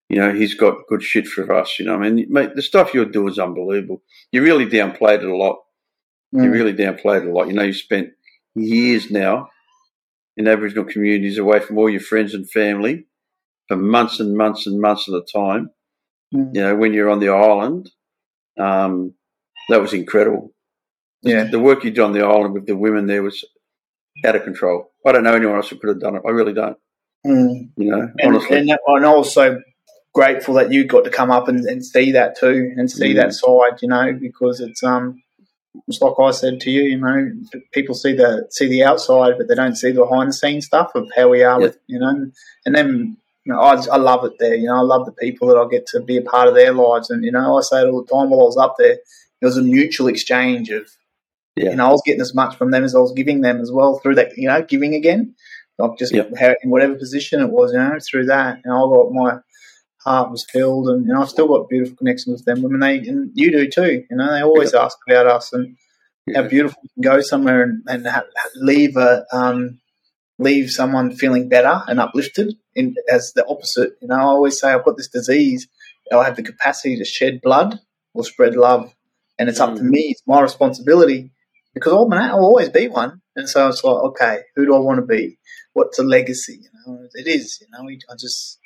You 0.09 0.19
know, 0.19 0.33
he's 0.35 0.55
got 0.55 0.87
good 0.89 1.03
shit 1.03 1.27
for 1.27 1.53
us. 1.55 1.79
You 1.79 1.87
know, 1.87 1.95
I 1.97 1.99
mean, 2.11 2.27
mate, 2.31 2.57
the 2.57 2.63
stuff 2.63 2.95
you're 2.95 3.07
doing 3.07 3.31
is 3.31 3.39
unbelievable. 3.39 4.03
You 4.33 4.43
really 4.43 4.67
downplayed 4.67 5.21
it 5.23 5.25
a 5.29 5.37
lot. 5.37 5.59
You 6.33 6.41
Mm. 6.41 6.53
really 6.53 6.75
downplayed 6.75 7.23
it 7.25 7.29
a 7.29 7.33
lot. 7.33 7.49
You 7.49 7.55
know, 7.55 7.63
you 7.63 7.73
spent 7.75 8.11
years 8.55 9.11
now 9.11 9.51
in 10.37 10.49
Aboriginal 10.49 10.85
communities 10.85 11.39
away 11.39 11.61
from 11.61 11.79
all 11.79 11.91
your 11.91 12.01
friends 12.01 12.35
and 12.35 12.51
family 12.51 13.07
for 13.69 13.77
months 13.77 14.21
and 14.21 14.37
months 14.37 14.67
and 14.67 14.81
months 14.81 15.09
at 15.09 15.15
a 15.15 15.23
time. 15.33 15.71
Mm. 16.35 16.55
You 16.55 16.61
know, 16.63 16.77
when 16.77 16.93
you're 16.93 17.11
on 17.11 17.21
the 17.21 17.29
island, 17.31 17.91
um, 18.59 19.15
that 19.69 19.81
was 19.81 19.93
incredible. 19.93 20.53
yeah, 21.23 21.45
The 21.45 21.61
work 21.61 21.85
you 21.85 21.91
did 21.91 22.01
on 22.03 22.13
the 22.13 22.25
island 22.25 22.55
with 22.55 22.67
the 22.67 22.77
women 22.77 23.07
there 23.07 23.23
was 23.23 23.45
out 24.25 24.37
of 24.37 24.45
control. 24.45 24.91
I 25.07 25.13
don't 25.13 25.25
know 25.25 25.35
anyone 25.35 25.57
else 25.57 25.69
who 25.69 25.77
could 25.79 25.89
have 25.89 26.01
done 26.01 26.17
it. 26.17 26.23
I 26.27 26.31
really 26.31 26.53
don't. 26.53 26.77
Mm. 27.27 27.71
You 27.77 27.91
know, 27.91 28.09
and, 28.19 28.37
honestly. 28.37 28.59
and, 28.59 28.71
and 28.71 29.07
I 29.07 29.15
was 29.15 29.37
grateful 30.15 30.55
that 30.55 30.71
you 30.73 30.85
got 30.85 31.05
to 31.05 31.11
come 31.11 31.31
up 31.31 31.49
and, 31.49 31.65
and 31.65 31.85
see 31.85 32.13
that 32.13 32.37
too, 32.39 32.73
and 32.77 32.91
see 32.91 33.15
Mm. 33.15 33.17
that 33.17 33.33
side, 33.33 33.81
you 33.83 33.89
know, 33.89 34.13
because 34.13 34.61
it's 34.61 34.83
um, 34.83 35.23
it's 35.89 36.01
like 36.01 36.15
I 36.21 36.31
said 36.31 36.61
to 36.61 36.71
you, 36.71 36.83
you 36.83 36.99
know, 36.99 37.31
people 37.73 37.95
see 37.95 38.13
the 38.13 38.47
see 38.51 38.69
the 38.69 38.85
outside, 38.85 39.35
but 39.39 39.49
they 39.49 39.55
don't 39.57 39.75
see 39.77 39.91
the 39.91 40.03
behind 40.05 40.29
the 40.29 40.33
scenes 40.35 40.67
stuff 40.67 40.93
of 40.95 41.11
how 41.17 41.29
we 41.31 41.43
are 41.43 41.59
Yeah. 41.59 41.67
with, 41.67 41.79
you 41.87 41.99
know, 41.99 42.31
and 42.67 42.75
then. 42.75 43.17
You 43.45 43.53
know, 43.53 43.61
I, 43.61 43.75
I 43.93 43.97
love 43.97 44.25
it 44.25 44.33
there. 44.39 44.55
You 44.55 44.69
know, 44.69 44.77
I 44.77 44.81
love 44.81 45.05
the 45.05 45.13
people 45.13 45.49
that 45.49 45.59
I 45.59 45.69
get 45.69 45.87
to 45.89 46.01
be 46.01 46.17
a 46.17 46.23
part 46.23 46.49
of 46.49 46.55
their 46.55 46.73
lives, 46.73 47.11
and 47.11 47.25
you 47.25 47.31
know, 47.33 47.59
I 47.59 47.61
say 47.63 47.83
it 47.83 47.89
all 47.89 48.03
the 48.03 48.11
time. 48.11 48.31
While 48.31 48.41
I 48.41 48.45
was 48.45 48.57
up 48.57 48.77
there, 48.79 48.93
it 48.95 49.45
was 49.45 49.59
a 49.59 49.63
mutual 49.63 50.09
exchange 50.09 50.71
of 50.71 50.89
Yeah. 51.57 51.71
you 51.71 51.77
know, 51.77 51.87
I 51.89 51.91
was 51.93 52.03
getting 52.05 52.23
as 52.23 52.35
much 52.35 52.57
from 52.57 52.71
them 52.71 52.85
as 52.85 52.95
I 52.95 53.01
was 53.01 53.13
giving 53.13 53.43
them 53.43 53.61
as 53.61 53.71
well 53.71 53.99
through 53.99 54.15
that, 54.17 54.37
you 54.37 54.49
know, 54.49 54.63
giving 54.63 54.95
again, 54.95 55.35
like 55.79 55.99
just 55.99 56.15
Yep. 56.15 56.33
how, 56.39 56.55
in 56.63 56.71
whatever 56.71 56.95
position 56.95 57.41
it 57.41 57.51
was, 57.51 57.73
you 57.73 57.79
know, 57.79 57.99
through 58.01 58.27
that. 58.27 58.61
And 58.65 58.73
I 58.73 58.79
got 58.81 59.13
my 59.13 59.39
heart 60.05 60.31
was 60.31 60.47
filled, 60.51 60.89
and 60.89 61.07
you 61.07 61.13
know, 61.13 61.23
I've 61.23 61.29
still 61.29 61.49
got 61.49 61.69
beautiful 61.69 61.97
connections 61.97 62.39
with 62.41 62.45
them. 62.47 62.63
Women, 62.63 62.81
they 62.81 62.99
and 63.09 63.31
you 63.35 63.51
do 63.51 63.69
too. 63.69 64.05
You 64.11 64.17
know, 64.17 64.31
they 64.33 64.43
always 64.43 64.73
ask 64.75 64.97
about 65.09 65.27
us 65.27 65.53
and 65.53 65.77
how 66.35 66.43
beautiful 66.49 66.81
we 66.83 66.89
can 66.95 67.13
go 67.13 67.21
somewhere 67.21 67.63
and, 67.63 67.83
and 67.87 68.07
ha- 68.07 68.25
leave 68.57 68.97
a 68.97 69.25
um, 69.33 69.81
leave 70.39 70.71
someone 70.71 71.15
feeling 71.15 71.49
better 71.49 71.83
and 71.87 72.01
uplifted. 72.01 72.55
In 72.77 72.95
as 73.11 73.33
the 73.35 73.47
opposite, 73.47 73.93
you 74.03 74.09
know, 74.09 74.17
I 74.17 74.23
always 74.23 74.59
say 74.59 74.73
I've 74.73 74.85
got 74.85 74.97
this 74.97 75.09
disease. 75.09 75.69
I 76.13 76.25
have 76.25 76.37
the 76.37 76.43
capacity 76.43 76.97
to 76.99 77.05
shed 77.05 77.41
blood 77.43 77.79
or 78.15 78.25
spread 78.25 78.57
love, 78.57 78.93
and 79.39 79.49
it's 79.49 79.61
up 79.61 79.77
to 79.77 79.83
Mm. 79.83 79.91
me. 79.91 80.01
It's 80.11 80.23
my 80.27 80.41
responsibility 80.41 81.33
because 81.75 81.93
I'm 81.93 82.13
an, 82.13 82.19
I'll 82.19 82.41
always 82.45 82.69
be 82.69 82.89
one. 82.89 83.21
And 83.37 83.49
so 83.49 83.69
it's 83.69 83.83
like, 83.85 84.03
okay, 84.11 84.39
who 84.55 84.65
do 84.67 84.75
I 84.75 84.79
want 84.81 84.99
to 84.99 85.07
be? 85.07 85.39
What's 85.73 85.99
a 85.99 86.05
legacy? 86.05 86.61
You 86.63 86.69
know, 86.87 87.09
it 87.15 87.27
is. 87.27 87.61
You 87.61 87.67
know, 87.73 87.89
I 87.89 88.15
just, 88.19 88.59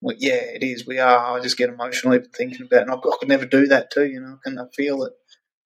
well, 0.00 0.16
yeah, 0.18 0.34
it 0.36 0.62
is. 0.62 0.86
We 0.86 0.98
are. 0.98 1.38
I 1.38 1.40
just 1.40 1.58
get 1.58 1.68
emotional 1.70 2.14
even 2.14 2.30
thinking 2.30 2.66
about, 2.66 2.78
it. 2.78 2.82
and 2.82 2.90
I, 2.92 2.94
I 2.96 3.16
could 3.18 3.28
never 3.28 3.46
do 3.46 3.66
that 3.68 3.90
too. 3.90 4.06
You 4.06 4.20
know, 4.20 4.38
I 4.44 4.48
can 4.48 4.58
I 4.58 4.64
feel 4.74 5.04
it, 5.04 5.12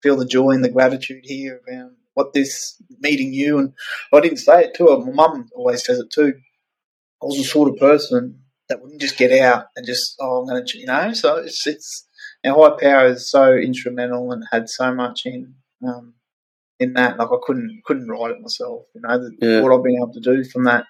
feel 0.03 0.17
the 0.17 0.27
joy 0.27 0.51
and 0.53 0.65
the 0.65 0.71
gratitude 0.71 1.23
here 1.25 1.61
around 1.69 1.97
what 2.15 2.33
this 2.33 2.81
meeting 3.01 3.33
you 3.33 3.59
and 3.59 3.73
I 4.13 4.21
didn't 4.21 4.39
say 4.39 4.65
it 4.65 4.75
to 4.75 4.87
her. 4.89 4.99
My 4.99 5.13
mum 5.13 5.51
always 5.55 5.85
says 5.85 5.99
it 5.99 6.11
too. 6.11 6.35
I 7.25 7.27
was 7.27 7.39
the 7.39 7.45
sort 7.45 7.71
of 7.71 7.77
person 7.79 8.41
that 8.69 8.83
wouldn't 8.83 9.01
just 9.01 9.17
get 9.17 9.33
out 9.33 9.67
and 9.77 9.87
just, 9.87 10.15
oh, 10.21 10.41
I'm 10.43 10.47
going 10.47 10.65
to, 10.67 10.79
you 10.79 10.87
know. 10.87 11.13
So 11.15 11.37
it's 11.37 11.67
it's 11.67 12.07
our 12.45 12.71
high 12.71 12.77
power 12.81 13.07
is 13.07 13.31
so 13.31 13.55
instrumental 13.55 14.31
and 14.31 14.45
had 14.53 14.69
so 14.69 14.95
much 14.95 15.23
in 15.25 15.55
um, 15.87 16.15
in 16.79 16.93
that. 16.95 17.19
Like 17.19 17.29
I 17.33 17.37
couldn't 17.43 17.81
couldn't 17.87 18.09
write 18.09 18.33
it 18.33 18.41
myself. 18.43 18.83
You 18.95 19.01
know, 19.01 19.19
the, 19.19 19.31
Yeah. 19.41 19.61
what 19.63 19.73
I've 19.73 19.83
been 19.83 19.97
able 19.97 20.13
to 20.13 20.21
do 20.21 20.45
from 20.45 20.65
that 20.65 20.85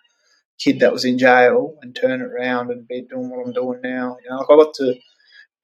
kid 0.59 0.81
that 0.81 0.93
was 0.93 1.05
in 1.05 1.19
jail 1.19 1.77
and 1.83 1.95
turn 1.95 2.21
it 2.21 2.25
around 2.25 2.71
and 2.71 2.87
be 2.89 3.03
doing 3.09 3.31
what 3.31 3.47
I'm 3.47 3.53
doing 3.53 3.81
now. 3.83 4.17
You 4.25 4.31
know, 4.31 4.39
like 4.39 4.51
I 4.51 4.57
got 4.57 4.75
to. 4.75 4.95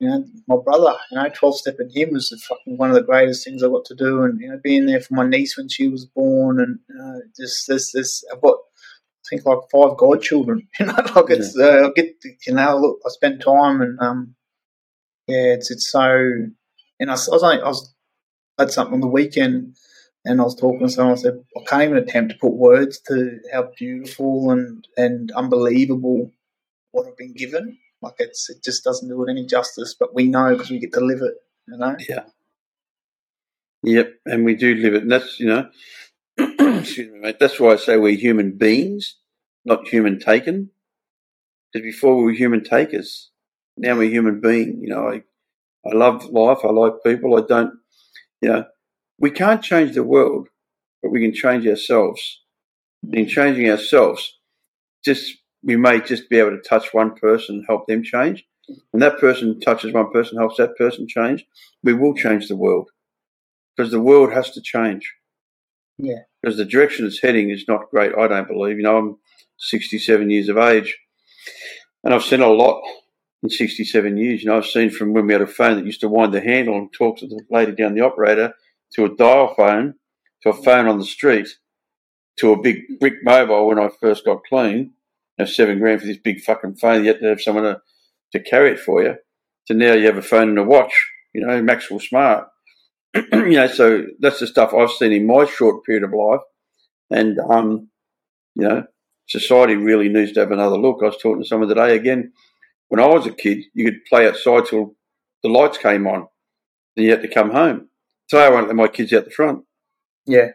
You 0.03 0.09
know, 0.09 0.25
my 0.49 0.57
brother, 0.65 0.97
you 1.11 1.19
know, 1.19 1.29
12 1.29 1.59
step 1.59 1.75
and 1.79 1.95
him 1.95 2.13
was 2.13 2.31
the 2.31 2.39
fucking 2.39 2.79
one 2.79 2.89
of 2.89 2.95
the 2.95 3.03
greatest 3.03 3.45
things 3.45 3.63
I 3.63 3.69
got 3.69 3.85
to 3.85 3.95
do. 3.95 4.23
And, 4.23 4.41
you 4.41 4.49
know, 4.49 4.59
being 4.65 4.87
there 4.87 5.03
for 5.03 5.13
my 5.13 5.29
niece 5.29 5.59
when 5.59 5.69
she 5.69 5.89
was 5.89 6.07
born 6.07 6.59
and, 6.59 6.79
you 6.89 6.95
know, 6.95 7.21
just 7.39 7.69
this, 7.69 7.93
this, 7.93 8.25
I've 8.33 8.41
got, 8.41 8.57
think 9.31 9.47
like 9.47 9.59
five 9.73 9.97
godchildren, 9.97 10.69
you 10.81 10.87
know, 10.87 10.95
like 10.95 11.31
it's, 11.31 11.57
uh, 11.59 11.87
I 11.87 11.91
get, 11.95 12.17
you 12.47 12.55
know, 12.55 12.79
look, 12.79 13.01
I 13.07 13.11
spend 13.11 13.41
time 13.41 13.81
and, 13.81 13.99
um, 14.01 14.35
yeah, 15.29 15.55
it's, 15.55 15.71
it's 15.71 15.91
so, 15.91 16.03
and 17.01 17.11
I, 17.11 17.13
was- 17.13 17.29
I 17.29 17.33
was 17.33 17.43
only, 17.43 17.63
I 17.63 17.69
was, 17.69 17.95
I 18.59 18.63
had 18.63 18.73
something 18.73 18.95
on 18.95 19.01
the 19.01 19.07
weekend 19.07 19.77
and 20.25 20.41
I 20.41 20.45
was 20.45 20.55
talking 20.57 20.81
to 20.87 20.89
someone, 20.93 21.17
I 21.17 21.21
said, 21.21 21.41
I 21.57 21.65
can't 21.67 21.83
even 21.85 21.97
attempt 21.97 22.33
to 22.33 22.39
put 22.39 22.53
words 22.53 23.01
to 23.09 23.39
how 23.53 23.71
beautiful 23.79 24.51
and, 24.51 24.87
and 24.97 25.33
unbelievable 25.33 26.33
what 26.93 27.07
I've 27.07 27.17
been 27.17 27.35
given. 27.35 27.79
Like 28.03 28.15
it's, 28.19 28.51
it 28.51 28.63
just 28.65 28.85
doesn't 28.85 29.09
do 29.09 29.25
it 29.25 29.31
any 29.31 29.47
justice, 29.47 29.97
but 29.99 30.15
we 30.15 30.25
know 30.29 30.53
because 30.55 30.71
we 30.71 30.79
get 30.79 30.93
to 30.95 31.01
live 31.01 31.23
it, 31.23 31.35
you 31.69 31.79
know? 31.79 31.97
Yeah. 32.09 32.25
Yep, 33.83 34.15
and 34.27 34.45
we 34.45 34.55
do 34.57 34.75
live 34.75 34.95
it, 34.95 35.03
and 35.03 35.13
that's 35.13 35.41
you 35.41 35.47
know, 35.47 35.71
excuse 36.39 37.13
me, 37.13 37.19
mate. 37.21 37.39
That's 37.41 37.59
why 37.59 37.73
I 37.73 37.77
say 37.77 37.97
we're 37.97 38.17
human 38.17 38.53
beings, 38.59 39.17
not 39.65 39.89
human 39.89 40.19
taken. 40.19 40.71
Because 41.73 41.85
before 41.85 42.17
we 42.17 42.25
were 42.25 42.33
human 42.33 42.65
takers, 42.65 43.31
now 43.77 43.97
we're 43.97 44.11
human 44.11 44.41
being. 44.41 44.81
You 44.83 44.89
know, 44.89 45.09
I, 45.09 45.23
I 45.89 45.95
love 45.95 46.25
life. 46.27 46.59
I 46.65 46.69
like 46.69 46.95
people. 47.05 47.37
I 47.37 47.47
don't, 47.47 47.75
you 48.41 48.49
know, 48.49 48.65
we 49.19 49.31
can't 49.31 49.63
change 49.63 49.95
the 49.95 50.05
world, 50.05 50.49
but 51.03 51.11
we 51.11 51.21
can 51.21 51.35
change 51.35 51.67
ourselves. 51.67 52.41
And 53.03 53.15
in 53.15 53.29
changing 53.29 53.71
ourselves, 53.71 54.39
just 55.05 55.37
we 55.63 55.77
may 55.77 56.01
just 56.01 56.29
be 56.29 56.39
able 56.39 56.51
to 56.51 56.63
touch 56.69 56.93
one 56.93 57.15
person 57.15 57.57
and 57.57 57.65
help 57.67 57.87
them 57.87 58.03
change. 58.03 58.45
And 58.93 59.03
that 59.03 59.19
person 59.19 59.61
touches 59.61 59.93
one 59.93 60.11
person, 60.13 60.39
helps 60.39 60.57
that 60.57 60.77
person 60.77 61.07
change, 61.09 61.45
we 61.83 61.93
will 61.93 62.15
change 62.15 62.49
the 62.49 62.57
world 62.57 62.89
because 63.77 63.91
the 63.91 64.01
world 64.01 64.33
has 64.33 64.51
to 64.53 64.61
change. 64.61 65.15
Yeah. 65.99 66.21
Because 66.43 66.57
the 66.57 66.65
direction 66.65 67.07
it's 67.07 67.21
heading 67.21 67.51
is 67.51 67.65
not 67.67 67.91
great, 67.91 68.13
I 68.17 68.29
don't 68.29 68.49
believe. 68.49 68.77
You 68.77 68.83
know, 68.83 68.97
I'm 68.97 69.17
67 69.61 70.31
years 70.31 70.49
of 70.49 70.59
age 70.59 70.99
and 72.05 72.15
I've 72.15 72.25
seen 72.25 72.41
a 72.41 72.49
lot 72.49 72.83
in 73.43 73.51
67 73.51 74.17
years. 74.17 74.43
You 74.43 74.51
know, 74.51 74.57
I've 74.57 74.67
seen 74.67 74.91
from 74.91 75.13
when 75.13 75.27
we 75.27 75.33
had 75.33 75.43
a 75.43 75.47
phone 75.47 75.77
that 75.77 75.87
used 75.87 76.01
to 76.01 76.09
wind 76.09 76.33
the 76.33 76.41
handle 76.41 76.77
and 76.77 76.93
talk 76.93 77.19
to 77.19 77.27
the 77.27 77.41
lady 77.51 77.73
down 77.73 77.95
the 77.95 78.05
operator 78.05 78.55
to 78.95 79.05
a 79.05 79.17
dial 79.17 79.55
phone 79.55 79.95
to 80.43 80.51
a 80.51 80.63
phone 80.63 80.89
on 80.89 80.99
the 80.99 81.05
street 81.05 81.49
to 82.39 82.53
a 82.53 82.63
big 82.63 82.99
brick 82.99 83.17
mobile 83.23 83.67
when 83.67 83.79
I 83.79 83.91
first 84.01 84.25
got 84.25 84.45
clean. 84.45 84.93
Know, 85.39 85.45
seven 85.45 85.79
grand 85.79 86.01
for 86.01 86.07
this 86.07 86.19
big 86.19 86.41
fucking 86.41 86.77
phone. 86.77 87.05
You 87.05 87.13
had 87.13 87.21
to 87.21 87.29
have 87.29 87.41
someone 87.41 87.65
to, 87.65 87.81
to 88.33 88.41
carry 88.41 88.73
it 88.73 88.81
for 88.81 89.03
you. 89.03 89.17
So 89.67 89.75
now 89.75 89.93
you 89.93 90.07
have 90.07 90.17
a 90.17 90.23
phone 90.23 90.51
and 90.51 90.59
a 90.59 90.65
watch, 90.65 91.09
you 91.35 91.47
know, 91.47 91.63
Maxwell 91.63 92.01
Smart. 92.01 92.47
you 93.15 93.53
know, 93.53 93.67
so 93.67 94.05
that's 94.19 94.41
the 94.41 94.47
stuff 94.47 94.75
I've 94.75 94.91
seen 94.91 95.13
in 95.13 95.27
my 95.27 95.47
short 95.47 95.85
period 95.85 96.05
of 96.05 96.13
life. 96.13 96.41
And, 97.11 97.39
um, 97.39 97.89
you 98.55 98.69
know, 98.69 98.85
society 99.31 99.77
really 99.77 100.09
needs 100.09 100.33
to 100.33 100.41
have 100.41 100.51
another 100.53 100.77
look. 100.77 100.99
I 101.03 101.07
was 101.07 101.17
talking 101.17 101.43
to 101.43 101.49
someone 101.49 101.69
today 101.69 101.95
again. 101.97 102.33
When 102.89 103.01
I 103.01 103.07
was 103.07 103.27
a 103.27 103.33
kid, 103.33 103.65
you 103.73 103.85
could 103.85 104.05
play 104.07 104.27
outside 104.27 104.67
till 104.67 104.97
the 105.43 105.49
lights 105.49 105.79
came 105.79 106.07
on, 106.07 106.27
and 106.97 107.07
you 107.07 107.11
had 107.11 107.23
to 107.23 107.29
come 107.29 107.51
home. 107.51 107.89
Today, 108.29 108.47
I 108.47 108.51
won't 108.51 108.67
let 108.67 108.77
my 108.77 108.89
kids 108.89 109.13
out 109.13 109.25
the 109.25 109.31
front. 109.31 109.65
Yeah. 110.27 110.49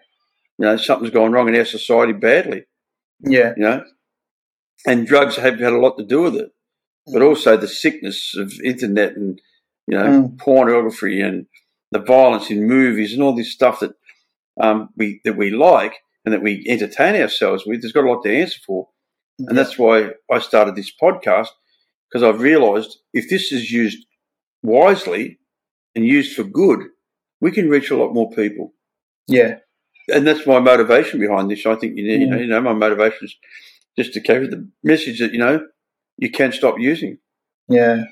You 0.57 0.65
know, 0.65 0.77
something's 0.77 1.13
gone 1.13 1.31
wrong 1.31 1.47
in 1.49 1.55
our 1.55 1.65
society 1.65 2.13
badly. 2.13 2.65
Yeah. 3.21 3.53
You 3.57 3.63
know, 3.63 3.83
and 4.85 5.07
drugs 5.07 5.37
have 5.37 5.59
had 5.59 5.73
a 5.73 5.77
lot 5.77 5.97
to 5.97 6.05
do 6.05 6.21
with 6.23 6.35
it, 6.35 6.49
but 7.11 7.21
also 7.21 7.57
the 7.57 7.67
sickness 7.67 8.35
of 8.37 8.53
internet 8.63 9.15
and 9.15 9.41
you 9.87 9.97
know 9.97 10.05
Mm. 10.05 10.37
pornography 10.39 11.21
and 11.21 11.45
the 11.91 11.99
violence 11.99 12.49
in 12.49 12.67
movies 12.67 13.13
and 13.13 13.21
all 13.21 13.35
this 13.35 13.51
stuff 13.53 13.79
that 13.79 13.93
um, 14.59 14.89
we 14.97 15.21
that 15.23 15.37
we 15.37 15.49
like 15.51 15.93
and 16.25 16.33
that 16.33 16.41
we 16.41 16.63
entertain 16.67 17.21
ourselves 17.21 17.65
with. 17.65 17.81
There's 17.81 17.93
got 17.93 18.05
a 18.05 18.11
lot 18.11 18.23
to 18.23 18.35
answer 18.35 18.59
for. 18.65 18.89
And 19.39 19.57
that's 19.57 19.77
why 19.77 20.11
I 20.31 20.39
started 20.39 20.75
this 20.75 20.91
podcast 21.01 21.49
because 22.09 22.23
I've 22.23 22.39
realized 22.41 22.97
if 23.13 23.29
this 23.29 23.51
is 23.51 23.71
used 23.71 24.05
wisely 24.63 25.39
and 25.93 26.05
used 26.05 26.35
for 26.35 26.43
good, 26.43 26.79
we 27.41 27.51
can 27.51 27.69
reach 27.69 27.91
a 27.91 27.97
lot 27.97 28.13
more 28.13 28.29
people. 28.31 28.73
Yeah. 29.27 29.57
And 30.13 30.25
that's 30.25 30.45
my 30.47 30.59
motivation 30.59 31.19
behind 31.19 31.49
this. 31.51 31.65
I 31.65 31.75
think 31.75 31.97
you, 31.97 32.03
need, 32.07 32.21
you, 32.21 32.27
know, 32.27 32.37
Mm. 32.37 32.41
you 32.41 32.47
know, 32.47 32.61
my 32.61 32.73
motivation 32.73 33.25
is 33.25 33.35
just 33.97 34.13
to 34.13 34.21
carry 34.21 34.47
the 34.47 34.69
message 34.83 35.19
that, 35.19 35.33
you 35.33 35.39
know, 35.39 35.65
you 36.17 36.29
can 36.31 36.51
stop 36.51 36.79
using. 36.79 37.17
Yeah. 37.67 38.03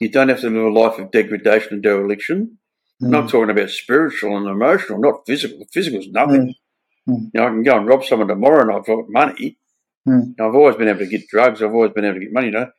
You 0.00 0.08
don't 0.10 0.28
have 0.28 0.40
to 0.40 0.50
live 0.50 0.64
a 0.64 0.68
life 0.70 0.98
of 0.98 1.10
degradation 1.10 1.74
and 1.74 1.82
dereliction. 1.82 2.58
I'm 3.00 3.08
Mm. 3.08 3.10
not 3.12 3.30
talking 3.30 3.50
about 3.50 3.70
spiritual 3.70 4.36
and 4.36 4.48
emotional, 4.48 4.98
not 5.00 5.24
physical. 5.26 5.64
Physical 5.72 6.00
is 6.00 6.08
nothing. 6.10 6.48
Mm. 6.48 6.54
Mm. 7.08 7.30
You 7.32 7.40
know, 7.40 7.46
I 7.46 7.48
can 7.48 7.62
go 7.62 7.76
and 7.78 7.86
rob 7.86 8.04
someone 8.04 8.28
tomorrow 8.28 8.62
and 8.62 8.72
I've 8.72 8.86
got 8.86 9.08
money. 9.08 9.58
Mm. 10.06 10.34
I've 10.40 10.54
always 10.54 10.76
been 10.76 10.88
able 10.88 11.00
to 11.00 11.06
get 11.06 11.28
drugs. 11.28 11.62
I've 11.62 11.74
always 11.74 11.92
been 11.92 12.04
able 12.04 12.14
to 12.14 12.20
get 12.20 12.32
money. 12.32 12.46
You 12.46 12.52
know, 12.52 12.70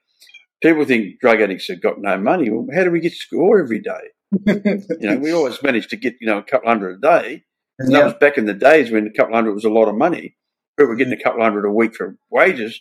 people 0.62 0.86
think 0.86 1.20
drug 1.20 1.42
addicts 1.42 1.68
have 1.68 1.82
got 1.82 2.00
no 2.00 2.18
money. 2.18 2.50
Well, 2.50 2.68
how 2.74 2.84
do 2.84 2.92
we 2.92 3.00
get 3.00 3.14
score 3.14 3.60
every 3.60 3.80
day? 3.82 4.10
You 4.46 5.10
know, 5.10 5.18
we 5.18 5.32
always 5.32 5.62
manage 5.64 5.88
to 5.88 5.96
get 5.96 6.16
you 6.22 6.28
know 6.28 6.38
a 6.38 6.44
couple 6.44 6.70
hundred 6.70 6.98
a 6.98 7.02
day. 7.02 7.44
And 7.80 7.94
that 7.94 8.04
was 8.04 8.14
back 8.16 8.38
in 8.38 8.46
the 8.46 8.54
days 8.54 8.92
when 8.92 9.08
a 9.08 9.14
couple 9.14 9.34
hundred 9.34 9.54
was 9.54 9.64
a 9.64 9.70
lot 9.70 9.88
of 9.88 9.96
money. 9.96 10.36
We 10.78 10.86
were 10.86 10.96
getting 10.96 11.14
a 11.14 11.24
couple 11.24 11.42
hundred 11.42 11.66
a 11.66 11.72
week 11.72 11.96
for 11.96 12.18
wages. 12.30 12.80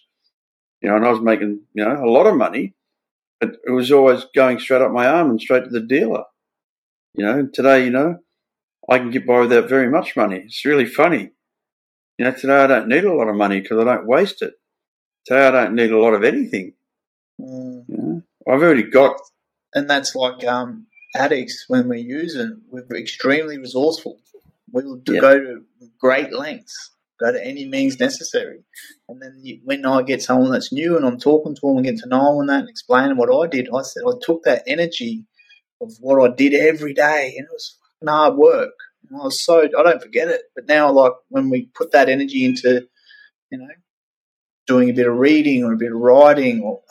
You 0.82 0.90
know, 0.90 0.96
and 0.96 1.04
I 1.04 1.10
was 1.10 1.20
making 1.20 1.62
you 1.72 1.84
know 1.84 2.04
a 2.04 2.10
lot 2.10 2.26
of 2.26 2.36
money, 2.36 2.74
but 3.40 3.56
it 3.64 3.70
was 3.70 3.90
always 3.90 4.26
going 4.34 4.58
straight 4.58 4.82
up 4.82 4.92
my 4.92 5.06
arm 5.06 5.30
and 5.30 5.40
straight 5.40 5.64
to 5.64 5.70
the 5.70 5.80
dealer. 5.80 6.24
You 7.14 7.24
know, 7.24 7.48
today, 7.52 7.84
you 7.84 7.90
know, 7.90 8.18
I 8.90 8.98
can 8.98 9.10
get 9.10 9.26
by 9.26 9.40
without 9.40 9.68
very 9.68 9.90
much 9.90 10.16
money. 10.16 10.42
It's 10.44 10.64
really 10.64 10.86
funny. 10.86 11.30
You 12.18 12.24
know, 12.24 12.32
today 12.32 12.56
I 12.56 12.66
don't 12.66 12.88
need 12.88 13.04
a 13.04 13.14
lot 13.14 13.28
of 13.28 13.36
money 13.36 13.60
because 13.60 13.78
I 13.80 13.84
don't 13.84 14.06
waste 14.06 14.42
it. 14.42 14.54
Today 15.24 15.46
I 15.46 15.50
don't 15.50 15.74
need 15.74 15.92
a 15.92 15.98
lot 15.98 16.14
of 16.14 16.24
anything. 16.24 16.74
Mm. 17.40 17.84
You 17.88 17.96
know, 17.96 18.22
I've 18.48 18.62
already 18.62 18.82
got 18.84 19.16
and 19.74 19.88
that's 19.88 20.14
like 20.14 20.44
um, 20.44 20.86
addicts 21.14 21.64
when 21.68 21.88
we 21.88 22.00
use 22.00 22.34
it, 22.34 22.50
we're 22.70 22.86
extremely 22.96 23.58
resourceful. 23.58 24.18
We 24.72 24.84
will 24.84 25.00
Yeah. 25.06 25.20
go 25.20 25.38
to 25.38 25.64
great 26.00 26.32
lengths, 26.32 26.90
go 27.20 27.32
to 27.32 27.44
any 27.44 27.66
means 27.66 28.00
necessary. 28.00 28.64
And 29.08 29.20
then 29.22 29.38
you, 29.42 29.60
when 29.64 29.84
I 29.86 30.02
get 30.02 30.22
someone 30.22 30.50
that's 30.50 30.72
new 30.72 30.96
and 30.96 31.06
I'm 31.06 31.18
talking 31.18 31.54
to 31.54 31.60
them 31.62 31.76
and 31.76 31.84
getting 31.84 32.00
to 32.00 32.08
know 32.08 32.32
them 32.32 32.40
and 32.40 32.48
that 32.48 32.60
and 32.60 32.68
explaining 32.68 33.16
what 33.16 33.32
I 33.32 33.46
did, 33.48 33.68
I 33.72 33.82
said 33.82 34.02
I 34.06 34.12
took 34.22 34.42
that 34.44 34.64
energy 34.66 35.24
of 35.80 35.92
what 36.00 36.20
I 36.28 36.34
did 36.34 36.54
every 36.54 36.94
day 36.94 37.34
and 37.36 37.46
it 37.46 37.52
was 37.52 37.76
hard 38.06 38.36
work. 38.36 38.74
And 39.08 39.20
I 39.20 39.24
was 39.24 39.44
so 39.44 39.62
I 39.62 39.82
don't 39.82 40.02
forget 40.02 40.28
it. 40.28 40.42
But 40.54 40.66
now, 40.66 40.90
like 40.90 41.12
when 41.28 41.50
we 41.50 41.66
put 41.74 41.92
that 41.92 42.08
energy 42.08 42.44
into, 42.44 42.86
you 43.50 43.58
know, 43.58 43.68
doing 44.66 44.90
a 44.90 44.94
bit 44.94 45.08
of 45.08 45.16
reading 45.16 45.64
or 45.64 45.72
a 45.72 45.78
bit 45.78 45.92
of 45.92 45.98
writing 45.98 46.62
or 46.62 46.82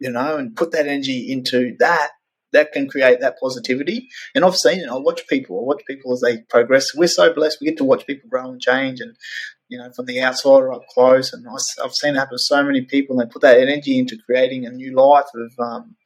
you 0.00 0.10
know, 0.10 0.36
and 0.36 0.56
put 0.56 0.72
that 0.72 0.86
energy 0.86 1.30
into 1.30 1.76
that, 1.78 2.10
that 2.52 2.72
can 2.72 2.88
create 2.88 3.20
that 3.20 3.38
positivity. 3.40 4.08
And 4.34 4.44
I've 4.44 4.56
seen 4.56 4.80
it. 4.80 4.88
I 4.88 4.96
watch 4.96 5.26
people. 5.28 5.58
I 5.60 5.62
watch 5.64 5.82
people 5.86 6.12
as 6.12 6.20
they 6.20 6.38
progress. 6.42 6.94
We're 6.94 7.08
so 7.08 7.32
blessed. 7.32 7.58
We 7.60 7.66
get 7.66 7.78
to 7.78 7.84
watch 7.84 8.06
people 8.06 8.28
grow 8.30 8.50
and 8.50 8.60
change, 8.60 9.00
and 9.00 9.16
you 9.68 9.78
know, 9.78 9.90
from 9.94 10.06
the 10.06 10.20
outside 10.20 10.50
or 10.50 10.72
up 10.72 10.86
close. 10.88 11.32
And 11.32 11.46
I, 11.46 11.82
have 11.82 11.92
seen 11.92 12.14
it 12.14 12.18
happen 12.18 12.36
to 12.36 12.42
so 12.42 12.62
many 12.62 12.82
people. 12.82 13.18
And 13.18 13.28
they 13.28 13.32
put 13.32 13.42
that 13.42 13.60
energy 13.60 13.98
into 13.98 14.16
creating 14.24 14.66
a 14.66 14.70
new 14.70 14.94
life 14.94 15.26
of, 15.34 15.52
um, 15.58 15.96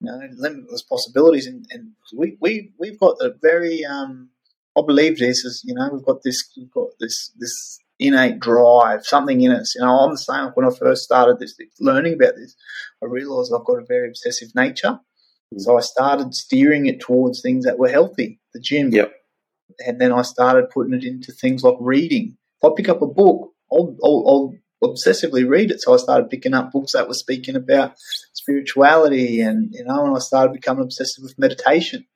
you 0.00 0.10
know, 0.10 0.20
limitless 0.36 0.82
possibilities. 0.82 1.46
And, 1.46 1.66
and 1.70 1.92
we 2.14 2.36
we 2.40 2.72
we've 2.78 2.98
got 2.98 3.16
a 3.20 3.34
very, 3.40 3.84
um, 3.84 4.30
I 4.76 4.82
believe 4.86 5.18
this 5.18 5.44
is, 5.44 5.62
you 5.64 5.74
know, 5.74 5.88
we've 5.92 6.04
got 6.04 6.22
this, 6.22 6.42
we've 6.56 6.70
got 6.70 6.88
this 7.00 7.32
this 7.38 7.78
innate 7.98 8.40
drive, 8.40 9.06
something 9.06 9.40
in 9.40 9.52
us. 9.52 9.74
You 9.74 9.82
know, 9.82 10.00
I'm 10.00 10.12
the 10.12 10.18
same. 10.18 10.50
When 10.54 10.66
I 10.66 10.70
first 10.76 11.04
started 11.04 11.38
this, 11.38 11.56
learning 11.80 12.14
about 12.14 12.34
this, 12.36 12.54
I 13.02 13.06
realised 13.06 13.52
I've 13.54 13.64
got 13.64 13.82
a 13.82 13.86
very 13.86 14.08
obsessive 14.08 14.54
nature. 14.54 14.98
Mm. 15.54 15.60
So 15.60 15.78
I 15.78 15.80
started 15.80 16.34
steering 16.34 16.86
it 16.86 17.00
towards 17.00 17.40
things 17.40 17.64
that 17.64 17.78
were 17.78 17.88
healthy, 17.88 18.40
the 18.52 18.60
gym. 18.60 18.92
Yep. 18.92 19.12
And 19.86 20.00
then 20.00 20.12
I 20.12 20.22
started 20.22 20.70
putting 20.70 20.94
it 20.94 21.04
into 21.04 21.32
things 21.32 21.62
like 21.62 21.76
reading. 21.80 22.36
If 22.62 22.70
I 22.70 22.74
pick 22.76 22.88
up 22.88 23.02
a 23.02 23.06
book, 23.06 23.52
I'll, 23.72 23.96
I'll, 24.02 24.52
I'll 24.82 24.90
obsessively 24.90 25.48
read 25.48 25.70
it. 25.70 25.82
So 25.82 25.94
I 25.94 25.96
started 25.96 26.30
picking 26.30 26.54
up 26.54 26.72
books 26.72 26.92
that 26.92 27.08
were 27.08 27.14
speaking 27.14 27.56
about 27.56 27.94
spirituality 28.34 29.40
and, 29.40 29.72
you 29.72 29.84
know, 29.84 30.06
and 30.06 30.16
I 30.16 30.20
started 30.20 30.52
becoming 30.52 30.84
obsessive 30.84 31.22
with 31.22 31.38
meditation. 31.38 32.06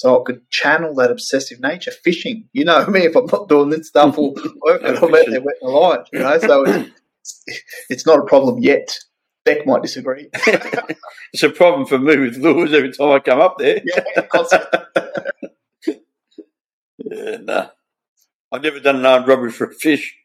So 0.00 0.18
I 0.18 0.24
could 0.24 0.48
channel 0.48 0.94
that 0.94 1.10
obsessive 1.10 1.60
nature. 1.60 1.90
Fishing, 1.90 2.48
you 2.54 2.64
know 2.64 2.86
me, 2.86 3.00
if 3.00 3.14
I'm 3.14 3.26
not 3.26 3.50
doing 3.50 3.68
this 3.68 3.88
stuff 3.88 4.16
or 4.16 4.32
working, 4.62 4.86
I'm 4.86 4.96
out 4.96 5.10
there 5.10 5.42
wetting 5.42 5.44
the 5.60 5.68
line, 5.68 6.04
you 6.10 6.20
know. 6.20 6.38
So 6.38 6.64
it's, 6.64 7.44
it's 7.90 8.06
not 8.06 8.18
a 8.18 8.24
problem 8.24 8.60
yet. 8.60 8.96
Beck 9.44 9.66
might 9.66 9.82
disagree. 9.82 10.30
it's 10.32 11.42
a 11.42 11.50
problem 11.50 11.84
for 11.86 11.98
me 11.98 12.16
with 12.16 12.38
lures 12.38 12.72
every 12.72 12.92
time 12.92 13.10
I 13.10 13.18
come 13.18 13.40
up 13.42 13.58
there. 13.58 13.82
yeah. 13.84 14.00
Yeah, 16.96 17.36
nah. 17.42 17.66
I've 18.50 18.62
never 18.62 18.80
done 18.80 18.96
an 18.96 19.04
armed 19.04 19.28
robbery 19.28 19.52
for 19.52 19.66
a 19.66 19.74
fish. 19.74 20.16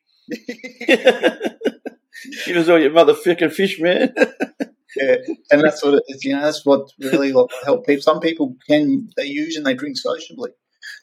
Give 0.88 2.55
us 2.55 2.69
all 2.69 2.80
your 2.80 2.91
motherfucking 2.91 3.51
fish, 3.51 3.78
man. 3.82 4.15
yeah, 4.95 5.15
and 5.51 5.61
that's 5.61 5.83
what 5.83 5.95
it 5.95 6.03
is. 6.07 6.23
You 6.23 6.35
know, 6.35 6.41
that's 6.41 6.65
what 6.65 6.89
really 6.99 7.31
like, 7.33 7.49
help 7.63 7.85
people. 7.85 8.01
Some 8.01 8.19
people 8.19 8.55
can 8.67 9.09
they 9.17 9.25
use 9.25 9.55
and 9.55 9.65
they 9.65 9.73
drink 9.73 9.97
sociably. 9.97 10.51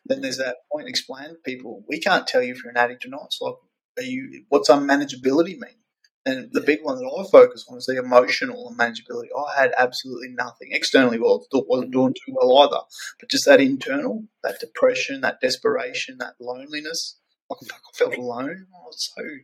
Then 0.06 0.20
there's 0.20 0.38
that 0.38 0.56
point 0.70 0.88
explain 0.88 1.30
to 1.30 1.34
people. 1.44 1.84
We 1.88 1.98
can't 1.98 2.26
tell 2.26 2.42
you 2.42 2.52
if 2.52 2.62
you're 2.62 2.70
an 2.70 2.76
addict 2.76 3.04
or 3.04 3.08
not. 3.08 3.26
It's 3.26 3.40
like, 3.40 3.54
are 3.98 4.02
you? 4.02 4.44
What's 4.48 4.70
unmanageability 4.70 5.58
mean? 5.58 5.78
And 6.24 6.50
the 6.52 6.60
big 6.60 6.80
one 6.82 6.98
that 6.98 7.04
I 7.04 7.28
focus 7.30 7.66
on 7.68 7.78
is 7.78 7.86
the 7.86 7.98
emotional 7.98 8.72
unmanageability. 8.72 9.28
I 9.36 9.60
had 9.60 9.72
absolutely 9.76 10.28
nothing 10.28 10.68
externally. 10.70 11.18
Well, 11.18 11.44
I 11.52 11.60
wasn't 11.66 11.92
doing 11.92 12.14
too 12.14 12.36
well 12.40 12.58
either, 12.58 12.80
but 13.18 13.28
just 13.28 13.44
that 13.46 13.60
internal, 13.60 14.24
that 14.44 14.60
depression, 14.60 15.22
that 15.22 15.40
desperation, 15.40 16.18
that 16.18 16.34
loneliness. 16.40 17.18
Like 17.50 17.58
I 17.72 17.96
felt 17.96 18.16
alone. 18.16 18.66
I 18.72 18.86
was 18.86 19.10
so, 19.14 19.22
you 19.24 19.40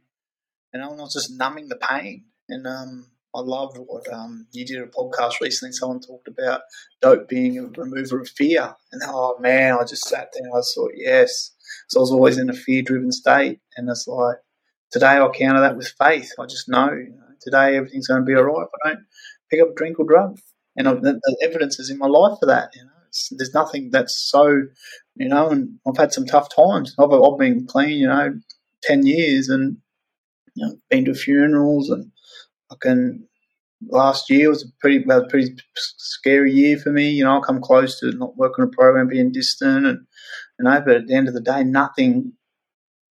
know, 0.75 0.91
and 0.93 1.01
I 1.01 1.03
was 1.03 1.15
just 1.15 1.37
numbing 1.37 1.69
the 1.69 1.77
pain. 1.77 2.27
And 2.49 2.67
um, 2.67 3.11
I 3.35 3.41
loved 3.41 3.77
what 3.79 4.11
um, 4.13 4.47
you 4.53 4.65
did 4.65 4.81
a 4.81 4.87
podcast 4.87 5.35
recently. 5.41 5.73
Someone 5.73 6.01
talked 6.01 6.29
about 6.29 6.63
dope 7.03 7.29
being 7.29 7.59
a 7.59 7.67
remover 7.67 8.21
of 8.21 8.29
fear, 8.29 8.75
and 8.93 9.03
oh 9.05 9.39
man, 9.39 9.75
I 9.75 9.85
just 9.85 10.09
sat 10.09 10.31
there 10.33 10.45
and 10.45 10.53
I 10.55 10.63
thought, 10.75 10.93
yes. 10.95 11.53
So 11.89 12.01
I 12.01 12.03
was 12.03 12.11
always 12.11 12.39
in 12.39 12.49
a 12.49 12.55
fear-driven 12.55 13.13
state, 13.13 13.61
and 13.77 13.89
it's 13.91 14.07
like 14.09 14.37
today 14.91 15.19
I 15.19 15.29
counter 15.29 15.61
that 15.61 15.77
with 15.77 15.93
faith. 15.99 16.33
I 16.41 16.47
just 16.47 16.69
know, 16.69 16.91
you 16.91 17.11
know 17.11 17.25
today 17.41 17.77
everything's 17.77 18.09
going 18.09 18.21
to 18.21 18.27
be 18.27 18.35
all 18.35 18.45
right 18.45 18.63
if 18.63 18.71
I 18.85 18.89
don't 18.89 19.05
pick 19.51 19.61
up 19.61 19.69
a 19.71 19.75
drink 19.75 19.99
or 19.99 20.07
drug, 20.07 20.39
and 20.77 20.87
the, 20.87 21.21
the 21.23 21.39
evidence 21.43 21.79
is 21.79 21.91
in 21.91 21.99
my 21.99 22.07
life 22.07 22.39
for 22.41 22.47
that. 22.47 22.71
You 22.75 22.85
know, 22.85 22.91
it's, 23.09 23.29
there's 23.37 23.55
nothing 23.55 23.91
that's 23.91 24.17
so, 24.31 24.63
you 25.17 25.29
know, 25.29 25.51
and 25.51 25.79
I've 25.87 25.97
had 25.97 26.13
some 26.13 26.25
tough 26.27 26.49
times. 26.55 26.95
I've, 26.99 27.13
I've 27.13 27.39
been 27.39 27.67
clean, 27.67 27.99
you 27.99 28.09
know, 28.09 28.35
ten 28.83 29.07
years, 29.07 29.49
and 29.49 29.77
you 30.55 30.67
know, 30.67 30.77
been 30.91 31.05
to 31.05 31.15
funerals 31.15 31.91
and 31.91 32.11
I 32.71 32.75
can. 32.81 33.27
Last 33.89 34.29
year 34.29 34.49
was 34.49 34.65
a 34.65 34.67
pretty 34.81 35.05
well, 35.07 35.25
pretty 35.29 35.55
scary 35.77 36.53
year 36.53 36.79
for 36.79 36.91
me. 36.91 37.11
You 37.11 37.25
know, 37.25 37.39
I 37.39 37.47
come 37.47 37.61
close 37.61 38.01
to 38.01 38.11
not 38.13 38.37
working 38.37 38.65
a 38.65 38.69
program, 38.69 39.07
being 39.07 39.31
distant, 39.31 39.87
and 39.87 40.01
you 40.59 40.65
know, 40.65 40.81
but 40.85 40.97
at 40.97 41.07
the 41.07 41.15
end 41.15 41.29
of 41.29 41.35
the 41.35 41.41
day, 41.41 41.63
nothing 41.63 42.33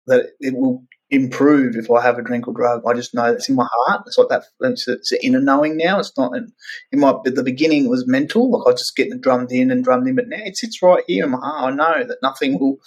that 0.08 0.32
it 0.39 0.56
will 0.56 0.84
improve 1.12 1.76
if 1.76 1.89
I 1.91 2.01
have 2.01 2.18
a 2.18 2.24
drink 2.24 2.47
or 2.47 2.53
drug. 2.53 2.82
I 2.88 2.93
just 2.93 3.14
know 3.14 3.26
it's 3.26 3.47
in 3.47 3.56
my 3.56 3.68
heart. 3.72 4.03
It's 4.08 4.18
like 4.18 4.30
that. 4.30 4.45
It's, 4.62 4.88
it's 4.88 5.12
an 5.12 5.20
inner 5.22 5.39
knowing 5.39 5.78
now. 5.78 5.99
It's 5.99 6.18
not. 6.18 6.36
In, 6.36 6.51
it 6.91 6.99
might. 6.99 7.16
At 7.26 7.36
the 7.36 7.43
beginning, 7.43 7.86
it 7.86 7.89
was 7.89 8.08
mental. 8.08 8.51
Like 8.51 8.68
I 8.68 8.72
was 8.72 8.82
just 8.82 8.95
getting 8.95 9.20
drummed 9.22 9.51
in 9.51 9.72
and 9.72 9.84
drummed 9.84 10.08
in, 10.08 10.16
but 10.16 10.28
now 10.28 10.41
it 10.43 10.58
sits 10.58 10.82
right 10.82 11.03
here 11.08 11.26
in 11.26 11.32
my 11.32 11.38
heart. 11.38 11.74
I 11.74 11.76
know 11.76 12.03
that 12.06 12.18
nothing 12.22 12.60
will. 12.60 12.78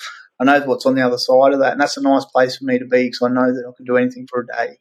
I 0.41 0.45
know 0.45 0.61
what's 0.66 0.87
on 0.87 0.95
the 0.95 1.03
other 1.03 1.19
side 1.19 1.53
of 1.53 1.61
that, 1.61 1.73
and 1.73 1.81
that's 1.81 1.97
a 1.97 2.03
nice 2.03 2.25
place 2.25 2.57
for 2.57 2.64
me 2.64 2.79
to 2.79 2.85
be 2.85 3.05
because 3.05 3.23
I 3.23 3.29
know 3.29 3.53
that 3.53 3.64
I 3.69 3.73
can 3.77 3.87
do 3.87 3.97
anything 3.97 4.27
for 4.29 4.41
a 4.41 4.47
day. 4.47 4.79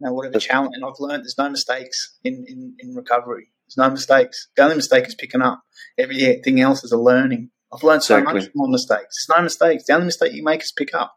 Now, 0.00 0.12
whatever 0.12 0.38
challenge, 0.38 0.72
and 0.74 0.84
I've 0.84 1.00
learned 1.00 1.24
there's 1.24 1.38
no 1.38 1.50
mistakes 1.50 2.16
in, 2.22 2.44
in, 2.46 2.76
in 2.78 2.94
recovery. 2.94 3.50
There's 3.66 3.76
no 3.76 3.90
mistakes. 3.90 4.48
The 4.56 4.62
only 4.62 4.76
mistake 4.76 5.06
is 5.06 5.14
picking 5.14 5.42
up. 5.42 5.62
Everything 5.98 6.60
else 6.60 6.84
is 6.84 6.92
a 6.92 6.98
learning. 6.98 7.50
I've 7.72 7.82
learned 7.82 8.02
so 8.02 8.16
Exactly. 8.16 8.40
much 8.40 8.50
from 8.50 8.60
my 8.62 8.70
mistakes. 8.70 9.26
There's 9.26 9.36
no 9.36 9.42
mistakes. 9.42 9.84
The 9.86 9.92
only 9.94 10.06
mistake 10.06 10.32
you 10.32 10.44
make 10.44 10.62
is 10.62 10.72
pick 10.72 10.94
up. 10.94 11.14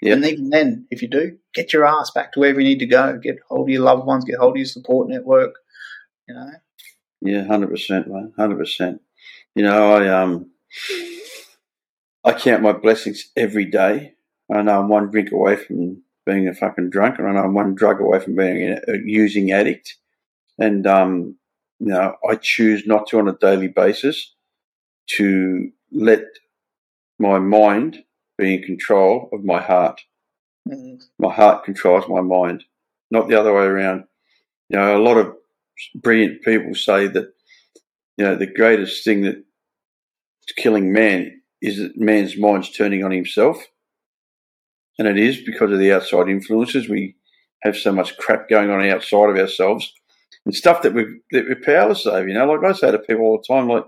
Yeah. 0.00 0.14
And 0.14 0.24
even 0.24 0.50
then, 0.50 0.86
if 0.90 1.00
you 1.00 1.08
do, 1.08 1.38
get 1.54 1.72
your 1.72 1.84
ass 1.86 2.10
back 2.10 2.32
to 2.32 2.40
wherever 2.40 2.60
you 2.60 2.68
need 2.68 2.80
to 2.80 2.86
go. 2.86 3.18
Get 3.22 3.36
hold 3.48 3.68
of 3.68 3.72
your 3.72 3.82
loved 3.82 4.04
ones. 4.04 4.24
Get 4.24 4.38
hold 4.38 4.54
of 4.54 4.56
your 4.56 4.66
support 4.66 5.08
network. 5.08 5.54
You 6.26 6.34
know. 6.34 6.50
Yeah, 7.20 7.44
hundred 7.44 7.70
percent, 7.70 8.08
man, 8.08 8.32
hundred 8.36 8.58
percent. 8.58 9.00
You 9.54 9.62
know, 9.62 9.92
I 9.92 10.08
um, 10.08 10.50
I 12.24 12.32
count 12.32 12.62
my 12.62 12.72
blessings 12.72 13.30
every 13.36 13.64
day. 13.66 14.14
I 14.52 14.62
know 14.62 14.80
I'm 14.80 14.88
one 14.88 15.08
drink 15.08 15.30
away 15.30 15.54
from 15.54 16.02
being 16.24 16.48
a 16.48 16.54
fucking 16.54 16.90
drunk, 16.90 17.18
and 17.18 17.28
I 17.28 17.32
know 17.32 17.44
I'm 17.44 17.54
one 17.54 17.74
drug 17.74 18.00
away 18.00 18.20
from 18.20 18.36
being 18.36 18.78
a, 18.86 18.98
using 19.04 19.52
addict. 19.52 19.96
And 20.58 20.86
um, 20.86 21.36
you 21.80 21.88
know, 21.88 22.14
I 22.28 22.36
choose 22.36 22.86
not 22.86 23.08
to 23.08 23.18
on 23.18 23.28
a 23.28 23.36
daily 23.38 23.68
basis 23.68 24.34
to 25.16 25.70
let 25.90 26.24
my 27.18 27.38
mind 27.38 28.04
be 28.38 28.54
in 28.54 28.62
control 28.62 29.28
of 29.32 29.44
my 29.44 29.60
heart. 29.60 30.00
Mm. 30.68 31.02
My 31.18 31.32
heart 31.32 31.64
controls 31.64 32.04
my 32.08 32.20
mind, 32.20 32.64
not 33.10 33.28
the 33.28 33.38
other 33.38 33.52
way 33.52 33.64
around. 33.64 34.04
You 34.68 34.78
know, 34.78 34.96
a 34.96 35.02
lot 35.02 35.18
of 35.18 35.34
brilliant 35.94 36.42
people 36.42 36.74
say 36.74 37.06
that 37.08 37.32
you 38.16 38.24
know 38.24 38.36
the 38.36 38.46
greatest 38.46 39.04
thing 39.04 39.22
that's 39.22 39.42
killing 40.56 40.92
man 40.92 41.40
is 41.60 41.78
that 41.78 41.96
man's 41.96 42.36
mind's 42.36 42.70
turning 42.70 43.04
on 43.04 43.10
himself, 43.10 43.58
and 44.98 45.08
it 45.08 45.18
is 45.18 45.40
because 45.40 45.72
of 45.72 45.78
the 45.78 45.92
outside 45.92 46.28
influences. 46.28 46.88
We 46.88 47.16
have 47.62 47.76
so 47.76 47.92
much 47.92 48.16
crap 48.16 48.48
going 48.48 48.70
on 48.70 48.86
outside 48.88 49.30
of 49.30 49.36
ourselves 49.36 49.92
and 50.44 50.54
stuff 50.54 50.82
that 50.82 50.94
we 50.94 51.20
that 51.30 51.44
we're 51.46 51.60
powerless 51.60 52.06
over. 52.06 52.26
You 52.26 52.34
know, 52.34 52.46
like 52.46 52.64
I 52.64 52.72
say 52.72 52.90
to 52.90 52.98
people 52.98 53.24
all 53.24 53.38
the 53.38 53.54
time, 53.54 53.68
like 53.68 53.84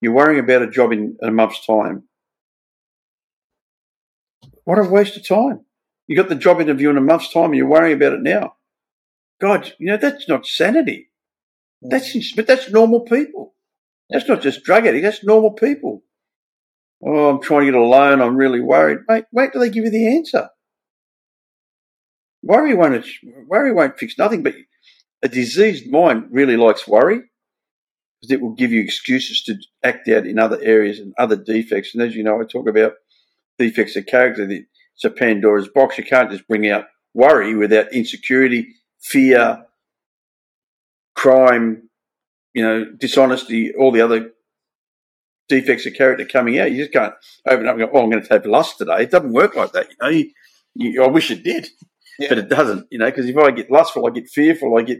you're 0.00 0.12
worrying 0.12 0.40
about 0.40 0.62
a 0.62 0.70
job 0.70 0.92
in 0.92 1.16
a 1.22 1.30
month's 1.30 1.64
time. 1.66 2.04
What 4.64 4.78
a 4.78 4.84
waste 4.84 5.16
of 5.16 5.26
time! 5.26 5.64
You 6.06 6.16
got 6.16 6.28
the 6.28 6.34
job 6.34 6.60
interview 6.60 6.90
in 6.90 6.96
a 6.96 7.00
month's 7.00 7.32
time, 7.32 7.46
and 7.46 7.56
you're 7.56 7.68
worrying 7.68 7.96
about 7.96 8.14
it 8.14 8.22
now. 8.22 8.56
God, 9.40 9.72
you 9.78 9.86
know 9.86 9.96
that's 9.96 10.28
not 10.28 10.46
sanity. 10.46 11.10
Mm. 11.84 11.90
That's 11.90 12.32
but 12.32 12.46
that's 12.46 12.70
normal 12.70 13.00
people. 13.00 13.54
That's 14.10 14.28
not 14.28 14.42
just 14.42 14.64
drug 14.64 14.86
addicts. 14.86 15.04
That's 15.04 15.24
normal 15.24 15.52
people. 15.52 16.02
Oh, 17.04 17.28
I'm 17.28 17.42
trying 17.42 17.66
to 17.66 17.72
get 17.72 17.80
a 17.80 17.82
loan. 17.82 18.22
I'm 18.22 18.36
really 18.36 18.60
worried. 18.60 19.00
Mate, 19.08 19.24
wait 19.32 19.52
till 19.52 19.60
they 19.60 19.70
give 19.70 19.84
you 19.84 19.90
the 19.90 20.16
answer. 20.16 20.48
Worry 22.42 22.74
won't 22.74 23.04
worry 23.46 23.72
won't 23.72 23.98
fix 23.98 24.16
nothing. 24.18 24.42
But 24.42 24.54
a 25.22 25.28
diseased 25.28 25.90
mind 25.90 26.28
really 26.30 26.56
likes 26.56 26.86
worry 26.86 27.22
because 28.20 28.30
it 28.30 28.40
will 28.40 28.54
give 28.54 28.72
you 28.72 28.80
excuses 28.80 29.42
to 29.44 29.56
act 29.82 30.08
out 30.08 30.26
in 30.26 30.38
other 30.38 30.58
areas 30.62 30.98
and 30.98 31.12
other 31.18 31.36
defects. 31.36 31.94
And 31.94 32.02
as 32.02 32.14
you 32.14 32.22
know, 32.22 32.40
I 32.40 32.44
talk 32.44 32.68
about 32.68 32.94
defects 33.58 33.96
of 33.96 34.06
character. 34.06 34.48
It's 34.48 35.04
a 35.04 35.10
Pandora's 35.10 35.68
box. 35.68 35.98
You 35.98 36.04
can't 36.04 36.30
just 36.30 36.46
bring 36.46 36.68
out 36.70 36.86
worry 37.14 37.54
without 37.54 37.92
insecurity, 37.92 38.74
fear, 39.02 39.64
crime, 41.14 41.88
you 42.54 42.62
know, 42.62 42.84
dishonesty, 42.84 43.74
all 43.74 43.90
the 43.90 44.02
other 44.02 44.30
defects 45.48 45.86
of 45.86 45.94
character 45.94 46.24
coming 46.24 46.58
out. 46.58 46.70
You 46.72 46.78
just 46.78 46.92
can't 46.92 47.14
open 47.46 47.66
up 47.66 47.76
and 47.78 47.80
go, 47.86 47.90
"Oh, 47.92 48.02
I'm 48.02 48.10
going 48.10 48.22
to 48.22 48.28
have 48.32 48.46
lust 48.46 48.78
today." 48.78 49.02
It 49.02 49.10
doesn't 49.10 49.32
work 49.32 49.56
like 49.56 49.72
that. 49.72 49.88
You 49.90 49.96
know, 50.02 50.08
you, 50.08 50.30
you, 50.74 51.04
I 51.04 51.08
wish 51.08 51.30
it 51.30 51.42
did, 51.44 51.68
Yeah. 52.18 52.28
but 52.30 52.38
it 52.38 52.48
doesn't. 52.48 52.86
You 52.90 52.98
know, 52.98 53.06
because 53.06 53.28
if 53.28 53.36
I 53.36 53.50
get 53.50 53.70
lustful, 53.70 54.06
I 54.06 54.10
get 54.10 54.28
fearful, 54.28 54.76
I 54.78 54.82
get, 54.82 54.98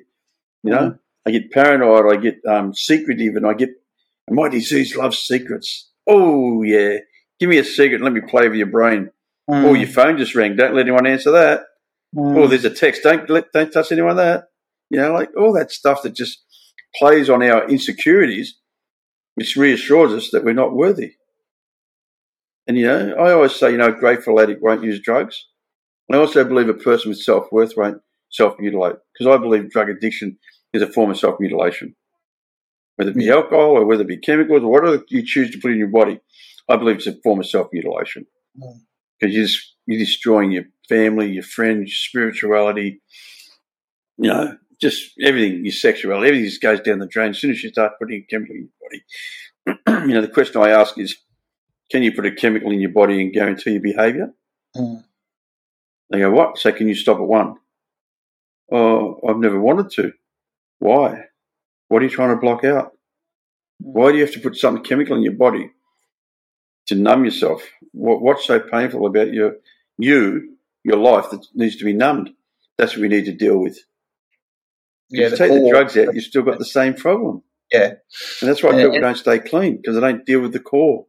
you 0.63 0.71
know, 0.71 0.99
I 1.27 1.31
get 1.31 1.51
paranoid, 1.51 2.13
I 2.13 2.17
get 2.21 2.39
um, 2.49 2.75
secretive, 2.75 3.37
and 3.37 3.47
I 3.47 3.55
get. 3.55 3.71
And 4.29 4.37
my 4.37 4.49
disease 4.49 4.97
loves 4.97 5.19
secrets. 5.19 5.91
Oh 6.07 6.63
yeah, 6.63 6.99
give 7.39 7.49
me 7.49 7.59
a 7.59 7.65
secret. 7.65 7.97
and 7.97 8.05
Let 8.05 8.13
me 8.13 8.21
play 8.21 8.49
with 8.49 8.59
your 8.59 8.67
brain. 8.67 9.11
Mm. 9.49 9.65
Oh, 9.65 9.75
your 9.75 9.89
phone 9.89 10.19
just 10.19 10.35
rang. 10.35 10.57
Don't 10.57 10.75
let 10.75 10.83
anyone 10.83 11.07
answer 11.07 11.31
that. 11.33 11.63
Mm. 12.15 12.37
Oh, 12.37 12.47
there's 12.49 12.65
a 12.65 12.71
text. 12.71 13.03
Don't 13.05 13.29
let, 13.31 13.53
don't 13.53 13.73
touch 13.73 13.93
anyone 13.93 14.17
that. 14.17 14.49
You 14.91 14.99
know, 14.99 15.13
like 15.13 15.31
all 15.37 15.53
that 15.53 15.71
stuff 15.71 16.03
that 16.03 16.15
just 16.15 16.43
plays 16.97 17.29
on 17.31 17.43
our 17.43 17.69
insecurities, 17.69 18.57
which 19.37 19.57
reassures 19.57 20.13
us 20.13 20.31
that 20.31 20.45
we're 20.45 20.53
not 20.55 20.75
worthy. 20.75 21.15
And 22.67 22.77
you 22.77 22.87
know, 22.87 23.15
I 23.15 23.33
always 23.33 23.55
say, 23.55 23.71
you 23.71 23.79
know, 23.79 23.89
a 23.89 23.93
grateful 23.93 24.41
addict 24.41 24.63
won't 24.63 24.83
use 24.85 25.01
drugs. 25.01 25.47
I 26.13 26.17
also 26.17 26.45
believe 26.45 26.69
a 26.69 26.75
person 26.75 27.11
with 27.11 27.21
self 27.21 27.51
worth 27.53 27.75
won't 27.77 28.03
self 28.31 28.59
mutilate 28.59 28.97
because 29.13 29.33
I 29.33 29.41
believe 29.41 29.71
drug 29.71 29.89
addiction 29.89 30.39
is 30.73 30.83
a 30.83 30.87
form 30.93 31.11
of 31.11 31.19
self 31.19 31.39
mutilation. 31.41 31.95
Whether 32.97 33.11
it 33.11 33.17
be 33.17 33.31
alcohol 33.31 33.77
or 33.77 33.85
whether 33.85 34.03
it 34.03 34.09
be 34.09 34.17
chemicals 34.19 34.63
or 34.63 34.71
whatever 34.73 35.05
you 35.09 35.25
choose 35.25 35.51
to 35.53 35.59
put 35.59 35.73
in 35.73 35.79
your 35.79 35.89
body, 35.89 36.21
I 36.69 36.77
believe 36.77 36.97
it's 36.97 37.07
a 37.07 37.15
form 37.23 37.41
of 37.41 37.47
self 37.47 37.69
mutilation 37.73 38.27
Mm. 38.59 38.81
because 39.21 39.35
you're, 39.35 39.45
just, 39.45 39.75
you're 39.85 39.99
destroying 39.99 40.51
your 40.51 40.65
family, 40.89 41.31
your 41.31 41.43
friends, 41.43 41.91
your 41.91 41.97
spirituality, 42.33 43.03
you 44.17 44.31
know, 44.31 44.57
just 44.81 45.13
everything, 45.21 45.65
your 45.65 45.73
sexuality, 45.73 46.29
everything 46.29 46.49
just 46.49 46.61
goes 46.61 46.81
down 46.81 46.99
the 46.99 47.07
drain 47.07 47.31
as 47.31 47.39
soon 47.39 47.51
as 47.51 47.63
you 47.63 47.71
start 47.71 47.99
putting 47.99 48.23
a 48.23 48.27
chemical 48.31 48.55
in 48.55 48.69
your 48.69 48.79
body. 48.83 50.07
you 50.09 50.15
know, 50.15 50.21
the 50.21 50.29
question 50.29 50.61
I 50.61 50.71
ask 50.71 50.99
is, 50.99 51.17
can 51.91 52.03
you 52.03 52.13
put 52.13 52.27
a 52.27 52.33
chemical 52.33 52.71
in 52.73 52.81
your 52.81 52.91
body 52.91 53.23
and 53.23 53.33
guarantee 53.33 53.73
your 53.73 53.83
behaviour? 53.83 54.33
Mm. 54.77 55.05
They 56.11 56.21
go, 56.21 56.31
what? 56.31 56.59
So 56.59 56.73
can 56.73 56.89
you 56.89 56.95
stop 56.95 57.19
at 57.19 57.23
one? 57.23 57.57
Oh, 58.71 59.21
I've 59.29 59.39
never 59.39 59.61
wanted 59.61 59.91
to. 59.93 60.13
Why? 60.79 61.25
What 61.89 62.03
are 62.03 62.05
you 62.05 62.11
trying 62.11 62.35
to 62.35 62.41
block 62.41 62.65
out? 62.65 62.93
Why 63.79 64.11
do 64.11 64.19
you 64.19 64.25
have 64.25 64.35
to 64.35 64.41
put 64.41 64.57
something 64.57 64.83
chemical 64.83 65.17
in 65.17 65.23
your 65.23 65.35
body 65.35 65.71
to 66.87 66.95
numb 66.95 67.25
yourself? 67.25 67.63
What, 67.93 68.21
what's 68.21 68.47
so 68.47 68.59
painful 68.59 69.07
about 69.07 69.33
your 69.33 69.57
you, 69.99 70.57
your 70.85 70.97
life 70.97 71.31
that 71.31 71.47
needs 71.55 71.77
to 71.77 71.85
be 71.85 71.93
numbed? 71.93 72.31
That's 72.79 72.93
what 72.93 73.03
we 73.03 73.09
need 73.09 73.25
to 73.27 73.33
deal 73.33 73.59
with. 73.59 73.79
Yeah, 75.11 75.27
if 75.27 75.31
you 75.33 75.37
the 75.37 75.37
take 75.37 75.53
the 75.63 75.69
drugs 75.71 75.97
out, 75.97 76.15
you've 76.15 76.25
still 76.25 76.43
got 76.43 76.59
the 76.59 76.65
same 76.65 76.95
problem. 76.95 77.43
Yeah, 77.73 77.95
And 78.41 78.49
that's 78.49 78.63
why 78.63 78.71
And- 78.71 78.79
people 78.79 78.95
and- 78.95 79.03
don't 79.03 79.17
stay 79.17 79.39
clean 79.41 79.77
because 79.79 79.95
they 79.97 80.01
don't 80.01 80.25
deal 80.25 80.41
with 80.41 80.53
the 80.53 80.61
core. 80.61 81.07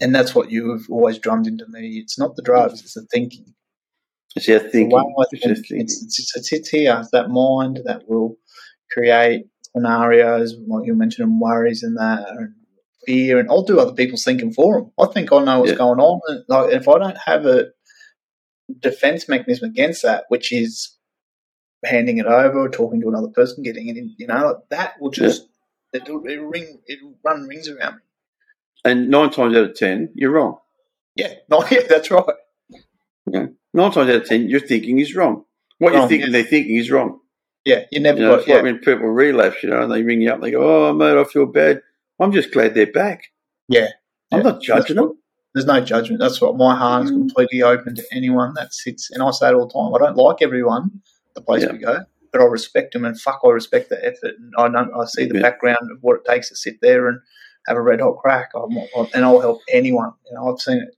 and 0.00 0.14
that's 0.14 0.34
what 0.34 0.50
you've 0.50 0.86
always 0.90 1.18
drummed 1.18 1.46
into 1.46 1.64
me. 1.68 1.98
It's 2.02 2.18
not 2.18 2.36
the 2.36 2.42
drugs; 2.42 2.80
it's 2.82 2.94
the 2.94 3.06
thinking. 3.12 3.54
It's 4.36 4.46
our 4.48 4.58
The 4.58 4.68
thinking. 4.68 5.14
It's 5.18 5.30
think, 5.30 5.42
thinking. 5.56 5.80
it's, 5.80 6.02
it's, 6.04 6.36
it's, 6.36 6.52
it's 6.52 6.68
here. 6.68 6.96
It's 7.00 7.10
that 7.12 7.30
mind 7.30 7.80
that 7.86 8.06
will 8.08 8.36
create 8.92 9.46
scenarios, 9.74 10.54
like 10.66 10.86
you 10.86 10.94
mentioned, 10.94 11.26
and 11.28 11.40
worries 11.40 11.82
and 11.82 11.96
that, 11.96 12.28
and 12.28 12.54
fear, 13.06 13.38
and 13.38 13.48
I'll 13.48 13.62
do 13.62 13.80
other 13.80 13.92
people's 13.94 14.24
thinking 14.24 14.52
for 14.52 14.80
them. 14.80 14.92
I 14.98 15.06
think 15.06 15.32
I 15.32 15.42
know 15.42 15.60
what's 15.60 15.72
Yeah. 15.72 15.78
going 15.78 16.00
on. 16.00 16.20
And, 16.28 16.44
like, 16.48 16.72
if 16.72 16.86
I 16.88 16.98
don't 16.98 17.18
have 17.18 17.46
a 17.46 17.68
defense 18.80 19.28
mechanism 19.28 19.70
against 19.70 20.02
that, 20.02 20.24
which 20.28 20.52
is 20.52 20.97
handing 21.84 22.18
it 22.18 22.26
over, 22.26 22.58
or 22.60 22.68
talking 22.68 23.00
to 23.00 23.08
another 23.08 23.28
person, 23.28 23.62
getting 23.62 23.88
it 23.88 23.96
in, 23.96 24.14
you 24.18 24.26
know, 24.26 24.62
that 24.70 25.00
will 25.00 25.10
just 25.10 25.48
it'll, 25.92 26.24
it'll 26.26 26.46
ring, 26.46 26.80
it'll 26.88 27.14
run 27.24 27.46
rings 27.46 27.68
around 27.68 27.96
me. 27.96 28.00
And 28.84 29.08
nine 29.10 29.30
times 29.30 29.56
out 29.56 29.64
of 29.70 29.74
ten, 29.76 30.10
you're 30.14 30.30
wrong. 30.32 30.58
Yeah, 31.16 31.34
no, 31.50 31.64
yeah, 31.70 31.80
that's 31.88 32.10
right. 32.10 32.24
Yeah. 33.30 33.46
Nine 33.74 33.92
times 33.92 34.10
out 34.10 34.16
of 34.16 34.24
ten, 34.26 34.48
your 34.48 34.60
thinking 34.60 34.98
is 34.98 35.14
wrong. 35.14 35.44
What 35.78 35.92
Wrong, 35.92 36.00
you're 36.02 36.08
thinking, 36.08 36.26
yeah. 36.32 36.32
they're 36.42 36.50
thinking 36.50 36.76
is 36.76 36.90
wrong. 36.90 37.20
Yeah, 37.64 37.84
you 37.92 38.00
never 38.00 38.18
You 38.18 38.24
know, 38.24 38.30
got. 38.32 38.38
it's 38.40 38.48
Yeah, 38.48 38.54
like 38.56 38.64
when 38.64 38.78
people 38.78 39.08
relapse, 39.08 39.62
you 39.62 39.70
know, 39.70 39.82
and 39.82 39.92
they 39.92 40.02
ring 40.02 40.22
you 40.22 40.30
up 40.30 40.36
and 40.36 40.44
they 40.44 40.50
go, 40.52 40.88
"Oh, 40.88 40.92
mate, 40.92 41.16
I 41.18 41.24
feel 41.24 41.46
bad." 41.46 41.82
I'm 42.20 42.32
just 42.32 42.52
glad 42.52 42.74
they're 42.74 42.90
back. 42.90 43.24
yeah. 43.68 43.88
I'm 44.32 44.38
Yeah, 44.38 44.50
not 44.50 44.60
judging 44.62 44.96
that's 44.96 45.08
them. 45.08 45.18
There's 45.54 45.66
no 45.66 45.80
judgment. 45.80 46.20
That's 46.20 46.40
what 46.40 46.56
my 46.56 46.74
heart 46.76 47.04
is 47.06 47.10
Mm. 47.12 47.14
completely 47.20 47.62
open 47.62 47.94
to 47.94 48.04
anyone 48.12 48.52
that 48.54 48.74
sits. 48.74 49.10
And 49.10 49.22
I 49.22 49.30
say 49.30 49.48
it 49.48 49.54
all 49.54 49.66
the 49.66 49.72
time. 49.72 49.94
I 49.94 50.06
don't 50.06 50.16
like 50.18 50.42
everyone, 50.42 51.00
the 51.38 51.44
place 51.44 51.62
Yeah. 51.62 51.72
we 51.72 51.78
go, 51.78 51.98
but 52.32 52.40
I 52.40 52.44
respect 52.44 52.92
them 52.92 53.04
and 53.04 53.18
fuck, 53.20 53.40
I 53.44 53.48
respect 53.50 53.88
the 53.88 54.04
effort. 54.04 54.34
And 54.38 54.52
I 54.58 54.68
know 54.68 54.90
I 55.00 55.04
see 55.06 55.24
the 55.26 55.36
Yeah. 55.36 55.42
background 55.42 55.90
of 55.92 55.98
what 56.02 56.16
it 56.16 56.24
takes 56.30 56.48
to 56.50 56.56
sit 56.56 56.76
there 56.82 57.08
and 57.08 57.18
have 57.66 57.76
a 57.76 57.82
red 57.82 58.00
hot 58.00 58.18
crack. 58.18 58.50
I'm, 58.54 58.76
I- 58.78 59.10
and 59.14 59.24
I'll 59.24 59.40
help 59.40 59.60
anyone. 59.70 60.12
You 60.26 60.34
know, 60.36 60.52
I've 60.52 60.60
seen 60.60 60.78
it. 60.78 60.94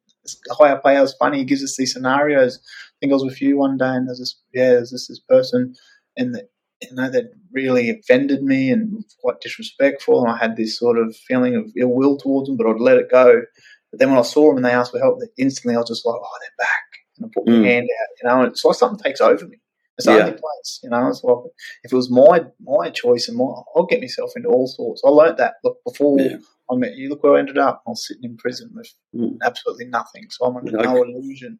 Higher 0.51 0.77
player's 0.79 1.15
funny. 1.15 1.39
He 1.39 1.45
gives 1.45 1.65
us 1.65 1.77
these 1.77 1.93
scenarios. 1.93 2.59
I 2.59 2.95
think 3.01 3.11
I 3.13 3.15
was 3.15 3.25
with 3.25 3.41
you 3.41 3.57
one 3.57 3.79
day, 3.79 3.87
and 3.97 4.07
there's 4.07 4.19
this 4.19 4.37
yeah, 4.53 4.71
there's 4.71 4.91
this 4.91 5.09
this 5.09 5.19
person, 5.19 5.75
and 6.17 6.35
the, 6.35 6.47
you 6.83 6.95
know 6.95 7.11
that 7.11 7.33
really 7.53 7.89
offended 7.91 8.43
me 8.43 8.71
and 8.71 9.03
quite 9.23 9.41
disrespectful, 9.41 10.23
and 10.23 10.31
I 10.31 10.37
had 10.37 10.57
this 10.57 10.79
sort 10.79 10.99
of 10.99 11.17
feeling 11.17 11.57
of 11.57 11.71
ill 11.77 11.89
will 11.89 12.17
towards 12.19 12.49
them, 12.49 12.57
but 12.59 12.67
I'd 12.69 12.81
let 12.81 12.99
it 12.99 13.11
go. 13.11 13.43
But 13.91 13.99
then 13.99 14.11
when 14.11 14.19
I 14.19 14.23
saw 14.23 14.49
them 14.49 14.59
and 14.59 14.65
they 14.67 14.71
asked 14.73 14.93
for 14.93 14.99
help, 15.01 15.19
instantly 15.39 15.75
I 15.75 15.79
was 15.81 15.89
just 15.89 16.07
like, 16.07 16.21
oh, 16.23 16.39
they're 16.41 16.67
back, 16.67 16.85
and 17.17 17.27
I 17.27 17.29
put 17.35 17.47
Mm. 17.49 17.63
my 17.63 17.67
hand 17.69 17.89
out, 17.89 18.09
you 18.23 18.29
know. 18.29 18.43
And 18.45 18.53
it's 18.53 18.65
like 18.65 18.77
something 18.77 19.03
takes 19.03 19.21
over 19.23 19.47
me. 19.47 19.57
It's 20.01 20.07
the 20.07 20.13
Yeah. 20.17 20.19
only 20.27 20.33
place, 20.33 20.81
you 20.83 20.89
know. 20.91 21.13
Like 21.23 21.53
if 21.85 21.93
it 21.93 21.97
was 21.97 22.11
my 22.11 22.45
my 22.61 22.91
choice 22.91 23.29
and 23.29 23.37
my, 23.37 23.45
I'll 23.77 23.87
get 23.87 24.01
myself 24.01 24.33
into 24.37 24.49
all 24.49 24.67
sorts. 24.67 25.03
I 25.05 25.11
learnt 25.11 25.37
that 25.39 25.55
look 25.63 25.77
before 25.85 26.19
Yeah. 26.19 26.37
I 26.73 26.77
met 26.77 26.95
you. 26.97 27.09
Look 27.11 27.23
where 27.23 27.35
I 27.35 27.41
ended 27.41 27.59
up. 27.59 27.83
I 27.87 27.91
was 27.91 28.07
sitting 28.07 28.25
in 28.25 28.37
prison 28.37 28.71
with 28.75 28.89
Mm. 29.15 29.37
absolutely 29.43 29.87
nothing. 29.87 30.27
So 30.31 30.47
I'm 30.47 30.57
under 30.57 30.75
Okay. 30.77 30.85
no 30.87 31.03
illusion 31.03 31.59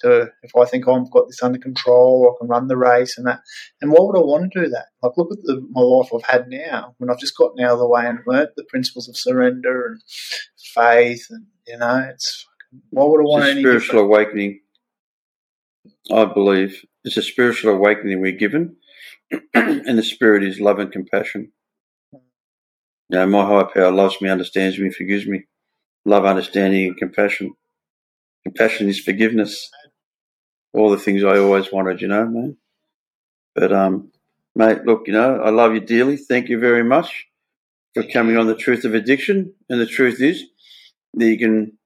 to 0.00 0.30
if 0.42 0.56
I 0.56 0.64
think 0.64 0.88
I've 0.88 1.10
got 1.10 1.26
this 1.28 1.42
under 1.42 1.58
control, 1.58 2.14
I 2.32 2.38
can 2.38 2.48
run 2.48 2.68
the 2.68 2.76
race 2.78 3.18
and 3.18 3.26
that. 3.26 3.40
And 3.80 3.90
why 3.92 3.98
would 4.00 4.16
I 4.16 4.22
want 4.22 4.52
to 4.52 4.60
do 4.62 4.68
that? 4.70 4.86
Like, 5.02 5.16
look 5.18 5.32
at 5.32 5.42
the, 5.42 5.60
my 5.70 5.82
life 5.82 6.10
I've 6.14 6.22
had 6.34 6.48
now. 6.48 6.94
When 6.98 7.10
I've 7.10 7.18
just 7.20 7.36
gotten 7.36 7.62
out 7.64 7.72
of 7.72 7.78
the 7.80 7.88
way 7.88 8.06
and 8.06 8.20
learnt 8.26 8.50
the 8.56 8.64
principles 8.64 9.08
of 9.08 9.16
surrender 9.16 9.86
and 9.86 10.00
faith, 10.74 11.26
and 11.30 11.46
you 11.66 11.76
know, 11.78 12.08
it's 12.10 12.46
fucking, 12.46 12.82
why 12.90 13.04
would 13.04 13.20
I 13.20 13.24
want 13.24 13.42
It's 13.42 13.48
a 13.48 13.52
any 13.52 13.62
spiritual 13.62 13.80
different? 13.80 14.06
awakening. 14.06 14.60
I 16.12 16.24
believe 16.26 16.84
it's 17.04 17.16
a 17.16 17.22
spiritual 17.22 17.74
awakening 17.74 18.20
we're 18.20 18.32
given, 18.32 18.76
and 19.54 19.98
the 19.98 20.02
spirit 20.02 20.44
is 20.44 20.60
love 20.60 20.78
and 20.78 20.92
compassion. 20.92 21.52
You 22.12 23.18
know, 23.18 23.26
my 23.26 23.44
higher 23.44 23.64
power 23.64 23.90
loves 23.90 24.20
me, 24.20 24.28
understands 24.28 24.78
me, 24.78 24.90
forgives 24.90 25.26
me. 25.26 25.44
Love, 26.04 26.24
understanding, 26.24 26.86
and 26.86 26.96
compassion. 26.96 27.52
Compassion 28.44 28.88
is 28.88 28.98
forgiveness. 29.00 29.70
All 30.72 30.90
the 30.90 30.98
things 30.98 31.22
I 31.22 31.38
always 31.38 31.70
wanted, 31.70 32.00
you 32.00 32.08
know, 32.08 32.26
man. 32.26 32.56
But 33.54 33.72
um, 33.72 34.10
mate, 34.54 34.84
look, 34.84 35.02
you 35.06 35.12
know, 35.12 35.40
I 35.42 35.50
love 35.50 35.74
you 35.74 35.80
dearly. 35.80 36.16
Thank 36.16 36.48
you 36.48 36.58
very 36.58 36.82
much 36.82 37.26
for 37.94 38.02
coming 38.02 38.36
on 38.38 38.46
the 38.46 38.56
truth 38.56 38.84
of 38.84 38.94
addiction. 38.94 39.54
And 39.68 39.80
the 39.80 39.86
truth 39.86 40.20
is 40.20 40.44
that 41.14 41.26
you 41.26 41.38
can 41.38 41.78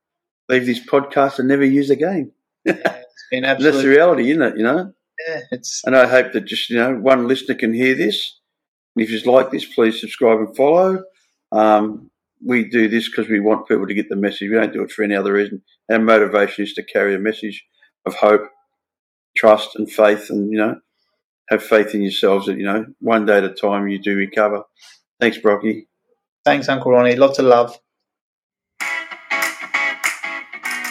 leave 0.48 0.66
this 0.66 0.84
podcast 0.84 1.38
and 1.38 1.48
never 1.48 1.64
use 1.64 1.90
again. 1.90 2.32
Yeah, 2.64 2.74
it's 2.74 3.24
been 3.30 3.42
That's 3.42 3.82
the 3.82 3.88
reality, 3.88 4.30
isn't 4.30 4.42
it? 4.42 4.56
You 4.56 4.62
know. 4.62 4.92
Yeah, 5.26 5.40
it's 5.50 5.82
And 5.84 5.96
I 5.96 6.06
hope 6.06 6.32
that 6.32 6.44
just 6.44 6.70
you 6.70 6.76
know 6.76 6.94
one 6.94 7.26
listener 7.28 7.54
can 7.54 7.74
hear 7.74 7.94
this. 7.94 8.38
If 8.96 9.10
you 9.10 9.20
like 9.30 9.50
this, 9.50 9.64
please 9.64 10.00
subscribe 10.00 10.38
and 10.38 10.56
follow. 10.56 11.04
Um, 11.52 12.10
we 12.44 12.68
do 12.68 12.88
this 12.88 13.08
because 13.08 13.28
we 13.28 13.40
want 13.40 13.68
people 13.68 13.86
to 13.86 13.94
get 13.94 14.08
the 14.08 14.16
message. 14.16 14.48
We 14.50 14.56
don't 14.56 14.72
do 14.72 14.82
it 14.82 14.90
for 14.90 15.02
any 15.02 15.14
other 15.14 15.34
reason. 15.34 15.62
Our 15.90 15.98
motivation 15.98 16.64
is 16.64 16.72
to 16.74 16.82
carry 16.82 17.14
a 17.14 17.18
message 17.18 17.64
of 18.06 18.14
hope, 18.14 18.48
trust, 19.36 19.76
and 19.76 19.90
faith, 19.90 20.30
and 20.30 20.50
you 20.50 20.58
know, 20.58 20.76
have 21.48 21.62
faith 21.62 21.94
in 21.94 22.02
yourselves 22.02 22.46
that 22.46 22.58
you 22.58 22.64
know 22.64 22.86
one 23.00 23.26
day 23.26 23.38
at 23.38 23.44
a 23.44 23.52
time 23.52 23.88
you 23.88 23.98
do 23.98 24.16
recover. 24.16 24.62
Thanks, 25.20 25.38
Brocky. 25.38 25.88
thanks, 26.44 26.68
Uncle 26.68 26.92
Ronnie. 26.92 27.16
Lots 27.16 27.38
of 27.38 27.46
love. 27.46 27.78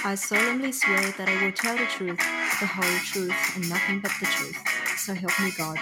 I 0.08 0.14
solemnly 0.14 0.72
swear 0.72 1.02
that 1.18 1.28
I 1.28 1.44
will 1.44 1.52
tell 1.52 1.76
the 1.76 1.86
truth, 1.86 2.20
the 2.60 2.68
whole 2.68 3.00
truth, 3.00 3.56
and 3.56 3.70
nothing 3.70 4.00
but 4.00 4.12
the 4.20 4.26
truth. 4.26 4.58
So 4.98 5.14
help 5.14 5.40
me 5.40 5.52
God. 5.58 5.80